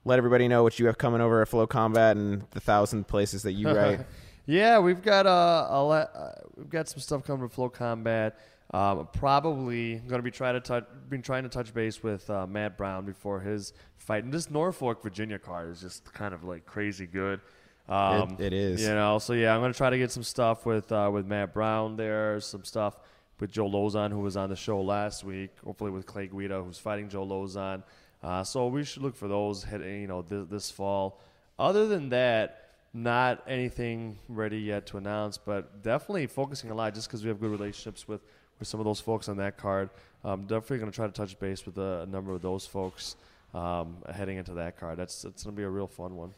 let 0.05 0.19
everybody 0.19 0.49
know 0.49 0.63
what 0.63 0.79
you 0.79 0.87
have 0.87 0.97
coming 0.99 1.21
over 1.21 1.43
at 1.43 1.49
FloCombat 1.49 2.13
and 2.13 2.45
the 2.53 2.61
thousand 2.61 3.07
places 3.09 3.43
that 3.43 3.53
you 3.53 3.71
write. 3.75 4.01
Yeah, 4.47 4.79
we've 4.79 5.03
got 5.03 5.27
uh, 5.27 5.67
a 5.71 5.83
le- 5.85 6.01
uh, 6.15 6.33
we've 6.57 6.71
got 6.71 6.89
some 6.89 7.01
stuff 7.01 7.25
coming 7.25 7.49
to 7.49 7.55
FloCombat. 7.55 8.33
Um, 8.73 9.09
probably 9.13 9.97
going 9.97 10.19
to 10.21 10.23
be 10.23 10.31
trying 10.31 10.55
to 10.55 10.61
touch, 10.61 10.85
been 11.09 11.23
trying 11.23 11.43
to 11.43 11.49
touch 11.49 11.75
base 11.75 12.03
with 12.03 12.29
uh, 12.31 12.47
Matt 12.47 12.77
Brown 12.77 13.05
before 13.05 13.41
his 13.41 13.73
fight. 13.97 14.23
And 14.25 14.33
this 14.33 14.49
Norfolk, 14.51 15.03
Virginia 15.03 15.39
card 15.41 15.71
is 15.71 15.81
just 15.81 16.13
kind 16.13 16.33
of 16.33 16.45
like 16.45 16.67
crazy 16.67 17.07
good. 17.07 17.41
Um, 17.89 18.37
It- 18.39 18.47
it 18.47 18.53
is. 18.53 18.81
You 18.83 18.91
know, 18.95 19.19
so 19.19 19.33
yeah, 19.33 19.55
I'm 19.55 19.61
going 19.61 19.73
to 19.73 19.77
try 19.77 19.91
to 19.91 19.99
get 19.99 20.13
some 20.13 20.23
stuff 20.23 20.65
with 20.67 20.91
uh, 20.93 21.11
with 21.13 21.27
Matt 21.27 21.53
Brown 21.53 21.97
there, 21.97 22.39
some 22.41 22.63
stuff 22.65 23.01
with 23.41 23.51
Joe 23.51 23.68
Lauzon, 23.68 24.11
who 24.11 24.20
was 24.20 24.36
on 24.36 24.51
the 24.51 24.57
show 24.57 24.80
last 24.80 25.24
week. 25.24 25.51
Hopefully 25.64 25.91
with 25.91 26.07
Clay 26.07 26.26
Guida, 26.26 26.62
who's 26.62 26.78
fighting 26.78 27.09
Joe 27.09 27.26
Lauzon. 27.26 27.82
Uh, 28.22 28.45
so 28.45 28.66
we 28.66 28.84
should 28.84 29.03
look 29.03 29.16
for 29.16 29.28
those, 29.28 29.64
hit, 29.64 29.80
you 29.80 30.07
know, 30.07 30.22
this, 30.22 30.47
this 30.49 30.70
fall. 30.70 31.20
Other 31.59 31.86
than 31.88 32.11
that, 32.11 32.68
not 32.93 33.43
anything 33.47 34.18
ready 34.28 34.59
yet 34.59 34.86
to 34.86 34.99
announce, 34.99 35.38
but 35.38 35.82
definitely 35.82 36.26
focusing 36.26 36.70
a 36.70 36.74
lot 36.74 36.95
just 36.95 37.09
because 37.09 37.22
we 37.22 37.28
have 37.28 37.41
good 37.41 37.51
relationships 37.51 38.07
with, 38.07 38.20
with 38.59 38.68
some 38.68 38.80
of 38.80 38.84
those 38.84 39.01
folks 39.01 39.28
on 39.28 39.36
that 39.38 39.57
card. 39.57 39.91
Um, 40.24 40.43
definitely 40.43 40.78
going 40.78 40.91
to 40.91 40.97
try 40.97 41.07
to 41.07 41.12
touch 41.12 41.38
base 41.38 41.64
with 41.64 41.78
a, 41.78 42.03
a 42.03 42.07
number 42.07 42.32
of 42.32 42.43
those 42.43 42.66
folks 42.66 43.16
um, 43.55 43.97
heading 44.12 44.36
into 44.36 44.55
that 44.55 44.78
card. 44.78 44.99
That's 44.99 45.22
that's 45.22 45.45
going 45.45 45.57
to 45.57 45.61
be 45.61 45.64
a 45.64 45.70
real 45.70 45.86
fun 45.86 46.16
one. 46.16 46.34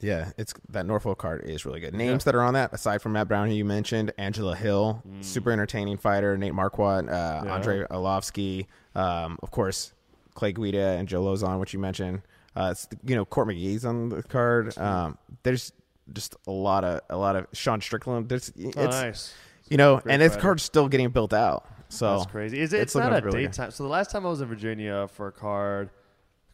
Yeah, 0.00 0.30
it's 0.38 0.54
that 0.70 0.86
Norfolk 0.86 1.18
card 1.18 1.44
is 1.44 1.64
really 1.66 1.80
good. 1.80 1.94
Names 1.94 2.24
that 2.24 2.34
are 2.34 2.42
on 2.42 2.54
that, 2.54 2.72
aside 2.72 3.02
from 3.02 3.12
Matt 3.12 3.28
Brown, 3.28 3.48
who 3.48 3.54
you 3.54 3.64
mentioned, 3.64 4.12
Angela 4.18 4.56
Hill, 4.56 5.02
super 5.20 5.50
entertaining 5.52 5.98
fighter, 5.98 6.36
Nate 6.38 6.52
Marquardt, 6.54 7.08
uh, 7.08 7.42
Mm. 7.42 7.44
Yeah. 7.44 7.54
Andrei 7.54 7.84
Arlovsky, 7.84 8.66
um, 8.94 9.38
of 9.42 9.50
course, 9.50 9.92
Clay 10.34 10.52
Guida 10.52 10.96
and 10.98 11.06
Joe 11.08 11.22
Lauzon, 11.22 11.60
which 11.60 11.72
you 11.74 11.78
mentioned. 11.78 12.22
Uh, 12.56 12.74
you 13.04 13.14
know, 13.14 13.24
Court 13.24 13.48
McGee's 13.48 13.84
on 13.84 14.08
the 14.08 14.22
card. 14.22 14.76
Um, 14.78 15.18
there's 15.42 15.72
just 16.12 16.34
a 16.46 16.50
lot 16.50 16.82
of 16.82 17.00
a 17.10 17.16
lot 17.16 17.36
of 17.36 17.46
Sean 17.52 17.80
Strickland. 17.80 18.28
There's 18.28 18.50
it's 18.56 18.76
Oh, 18.76 18.86
nice. 18.86 19.32
you 19.68 19.76
know, 19.76 20.00
and 20.06 20.20
this 20.20 20.32
fighter. 20.32 20.42
card's 20.42 20.62
still 20.64 20.88
getting 20.88 21.10
built 21.10 21.32
out. 21.32 21.66
So 21.90 22.18
That's 22.18 22.30
crazy. 22.30 22.58
Is 22.60 22.72
it, 22.72 22.80
it's 22.80 22.94
it's, 22.94 22.94
not 22.96 23.12
a 23.12 23.24
really 23.24 23.42
good. 23.42 23.50
daytime. 23.52 23.70
So 23.70 23.82
the 23.84 23.88
last 23.88 24.10
time 24.10 24.24
I 24.26 24.30
was 24.30 24.40
in 24.40 24.48
Virginia 24.48 25.06
for 25.08 25.26
a 25.28 25.32
card 25.32 25.90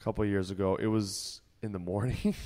a 0.01 0.03
couple 0.05 0.25
of 0.25 0.31
years 0.31 0.51
ago, 0.51 0.77
it 0.77 0.87
was 0.87 1.41
in 1.63 1.73
the 1.73 1.79
morning. 1.79 2.35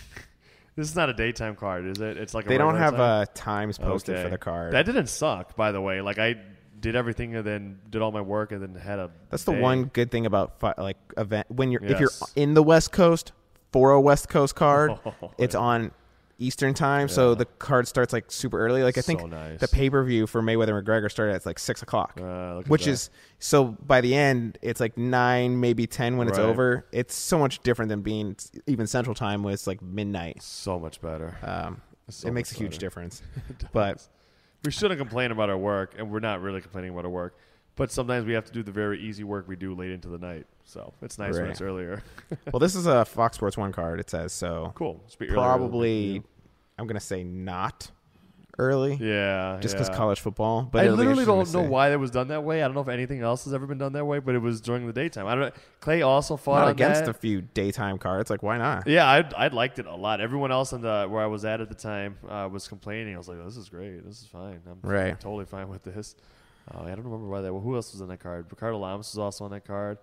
this 0.76 0.88
is 0.88 0.96
not 0.96 1.08
a 1.08 1.12
daytime 1.14 1.56
card, 1.56 1.86
is 1.86 2.00
it? 2.00 2.16
It's 2.16 2.34
like 2.34 2.46
a 2.46 2.48
They 2.48 2.58
don't 2.58 2.76
have 2.76 2.92
time? 2.92 3.00
uh, 3.00 3.24
times 3.34 3.78
posted 3.78 4.14
Okay. 4.16 4.24
for 4.24 4.30
the 4.30 4.38
card. 4.38 4.72
That 4.72 4.86
didn't 4.86 5.08
suck, 5.08 5.56
by 5.56 5.72
the 5.72 5.80
way. 5.80 6.00
Like 6.00 6.18
I 6.18 6.36
did 6.80 6.96
everything 6.96 7.36
and 7.36 7.46
then 7.46 7.78
did 7.90 8.00
all 8.02 8.10
my 8.12 8.20
work 8.22 8.52
and 8.52 8.62
then 8.62 8.74
had 8.80 8.98
a. 8.98 9.10
That's 9.30 9.44
the 9.44 9.52
day. 9.52 9.60
one 9.60 9.84
good 9.84 10.10
thing 10.10 10.26
about 10.26 10.58
fi- 10.60 10.74
like 10.78 10.96
event 11.16 11.50
when 11.50 11.70
you're 11.70 11.84
if 11.84 12.00
you're 12.00 12.10
in 12.36 12.54
the 12.54 12.62
West 12.62 12.92
Coast 12.92 13.32
for 13.72 13.90
a 13.92 14.00
West 14.00 14.28
Coast 14.28 14.54
card, 14.54 14.92
it's 15.38 15.54
on 15.54 15.90
Eastern 16.40 16.72
time, 16.74 17.06
so 17.08 17.34
the 17.34 17.44
card 17.44 17.86
starts 17.86 18.12
like 18.12 18.30
super 18.32 18.58
early. 18.58 18.82
Like 18.82 18.96
I 18.98 19.02
think 19.02 19.20
So 19.20 19.26
nice. 19.26 19.60
the 19.60 19.68
pay 19.68 19.90
per 19.90 20.02
view 20.02 20.26
for 20.26 20.40
Mayweather 20.42 20.82
McGregor 20.82 21.10
started 21.10 21.34
at 21.34 21.44
like 21.46 21.58
six 21.58 21.82
o'clock, 21.82 22.18
Uh, 22.20 22.62
which 22.62 22.86
is 22.86 23.10
so 23.38 23.76
by 23.86 24.00
the 24.00 24.14
end 24.14 24.58
it's 24.62 24.80
like 24.80 24.96
nine, 24.96 25.60
maybe 25.60 25.86
ten 25.86 26.16
when 26.16 26.28
it's 26.28 26.38
Right. 26.38 26.44
over. 26.44 26.84
It's 26.92 27.14
so 27.14 27.38
much 27.38 27.60
different 27.62 27.90
than 27.90 28.00
being 28.02 28.36
even 28.66 28.86
Central 28.86 29.14
Time 29.14 29.42
was 29.42 29.66
like 29.66 29.82
midnight. 29.82 30.42
so 30.42 30.80
much 30.80 31.00
better. 31.00 31.36
Um, 31.42 31.82
So 32.08 32.26
it 32.28 32.32
makes 32.32 32.50
a 32.52 32.56
huge 32.56 32.72
better. 32.72 32.80
difference, 32.86 33.22
but 33.72 34.08
we 34.64 34.70
shouldn't 34.70 34.98
complain 34.98 35.30
about 35.30 35.48
our 35.50 35.56
work, 35.58 35.94
and 35.98 36.10
we're 36.10 36.20
not 36.20 36.40
really 36.40 36.60
complaining 36.60 36.90
about 36.92 37.04
our 37.04 37.10
work. 37.10 37.36
But 37.80 37.90
sometimes 37.90 38.26
we 38.26 38.34
have 38.34 38.44
to 38.44 38.52
do 38.52 38.62
the 38.62 38.72
very 38.72 39.00
easy 39.00 39.24
work 39.24 39.48
we 39.48 39.56
do 39.56 39.74
late 39.74 39.90
into 39.90 40.08
the 40.08 40.18
night. 40.18 40.46
So 40.64 40.92
it's 41.00 41.18
nice 41.18 41.34
when 41.34 41.46
it's 41.46 41.62
earlier. 41.62 42.02
well, 42.52 42.60
this 42.60 42.74
is 42.74 42.86
a 42.86 43.06
Fox 43.06 43.36
Sports 43.36 43.56
One 43.56 43.72
card. 43.72 44.00
It 44.00 44.10
says 44.10 44.34
so. 44.34 44.72
cool. 44.74 45.00
It's 45.06 45.16
be 45.16 45.24
earlier. 45.24 45.36
Probably, 45.36 46.22
I'm 46.78 46.86
gonna 46.86 47.00
say 47.00 47.24
not 47.24 47.90
early. 48.58 48.98
Yeah. 49.00 49.58
just 49.62 49.74
yeah. 49.74 49.80
because 49.80 49.96
college 49.96 50.20
football. 50.20 50.68
But 50.70 50.84
I 50.84 50.90
literally 50.90 51.24
don't 51.24 51.50
know 51.54 51.62
why 51.62 51.88
that 51.88 51.98
was 51.98 52.10
done 52.10 52.28
that 52.28 52.44
way. 52.44 52.62
I 52.62 52.66
don't 52.66 52.74
know 52.74 52.82
if 52.82 52.88
anything 52.88 53.22
else 53.22 53.44
has 53.44 53.54
ever 53.54 53.66
been 53.66 53.78
done 53.78 53.94
that 53.94 54.04
way, 54.04 54.18
but 54.18 54.34
it 54.34 54.40
was 54.40 54.60
during 54.60 54.86
the 54.86 54.92
daytime. 54.92 55.26
I 55.26 55.34
don't 55.34 55.44
know. 55.44 55.52
Clay 55.80 56.02
also 56.02 56.36
fought 56.36 56.68
against 56.68 57.06
that. 57.06 57.10
a 57.10 57.14
few 57.14 57.40
daytime 57.40 57.96
cards. 57.96 58.28
Like, 58.28 58.42
why 58.42 58.58
not? 58.58 58.86
Yeah, 58.86 59.06
I 59.08 59.24
I 59.36 59.48
liked 59.48 59.78
it 59.78 59.86
a 59.86 59.96
lot. 59.96 60.20
Everyone 60.20 60.52
else 60.52 60.74
on 60.74 60.82
the 60.82 61.06
where 61.08 61.22
I 61.22 61.26
was 61.26 61.46
at 61.46 61.62
at 61.62 61.70
the 61.70 61.74
time 61.74 62.18
uh, 62.28 62.46
was 62.52 62.68
complaining. 62.68 63.14
I 63.14 63.18
was 63.18 63.28
like, 63.28 63.42
"This 63.42 63.56
is 63.56 63.70
great. 63.70 64.04
This 64.04 64.20
is 64.20 64.26
fine. 64.26 64.60
I'm 64.70 64.78
Right. 64.82 65.18
totally 65.18 65.46
fine 65.46 65.68
with 65.68 65.82
this." 65.82 66.14
Uh, 66.72 66.82
I 66.82 66.88
don't 66.88 67.04
remember 67.04 67.28
why 67.28 67.40
that. 67.40 67.52
Well, 67.52 67.62
who 67.62 67.74
else 67.74 67.92
was 67.92 68.02
on 68.02 68.08
that 68.08 68.20
card? 68.20 68.46
Ricardo 68.50 68.78
Lamas 68.78 69.12
was 69.12 69.18
also 69.18 69.44
on 69.44 69.50
that 69.50 69.64
card. 69.64 69.98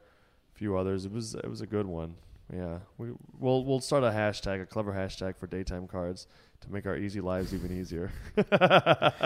A 0.55 0.57
few 0.57 0.77
others. 0.77 1.05
It 1.05 1.11
was 1.11 1.35
it 1.35 1.49
was 1.49 1.61
a 1.61 1.67
good 1.67 1.85
one. 1.85 2.15
Yeah, 2.53 2.79
we 2.97 3.09
we'll 3.39 3.65
we'll 3.65 3.81
start 3.81 4.03
a 4.03 4.09
hashtag, 4.09 4.61
a 4.61 4.65
clever 4.65 4.93
hashtag 4.93 5.37
for 5.37 5.47
daytime 5.47 5.87
cards 5.87 6.27
to 6.61 6.71
make 6.71 6.85
our 6.85 6.97
easy 6.97 7.21
lives 7.21 7.53
even 7.53 7.77
easier. 7.77 8.11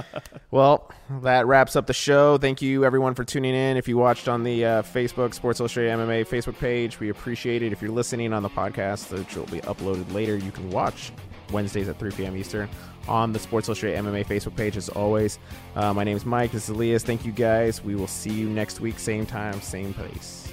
Well, 0.52 0.92
that 1.22 1.48
wraps 1.48 1.78
up 1.78 1.88
the 1.88 1.94
show. 1.94 2.38
Thank 2.38 2.62
you, 2.62 2.84
everyone, 2.84 3.16
for 3.16 3.24
tuning 3.24 3.56
in. 3.56 3.78
If 3.78 3.88
you 3.88 3.98
watched 3.98 4.28
on 4.28 4.44
the 4.44 4.66
uh, 4.66 4.82
Facebook 4.82 5.34
Sports 5.34 5.62
Illustrated 5.62 5.92
MMA 5.92 6.28
Facebook 6.28 6.60
page, 6.60 7.00
we 7.00 7.08
appreciate 7.08 7.64
it. 7.64 7.72
If 7.72 7.82
you're 7.82 7.92
listening 7.92 8.34
on 8.34 8.44
the 8.44 8.50
podcast, 8.50 9.18
which 9.18 9.34
will 9.34 9.46
be 9.46 9.62
uploaded 9.62 10.12
later, 10.14 10.36
you 10.36 10.52
can 10.52 10.70
watch 10.70 11.14
Wednesdays 11.54 11.88
at 11.88 11.98
3 12.00 12.12
p.m. 12.12 12.36
Eastern 12.36 12.70
on 13.08 13.32
the 13.32 13.40
Sports 13.40 13.70
Illustrated 13.70 14.04
MMA 14.04 14.26
Facebook 14.26 14.58
page, 14.58 14.76
as 14.76 14.90
always. 14.90 15.40
Uh, 15.76 15.94
my 15.94 16.04
name 16.04 16.18
is 16.18 16.26
Mike. 16.26 16.52
This 16.52 16.66
is 16.66 16.70
Elias. 16.70 17.04
Thank 17.04 17.26
you, 17.26 17.32
guys. 17.32 17.82
We 17.82 17.96
will 17.96 18.08
see 18.08 18.34
you 18.34 18.50
next 18.50 18.82
week, 18.82 19.00
same 19.00 19.26
time, 19.26 19.62
same 19.62 19.94
place. 19.94 20.52